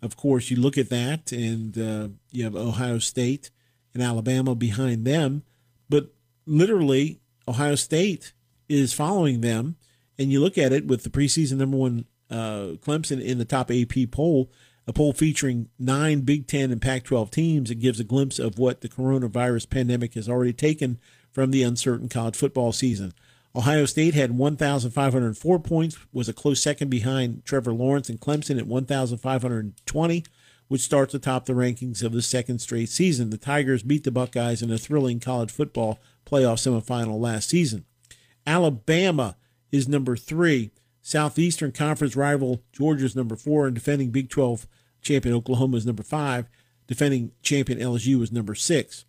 [0.00, 3.50] Of course, you look at that, and uh, you have Ohio State
[3.92, 5.42] and Alabama behind them.
[5.90, 6.14] But
[6.46, 8.32] literally, Ohio State
[8.70, 9.76] is following them.
[10.18, 13.70] And you look at it with the preseason number one uh, Clemson in the top
[13.70, 14.50] AP poll,
[14.88, 17.70] a poll featuring nine Big Ten and Pac 12 teams.
[17.70, 20.98] It gives a glimpse of what the coronavirus pandemic has already taken
[21.30, 23.12] from the uncertain college football season.
[23.54, 28.66] Ohio State had 1,504 points, was a close second behind Trevor Lawrence and Clemson at
[28.66, 30.24] 1,520.
[30.68, 33.30] which starts atop the rankings of the second straight season.
[33.30, 37.86] The Tigers beat the Buckeyes in a thrilling college football playoff semifinal last season.
[38.46, 39.36] Alabama
[39.72, 40.70] is number three.
[41.00, 44.66] Southeastern Conference rival Georgia's number four, and defending Big 12
[45.08, 46.48] champion Oklahoma is number five.
[46.86, 49.04] Defending champion LSU is number six.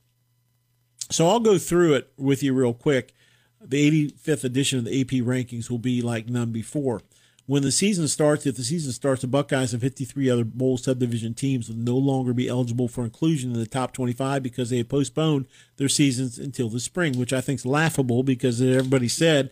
[1.12, 3.14] So I'll go through it with you real quick.
[3.62, 7.02] The 85th edition of the AP rankings will be like none before.
[7.46, 11.34] When the season starts, if the season starts, the Buckeyes and 53 other bowl subdivision
[11.34, 14.88] teams will no longer be eligible for inclusion in the top 25 because they have
[14.88, 15.48] postponed
[15.78, 19.50] their seasons until the spring, which I think is laughable because everybody said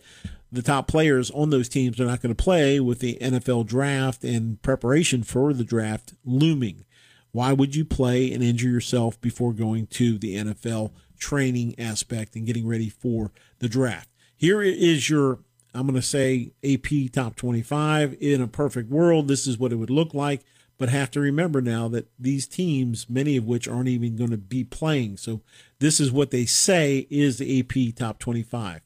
[0.50, 4.24] the top players on those teams are not going to play with the NFL draft
[4.24, 6.84] and preparation for the draft looming.
[7.32, 12.46] Why would you play and injure yourself before going to the NFL training aspect and
[12.46, 14.08] getting ready for the draft?
[14.36, 15.40] Here is your
[15.74, 18.16] I'm going to say AP top 25.
[18.20, 20.42] In a perfect world, this is what it would look like.
[20.78, 24.38] But have to remember now that these teams, many of which aren't even going to
[24.38, 25.16] be playing.
[25.16, 25.42] So
[25.80, 28.80] this is what they say is the AP top 25.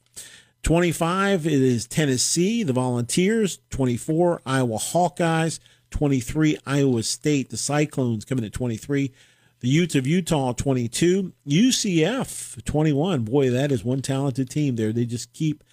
[0.63, 3.59] 25, it is Tennessee, the Volunteers.
[3.69, 5.59] 24, Iowa Hawkeyes.
[5.91, 9.11] 23, Iowa State, the Cyclones coming at 23.
[9.59, 11.33] The Utes of Utah, 22.
[11.47, 13.23] UCF, 21.
[13.23, 14.91] Boy, that is one talented team there.
[14.91, 15.63] They just keep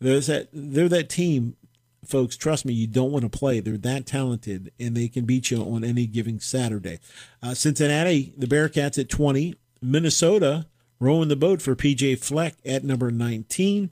[0.00, 1.56] there's that they're that team,
[2.04, 2.36] folks.
[2.36, 3.60] Trust me, you don't want to play.
[3.60, 6.98] They're that talented, and they can beat you on any given Saturday.
[7.42, 9.54] Uh, Cincinnati, the Bearcats at 20.
[9.82, 10.66] Minnesota
[10.98, 13.90] rowing the boat for PJ Fleck at number 19.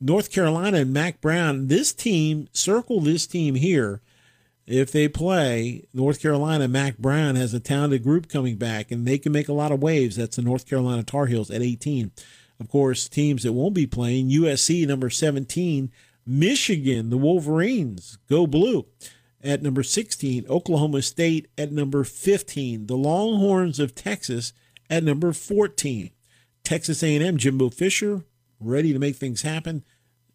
[0.00, 1.66] North Carolina and Mack Brown.
[1.68, 4.00] This team, circle this team here.
[4.66, 9.18] If they play, North Carolina, Mack Brown has a talented group coming back, and they
[9.18, 10.16] can make a lot of waves.
[10.16, 12.12] That's the North Carolina Tar Heels at 18.
[12.60, 15.90] Of course, teams that won't be playing USC number 17,
[16.26, 18.86] Michigan, the Wolverines, go blue
[19.42, 24.52] at number 16, Oklahoma State at number 15, the Longhorns of Texas
[24.90, 26.10] at number 14.
[26.64, 28.24] Texas A&M Jimbo Fisher
[28.60, 29.84] ready to make things happen,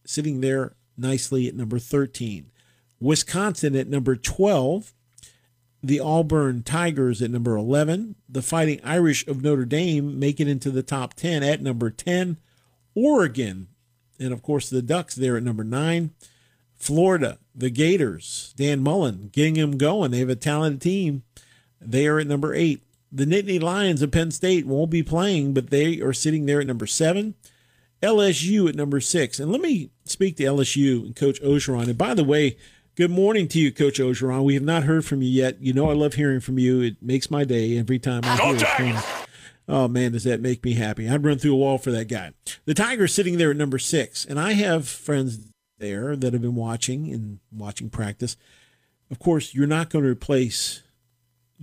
[0.05, 2.51] sitting there nicely at number 13.
[2.99, 4.93] Wisconsin at number 12,
[5.81, 8.15] the Auburn Tigers at number 11.
[8.29, 12.37] The Fighting Irish of Notre Dame make it into the top 10 at number 10.
[12.95, 13.67] Oregon,
[14.19, 16.11] and of course the Ducks there at number 9.
[16.75, 20.11] Florida, the Gators, Dan Mullen getting them going.
[20.11, 21.23] They have a talented team.
[21.79, 22.81] They are at number 8.
[23.11, 26.67] The Nittany Lions of Penn State won't be playing, but they are sitting there at
[26.67, 27.35] number 7.
[28.03, 29.39] LSU at number 6.
[29.39, 31.87] And let me speak to LSU and Coach Orgeron.
[31.87, 32.57] And by the way,
[32.95, 34.43] Good morning to you, Coach Orgeron.
[34.43, 35.59] We have not heard from you yet.
[35.59, 36.81] You know I love hearing from you.
[36.81, 38.93] It makes my day every time I hear from
[39.67, 41.09] Oh man, does that make me happy?
[41.09, 42.33] I'd run through a wall for that guy.
[42.65, 45.39] The Tigers sitting there at number six, and I have friends
[45.79, 48.37] there that have been watching and watching practice.
[49.09, 50.83] Of course, you're not going to replace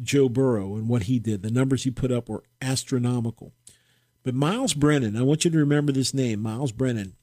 [0.03, 1.43] Joe Burrow and what he did.
[1.43, 3.53] The numbers he put up were astronomical.
[4.23, 7.15] But Myles Brennan, I want you to remember this name, Myles Brennan,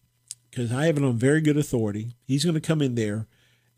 [0.50, 2.16] because I have it on very good authority.
[2.26, 3.28] He's going to come in there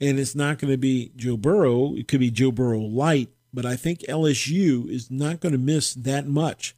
[0.01, 1.95] and it's not going to be Joe Burrow.
[1.95, 5.93] It could be Joe Burrow light, but I think LSU is not going to miss
[5.93, 6.75] that much.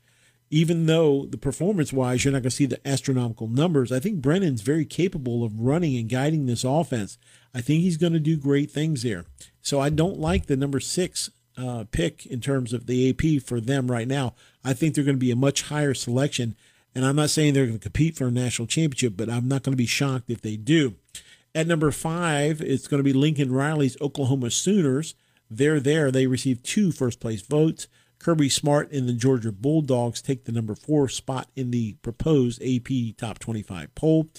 [0.50, 4.22] Even though the performance wise, you're not going to see the astronomical numbers, I think
[4.22, 7.18] Brennan's very capable of running and guiding this offense.
[7.54, 9.26] I think he's going to do great things there.
[9.62, 11.30] So I don't like the number six
[11.62, 14.34] uh, pick in terms of the AP for them right now.
[14.64, 16.56] I think they're going to be a much higher selection.
[16.94, 19.64] And I'm not saying they're going to compete for a national championship, but I'm not
[19.64, 20.96] going to be shocked if they do.
[21.54, 25.16] At number five, it's going to be Lincoln Riley's Oklahoma Sooners.
[25.50, 26.12] They're there.
[26.12, 27.88] They received two first place votes.
[28.20, 33.18] Kirby Smart and the Georgia Bulldogs take the number four spot in the proposed AP
[33.18, 34.30] Top 25 poll.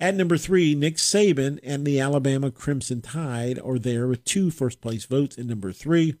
[0.00, 4.80] At number three, Nick Saban and the Alabama Crimson Tide are there with two first
[4.80, 6.16] place votes in number three.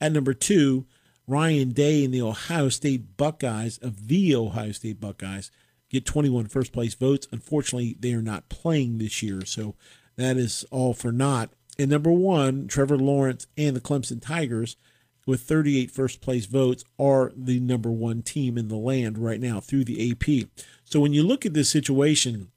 [0.00, 0.86] At number two,
[1.26, 5.50] Ryan Day and the Ohio State Buckeyes of the Ohio State Buckeyes
[5.90, 7.26] get 21 first place votes.
[7.32, 9.74] Unfortunately, they are not playing this year, so
[10.16, 11.50] that is all for naught.
[11.78, 14.76] And number one, Trevor Lawrence and the Clemson Tigers,
[15.26, 19.60] with 38 first place votes, are the number one team in the land right now
[19.60, 20.48] through the AP.
[20.84, 22.50] So when you look at this situation,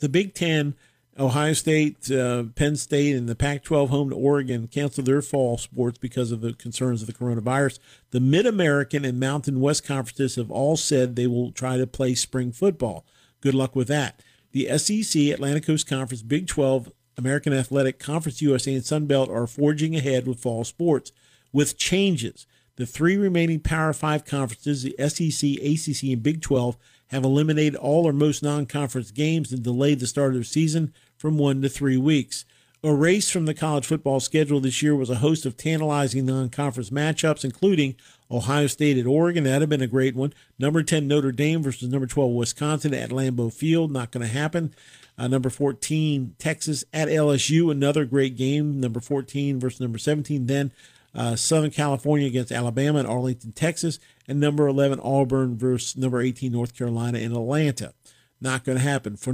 [0.00, 0.74] the Big Ten
[1.18, 5.58] Ohio State, uh, Penn State, and the Pac 12 home to Oregon canceled their fall
[5.58, 7.78] sports because of the concerns of the coronavirus.
[8.10, 12.14] The Mid American and Mountain West conferences have all said they will try to play
[12.14, 13.04] spring football.
[13.40, 14.22] Good luck with that.
[14.52, 19.46] The SEC, Atlantic Coast Conference, Big 12, American Athletic, Conference USA, and Sun Belt are
[19.46, 21.12] forging ahead with fall sports
[21.52, 22.46] with changes.
[22.76, 26.78] The three remaining Power Five conferences, the SEC, ACC, and Big 12,
[27.10, 30.92] have eliminated all or most non conference games and delayed the start of their season
[31.16, 32.44] from one to three weeks.
[32.82, 36.88] Erased from the college football schedule this year was a host of tantalizing non conference
[36.88, 37.94] matchups, including
[38.30, 39.44] Ohio State at Oregon.
[39.44, 40.32] That'd have been a great one.
[40.58, 43.92] Number 10 Notre Dame versus number 12 Wisconsin at Lambeau Field.
[43.92, 44.72] Not going to happen.
[45.18, 47.70] Uh, number 14 Texas at LSU.
[47.70, 48.80] Another great game.
[48.80, 50.46] Number 14 versus number 17.
[50.46, 50.72] Then
[51.14, 53.98] uh, Southern California against Alabama in Arlington, Texas.
[54.30, 57.94] And number 11 Auburn versus number 18 North Carolina in Atlanta.
[58.40, 59.16] Not going to happen.
[59.16, 59.32] For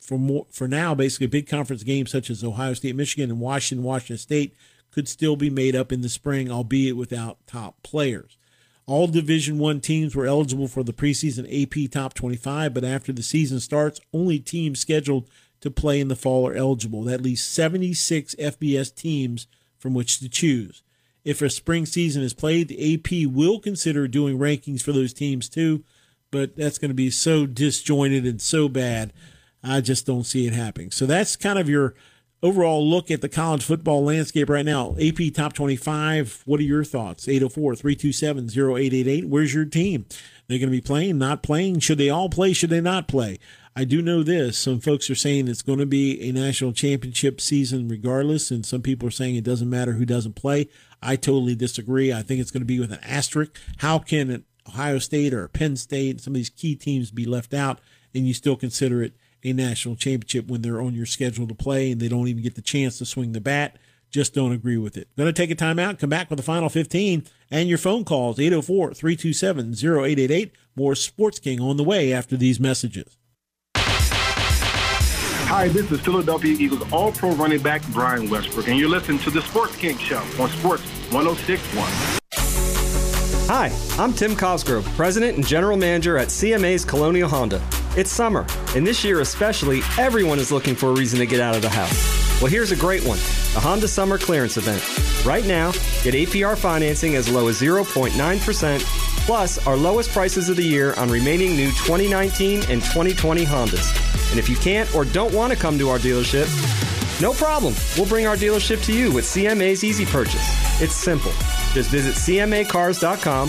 [0.00, 3.84] for more, for now, basically big conference games such as Ohio State, Michigan, and Washington,
[3.84, 4.54] Washington State
[4.92, 8.38] could still be made up in the spring, albeit without top players.
[8.86, 13.24] All Division One teams were eligible for the preseason AP Top 25, but after the
[13.24, 15.28] season starts, only teams scheduled
[15.62, 17.02] to play in the fall are eligible.
[17.02, 19.48] That leaves 76 FBS teams
[19.80, 20.84] from which to choose.
[21.24, 25.48] If a spring season is played, the AP will consider doing rankings for those teams
[25.48, 25.84] too,
[26.30, 29.12] but that's going to be so disjointed and so bad.
[29.62, 30.90] I just don't see it happening.
[30.90, 31.94] So that's kind of your
[32.42, 34.94] overall look at the college football landscape right now.
[35.00, 37.28] AP Top 25, what are your thoughts?
[37.28, 39.24] 804 327 0888.
[39.28, 40.06] Where's your team?
[40.46, 41.80] They're going to be playing, not playing?
[41.80, 42.52] Should they all play?
[42.52, 43.38] Should they not play?
[43.78, 44.58] I do know this.
[44.58, 48.82] Some folks are saying it's going to be a national championship season regardless, and some
[48.82, 50.68] people are saying it doesn't matter who doesn't play.
[51.00, 52.12] I totally disagree.
[52.12, 53.56] I think it's going to be with an asterisk.
[53.76, 57.78] How can Ohio State or Penn State, some of these key teams be left out,
[58.12, 59.14] and you still consider it
[59.44, 62.56] a national championship when they're on your schedule to play and they don't even get
[62.56, 63.76] the chance to swing the bat.
[64.10, 65.06] Just don't agree with it.
[65.16, 67.22] Going to take a timeout, come back with the final 15
[67.52, 70.52] and your phone calls 804 327 0888.
[70.74, 73.17] More Sports King on the way after these messages.
[75.48, 79.30] Hi, this is Philadelphia Eagles All Pro running back Brian Westbrook, and you're listening to
[79.30, 81.88] the Sports King Show on Sports 1061.
[83.48, 87.60] Hi, I'm Tim Cosgrove, President and General Manager at CMA's Colonial Honda.
[87.98, 88.46] It's summer,
[88.76, 91.68] and this year especially, everyone is looking for a reason to get out of the
[91.68, 92.40] house.
[92.40, 93.18] Well, here's a great one
[93.54, 94.80] the Honda Summer Clearance Event.
[95.26, 95.72] Right now,
[96.04, 98.80] get APR financing as low as 0.9%,
[99.26, 104.30] plus our lowest prices of the year on remaining new 2019 and 2020 Hondas.
[104.30, 106.46] And if you can't or don't want to come to our dealership,
[107.20, 107.74] no problem.
[107.96, 110.80] We'll bring our dealership to you with CMA's Easy Purchase.
[110.80, 111.32] It's simple.
[111.74, 113.48] Just visit CMAcars.com,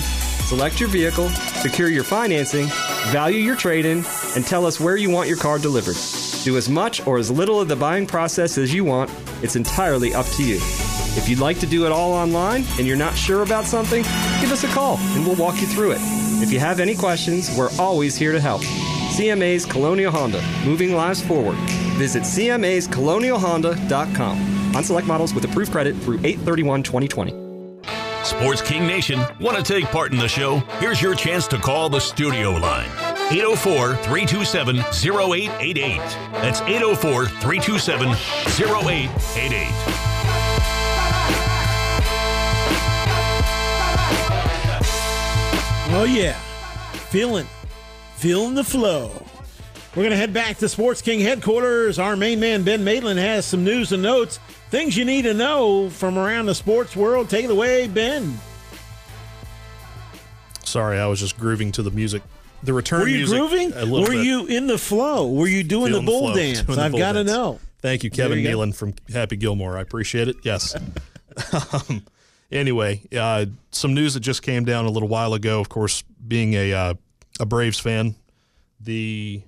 [0.49, 1.29] select your vehicle,
[1.61, 2.65] secure your financing,
[3.11, 4.03] value your trade in,
[4.35, 5.95] and tell us where you want your car delivered.
[6.43, 9.11] Do as much or as little of the buying process as you want.
[9.43, 10.55] It's entirely up to you.
[10.55, 14.01] If you'd like to do it all online and you're not sure about something,
[14.41, 15.99] give us a call and we'll walk you through it.
[16.41, 18.63] If you have any questions, we're always here to help.
[18.63, 21.57] CMA's Colonial Honda, moving lives forward.
[21.99, 27.48] Visit CMA's CMA'sColonialHonda.com on select models with approved credit through 831 2020.
[28.29, 30.57] Sports King Nation, want to take part in the show?
[30.79, 32.87] Here's your chance to call the studio line.
[33.31, 35.97] 804 327 0888.
[36.33, 39.67] That's 804 327 0888.
[45.91, 46.33] Oh, yeah.
[47.09, 47.47] Feeling,
[48.15, 49.09] feeling the flow.
[49.95, 51.97] We're going to head back to Sports King headquarters.
[51.97, 54.37] Our main man, Ben Maitland, has some news and notes,
[54.69, 57.27] things you need to know from around the sports world.
[57.27, 58.37] Take it away, Ben.
[60.63, 62.21] Sorry, I was just grooving to the music.
[62.61, 63.37] The return Were you music.
[63.39, 63.91] grooving?
[63.91, 64.25] Were bit.
[64.25, 65.31] you in the flow?
[65.31, 66.61] Were you doing Feeling the bull flow, dance?
[66.61, 67.59] the I've got to know.
[67.81, 68.49] Thank you, Kevin you.
[68.49, 69.75] Nealon from Happy Gilmore.
[69.77, 70.35] I appreciate it.
[70.43, 70.75] Yes.
[71.89, 72.03] um,
[72.51, 75.59] anyway, uh, some news that just came down a little while ago.
[75.59, 76.93] Of course, being a uh,
[77.39, 78.15] a Braves fan,
[78.81, 79.41] the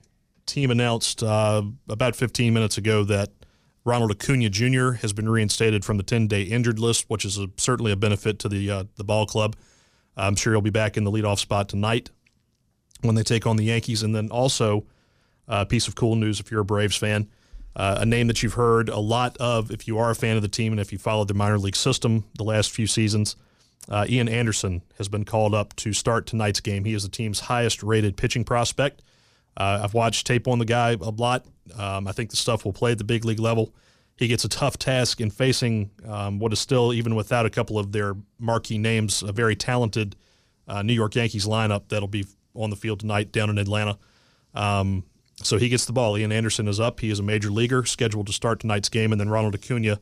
[0.52, 3.30] team announced uh, about 15 minutes ago that
[3.84, 4.92] Ronald Acuna Jr.
[5.02, 8.38] has been reinstated from the 10 day injured list, which is a, certainly a benefit
[8.40, 9.56] to the uh, the ball club.
[10.18, 12.10] I'm sure he'll be back in the leadoff spot tonight
[13.02, 14.04] when they take on the Yankees.
[14.04, 14.86] And then also,
[15.48, 17.30] a piece of cool news if you're a Braves fan,
[17.76, 20.42] uh, a name that you've heard a lot of if you are a fan of
[20.42, 23.36] the team and if you followed the minor league system the last few seasons.
[23.90, 26.86] Uh, Ian Anderson has been called up to start tonight's game.
[26.86, 29.02] He is the team's highest rated pitching prospect.
[29.58, 31.46] Uh, I've watched tape on the guy a lot.
[31.78, 33.74] Um, I think the stuff will play at the big league level.
[34.18, 37.80] He gets a tough task in facing um, what is still, even without a couple
[37.80, 40.16] of their marquee names, a very talented
[40.68, 43.98] uh, New York Yankees lineup that'll be on the field tonight down in Atlanta.
[44.54, 45.04] Um,
[45.42, 46.18] so he gets the ball.
[46.18, 47.00] Ian Anderson is up.
[47.00, 50.00] He is a major leaguer, scheduled to start tonight's game, and then Ronald Acuna,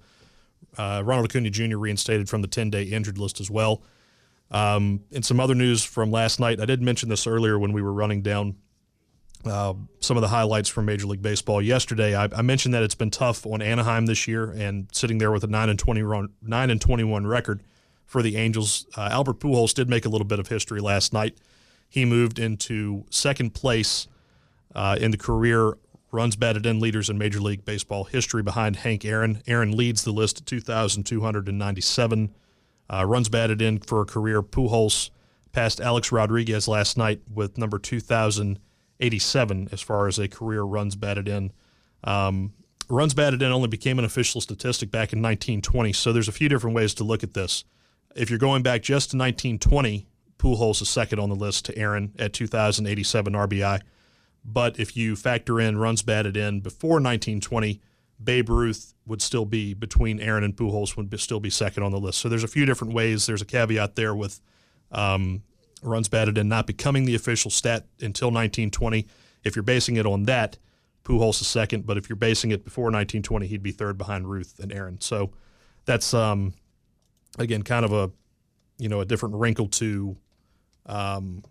[0.77, 1.77] uh, Ronald Acuna Jr.
[1.77, 3.81] reinstated from the 10-day injured list as well.
[4.51, 6.59] Um, and some other news from last night.
[6.59, 8.55] I did mention this earlier when we were running down
[9.45, 12.16] uh, some of the highlights from Major League Baseball yesterday.
[12.16, 15.44] I, I mentioned that it's been tough on Anaheim this year, and sitting there with
[15.44, 17.64] a nine and twenty run, nine and twenty-one record
[18.06, 18.86] for the Angels.
[18.98, 21.38] Uh, Albert Pujols did make a little bit of history last night.
[21.88, 24.07] He moved into second place
[24.76, 25.76] uh, in the career
[26.11, 29.41] runs batted in leaders in Major League Baseball history behind Hank Aaron.
[29.48, 32.34] Aaron leads the list at 2,297.
[32.91, 34.41] Uh, runs batted in for a career.
[34.41, 35.11] Pujols
[35.52, 37.78] passed Alex Rodriguez last night with number
[38.99, 41.51] 2,087 as far as a career runs batted in.
[42.03, 42.53] Um,
[42.89, 46.49] runs batted in only became an official statistic back in 1920, so there's a few
[46.49, 47.63] different ways to look at this.
[48.15, 50.07] If you're going back just to 1920,
[50.38, 53.81] Pujols is second on the list to Aaron at 2,087 RBI.
[54.43, 57.81] But if you factor in runs batted in before 1920,
[58.21, 61.91] Babe Ruth would still be between Aaron and Pujols would be, still be second on
[61.91, 62.19] the list.
[62.19, 63.26] So there's a few different ways.
[63.26, 64.41] There's a caveat there with
[64.91, 65.43] um,
[65.81, 69.07] runs batted in not becoming the official stat until 1920.
[69.43, 70.57] If you're basing it on that,
[71.03, 71.85] Pujols is second.
[71.85, 74.99] But if you're basing it before 1920, he'd be third behind Ruth and Aaron.
[75.01, 75.31] So
[75.85, 76.53] that's um,
[77.38, 78.11] again kind of a
[78.77, 80.18] you know a different wrinkle to
[80.85, 81.43] um,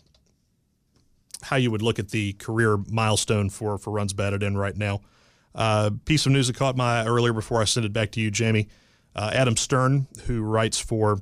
[1.43, 5.01] how you would look at the career milestone for for runs batted in right now.
[5.55, 8.21] Uh, piece of news that caught my eye earlier before I send it back to
[8.21, 8.69] you, Jamie.
[9.17, 11.19] Uh, Adam Stern, who writes for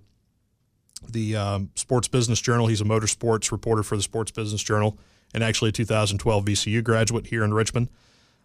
[1.13, 4.99] the um, Sports Business Journal, he's a motorsports reporter for the Sports Business Journal,
[5.35, 7.89] and actually a 2012 VCU graduate here in Richmond.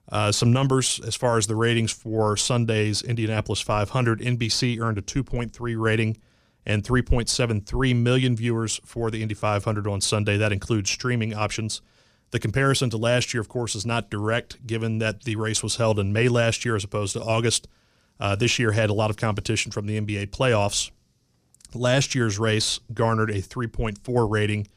[0.10, 4.20] Uh, some numbers as far as the ratings for Sunday's Indianapolis 500.
[4.20, 6.18] NBC earned a 2.3 rating
[6.66, 10.38] and 3.73 million viewers for the Indy 500 on Sunday.
[10.38, 11.82] That includes streaming options.
[12.32, 15.78] The comparison to last year, of course, is not direct, given that the race was
[15.78, 17.68] held in May last year as opposed to August.
[18.20, 20.92] Uh, this year had a lot of competition from the NBA playoffs.
[21.74, 24.68] Last year's race garnered a 3.4 rating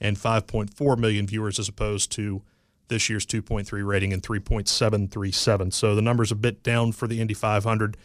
[0.00, 2.42] and 5.4 million viewers as opposed to
[2.88, 5.72] this year's 2.3 rating and 3.737.
[5.72, 7.96] So the number's are a bit down for the Indy 500.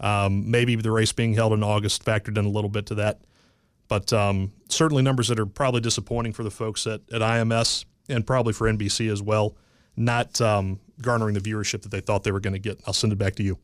[0.00, 3.20] Um, maybe the race being held in August factored in a little bit to that.
[3.88, 8.26] But um, certainly numbers that are probably disappointing for the folks at, at IMS and
[8.26, 9.56] probably for NBC as well,
[9.96, 12.80] not um, garnering the viewership that they thought they were going to get.
[12.86, 13.58] I'll send it back to you.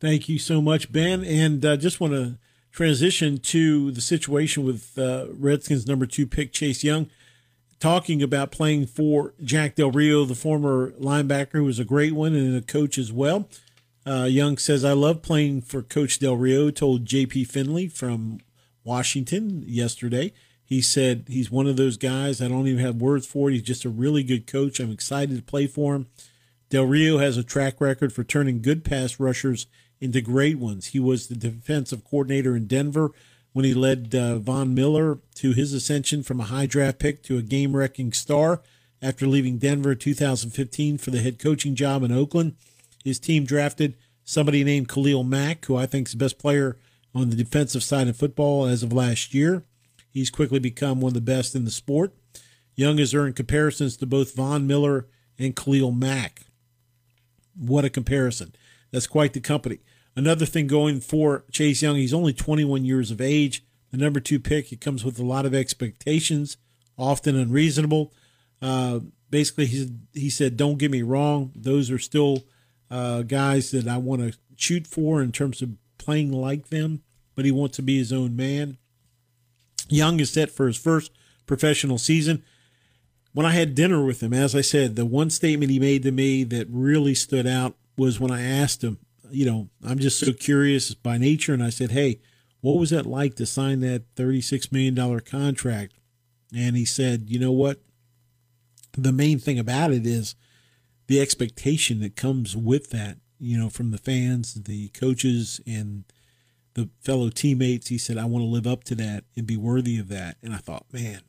[0.00, 1.24] Thank you so much, Ben.
[1.24, 2.38] And uh, just want to
[2.72, 7.08] transition to the situation with uh, Redskins number two pick Chase Young,
[7.80, 12.34] talking about playing for Jack Del Rio, the former linebacker, who was a great one
[12.34, 13.48] and a coach as well.
[14.06, 17.44] Uh, Young says, I love playing for Coach Del Rio, told J.P.
[17.44, 18.38] Finley from
[18.82, 20.32] Washington yesterday.
[20.64, 23.54] He said he's one of those guys, I don't even have words for it.
[23.54, 24.80] He's just a really good coach.
[24.80, 26.06] I'm excited to play for him.
[26.70, 29.66] Del Rio has a track record for turning good pass rushers
[30.00, 30.86] into great ones.
[30.86, 33.12] He was the defensive coordinator in Denver
[33.52, 37.38] when he led uh, Von Miller to his ascension from a high draft pick to
[37.38, 38.62] a game wrecking star
[39.00, 42.56] after leaving Denver in 2015 for the head coaching job in Oakland.
[43.04, 46.76] His team drafted somebody named Khalil Mack, who I think is the best player
[47.14, 49.64] on the defensive side of football as of last year.
[50.10, 52.12] He's quickly become one of the best in the sport.
[52.74, 55.06] Young has earned comparisons to both Von Miller
[55.38, 56.42] and Khalil Mack.
[57.56, 58.52] What a comparison.
[58.90, 59.78] That's quite the company.
[60.16, 63.64] Another thing going for Chase Young, he's only 21 years of age.
[63.90, 66.56] The number two pick, it comes with a lot of expectations,
[66.96, 68.12] often unreasonable.
[68.60, 69.00] Uh,
[69.30, 72.44] basically, he, he said, Don't get me wrong, those are still
[72.90, 77.02] uh, guys that I want to shoot for in terms of playing like them,
[77.34, 78.76] but he wants to be his own man.
[79.88, 81.12] Young is set for his first
[81.46, 82.42] professional season.
[83.32, 86.10] When I had dinner with him, as I said, the one statement he made to
[86.10, 88.98] me that really stood out was when I asked him,
[89.30, 92.20] you know, I'm just so curious by nature, and I said, hey,
[92.60, 95.94] what was that like to sign that $36 million contract?
[96.54, 97.80] And he said, you know what?
[98.96, 100.34] The main thing about it is
[101.06, 106.04] the expectation that comes with that, you know, from the fans, the coaches, and
[106.74, 107.88] the fellow teammates.
[107.88, 110.36] He said, I want to live up to that and be worthy of that.
[110.42, 111.20] And I thought, man,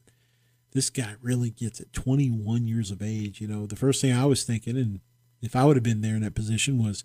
[0.72, 1.94] this guy really gets it.
[1.94, 3.42] 21 years of age.
[3.42, 5.02] You know, the first thing I was thinking, and
[5.42, 7.04] if I would have been there in that position, was,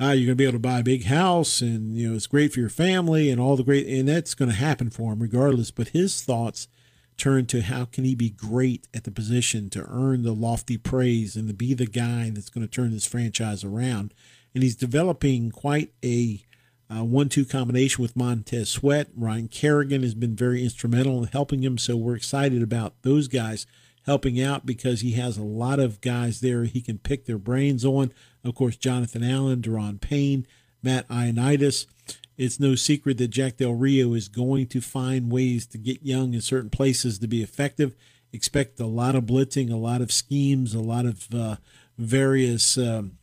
[0.00, 2.26] ah, you're going to be able to buy a big house and, you know, it's
[2.26, 5.20] great for your family and all the great, and that's going to happen for him
[5.20, 5.70] regardless.
[5.70, 6.68] But his thoughts,
[7.16, 11.36] turn to how can he be great at the position to earn the lofty praise
[11.36, 14.12] and to be the guy that's going to turn this franchise around.
[14.54, 16.42] And he's developing quite a
[16.90, 19.08] uh, one-two combination with Montez Sweat.
[19.16, 23.66] Ryan Kerrigan has been very instrumental in helping him, so we're excited about those guys
[24.06, 27.84] helping out because he has a lot of guys there he can pick their brains
[27.84, 28.12] on.
[28.44, 30.46] Of course, Jonathan Allen, Daron Payne,
[30.82, 31.86] Matt Ioannidis.
[32.36, 36.34] It's no secret that Jack Del Rio is going to find ways to get Young
[36.34, 37.94] in certain places to be effective.
[38.32, 41.56] Expect a lot of blitzing, a lot of schemes, a lot of uh,
[41.98, 43.18] various um,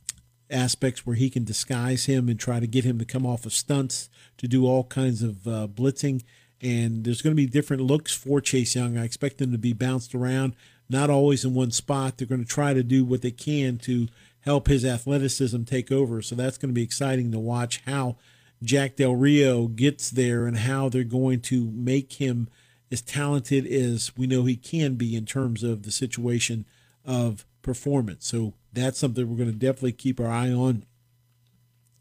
[0.50, 3.54] aspects where he can disguise him and try to get him to come off of
[3.54, 6.24] stunts to do all kinds of uh, blitzing.
[6.62, 8.98] And there's going to be different looks for Chase Young.
[8.98, 10.56] I expect them to be bounced around.
[10.90, 12.18] not always in one spot.
[12.18, 14.08] They're going to try to do what they can to
[14.42, 16.22] help his athleticism take over.
[16.22, 18.18] So that's going to be exciting to watch how
[18.64, 22.50] Jack Del Rio gets there and how they're going to make him
[22.92, 26.66] as talented as we know he can be in terms of the situation
[27.06, 28.26] of performance.
[28.28, 30.86] So that's something we're going to definitely keep our eye on.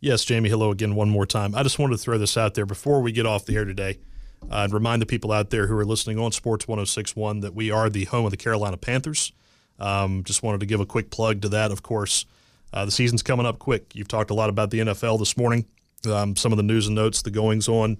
[0.00, 1.54] Yes, Jamie, hello again one more time.
[1.54, 3.98] I just wanted to throw this out there before we get off the air today
[4.50, 7.70] uh, and remind the people out there who are listening on Sports 1061 that we
[7.70, 9.32] are the home of the Carolina Panthers.
[9.78, 12.26] Um, just wanted to give a quick plug to that, of course.
[12.72, 13.94] Uh, the season's coming up quick.
[13.94, 15.66] You've talked a lot about the NFL this morning
[16.06, 17.98] um, some of the news and notes, the goings on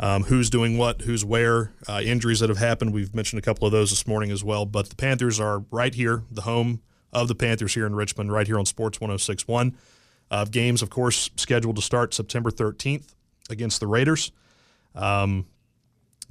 [0.00, 2.92] um, who's doing what, who's where, uh, injuries that have happened.
[2.94, 4.64] We've mentioned a couple of those this morning as well.
[4.64, 6.80] But the Panthers are right here, the home
[7.12, 9.76] of the Panthers here in Richmond, right here on Sports 1061.
[10.30, 13.14] Uh, games, of course, scheduled to start September 13th
[13.50, 14.32] against the Raiders.
[14.94, 15.46] Um,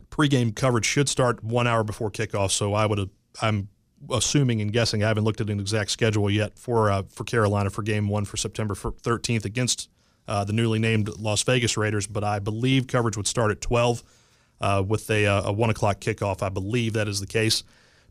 [0.09, 3.09] pregame coverage should start one hour before kickoff, so I would
[3.41, 3.69] I'm
[4.09, 7.69] assuming and guessing I haven't looked at an exact schedule yet for uh, for Carolina
[7.69, 9.89] for game one for September 13th against
[10.29, 14.03] uh, the newly named Las Vegas Raiders, but I believe coverage would start at 12
[14.61, 16.43] uh, with a, uh, a, 1 o'clock kickoff.
[16.43, 17.63] I believe that is the case.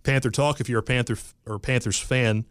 [0.03, 2.45] Panther Talk, if you're a Panther f- or Panthers fan,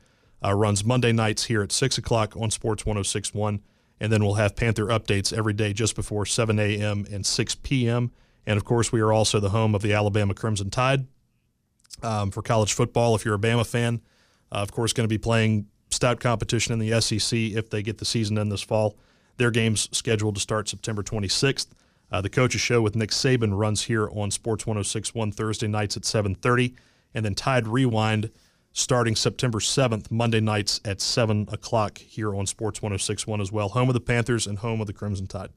[0.44, 3.62] uh, runs Monday nights here at 6 o'clock on Sports 1061.
[4.00, 7.06] And then we'll have Panther updates every day just before 7 a.m.
[7.12, 8.12] and 6 p.m.
[8.46, 11.08] And of course, we are also the home of the Alabama Crimson Tide
[12.04, 13.16] um, for college football.
[13.16, 14.02] If you're a Bama fan,
[14.52, 17.98] uh, of course, going to be playing stout competition in the SEC if they get
[17.98, 18.96] the season in this fall.
[19.38, 21.68] Their game's scheduled to start September 26th.
[22.12, 26.04] Uh, the Coaches Show with Nick Saban runs here on Sports 106.1 Thursday nights at
[26.04, 26.74] 7:30,
[27.14, 28.32] and then Tide Rewind
[28.72, 33.70] starting September 7th, Monday nights at 7 o'clock here on Sports 106.1 as well.
[33.70, 35.50] Home of the Panthers and home of the Crimson Tide.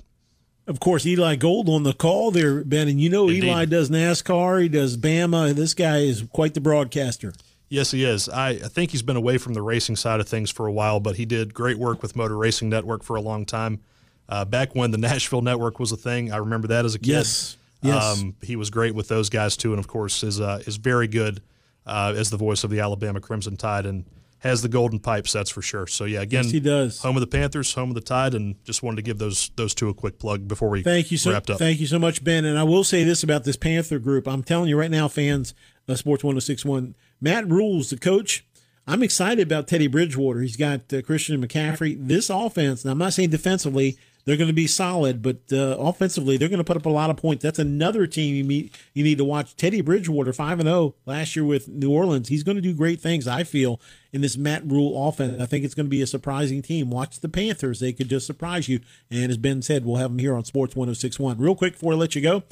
[0.67, 3.45] Of course, Eli Gold on the call there, Ben, and you know Indeed.
[3.45, 5.53] Eli does NASCAR, he does Bama.
[5.53, 7.33] This guy is quite the broadcaster.
[7.71, 8.29] Yes, he is.
[8.29, 10.99] I, I, think he's been away from the racing side of things for a while,
[10.99, 13.81] but he did great work with Motor Racing Network for a long time.
[14.29, 17.09] Uh, back when the Nashville Network was a thing, I remember that as a kid.
[17.09, 18.21] Yes, yes.
[18.23, 21.07] Um, he was great with those guys too, and of course is uh, is very
[21.07, 21.43] good
[21.87, 24.05] uh, as the voice of the Alabama Crimson Tide and
[24.41, 25.33] has the golden pipes.
[25.33, 25.87] That's for sure.
[25.87, 27.01] So yeah, again, yes, he does.
[27.03, 29.77] Home of the Panthers, home of the Tide, and just wanted to give those those
[29.77, 31.59] two a quick plug before we thank you so wrapped up.
[31.59, 32.45] Thank you so much, Ben.
[32.45, 34.27] And I will say this about this Panther group.
[34.27, 35.55] I'm telling you right now, fans
[35.87, 38.45] of Sports 1061 Matt Rhule's the coach.
[38.87, 40.41] I'm excited about Teddy Bridgewater.
[40.41, 41.97] He's got uh, Christian McCaffrey.
[42.09, 46.37] This offense, and I'm not saying defensively, they're going to be solid, but uh, offensively,
[46.37, 47.43] they're going to put up a lot of points.
[47.43, 49.57] That's another team you meet, you need to watch.
[49.57, 52.29] Teddy Bridgewater, five and zero oh last year with New Orleans.
[52.29, 53.27] He's going to do great things.
[53.27, 53.81] I feel
[54.13, 55.41] in this Matt Rhule offense.
[55.41, 56.91] I think it's going to be a surprising team.
[56.91, 58.81] Watch the Panthers; they could just surprise you.
[59.11, 61.37] And as Ben said, we'll have them here on Sports 106.1.
[61.39, 62.43] Real quick before I let you go,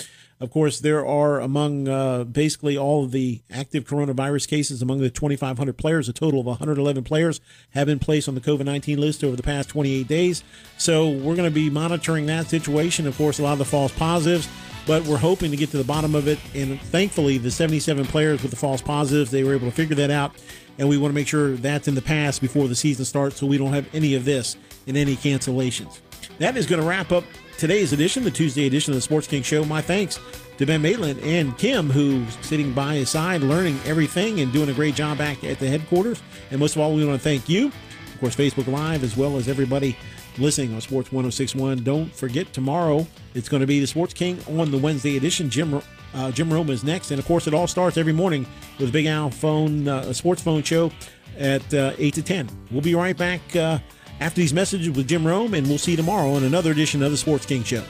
[0.40, 5.10] of course, there are among uh, basically all of the active coronavirus cases among the
[5.10, 7.40] 2,500 players, a total of 111 players
[7.70, 10.44] have been placed on the COVID 19 list over the past 28 days.
[10.76, 13.06] So we're going to be monitoring that situation.
[13.06, 14.48] Of course, a lot of the false positives,
[14.86, 16.38] but we're hoping to get to the bottom of it.
[16.54, 20.10] And thankfully, the 77 players with the false positives, they were able to figure that
[20.10, 20.32] out.
[20.78, 23.46] And we want to make sure that's in the past before the season starts so
[23.46, 24.56] we don't have any of this
[24.86, 25.98] in any cancellations.
[26.38, 27.24] That is going to wrap up
[27.58, 29.64] today's edition, the Tuesday edition of the Sports King Show.
[29.64, 30.20] My thanks
[30.58, 34.72] to Ben Maitland and Kim, who's sitting by his side, learning everything and doing a
[34.72, 36.22] great job back at the headquarters.
[36.52, 39.36] And most of all, we want to thank you, of course, Facebook Live, as well
[39.36, 39.96] as everybody
[40.38, 41.82] listening on Sports 1061.
[41.82, 43.04] Don't forget, tomorrow
[43.34, 45.50] it's going to be the Sports King on the Wednesday edition.
[45.50, 45.82] Jim
[46.14, 47.10] uh, Jim Rome is next.
[47.10, 48.46] And of course, it all starts every morning
[48.78, 50.92] with Big Al phone, uh, sports phone show
[51.36, 52.48] at uh, 8 to 10.
[52.70, 53.78] We'll be right back uh,
[54.20, 57.10] after these messages with Jim Rome, and we'll see you tomorrow on another edition of
[57.10, 57.84] the Sports King Show.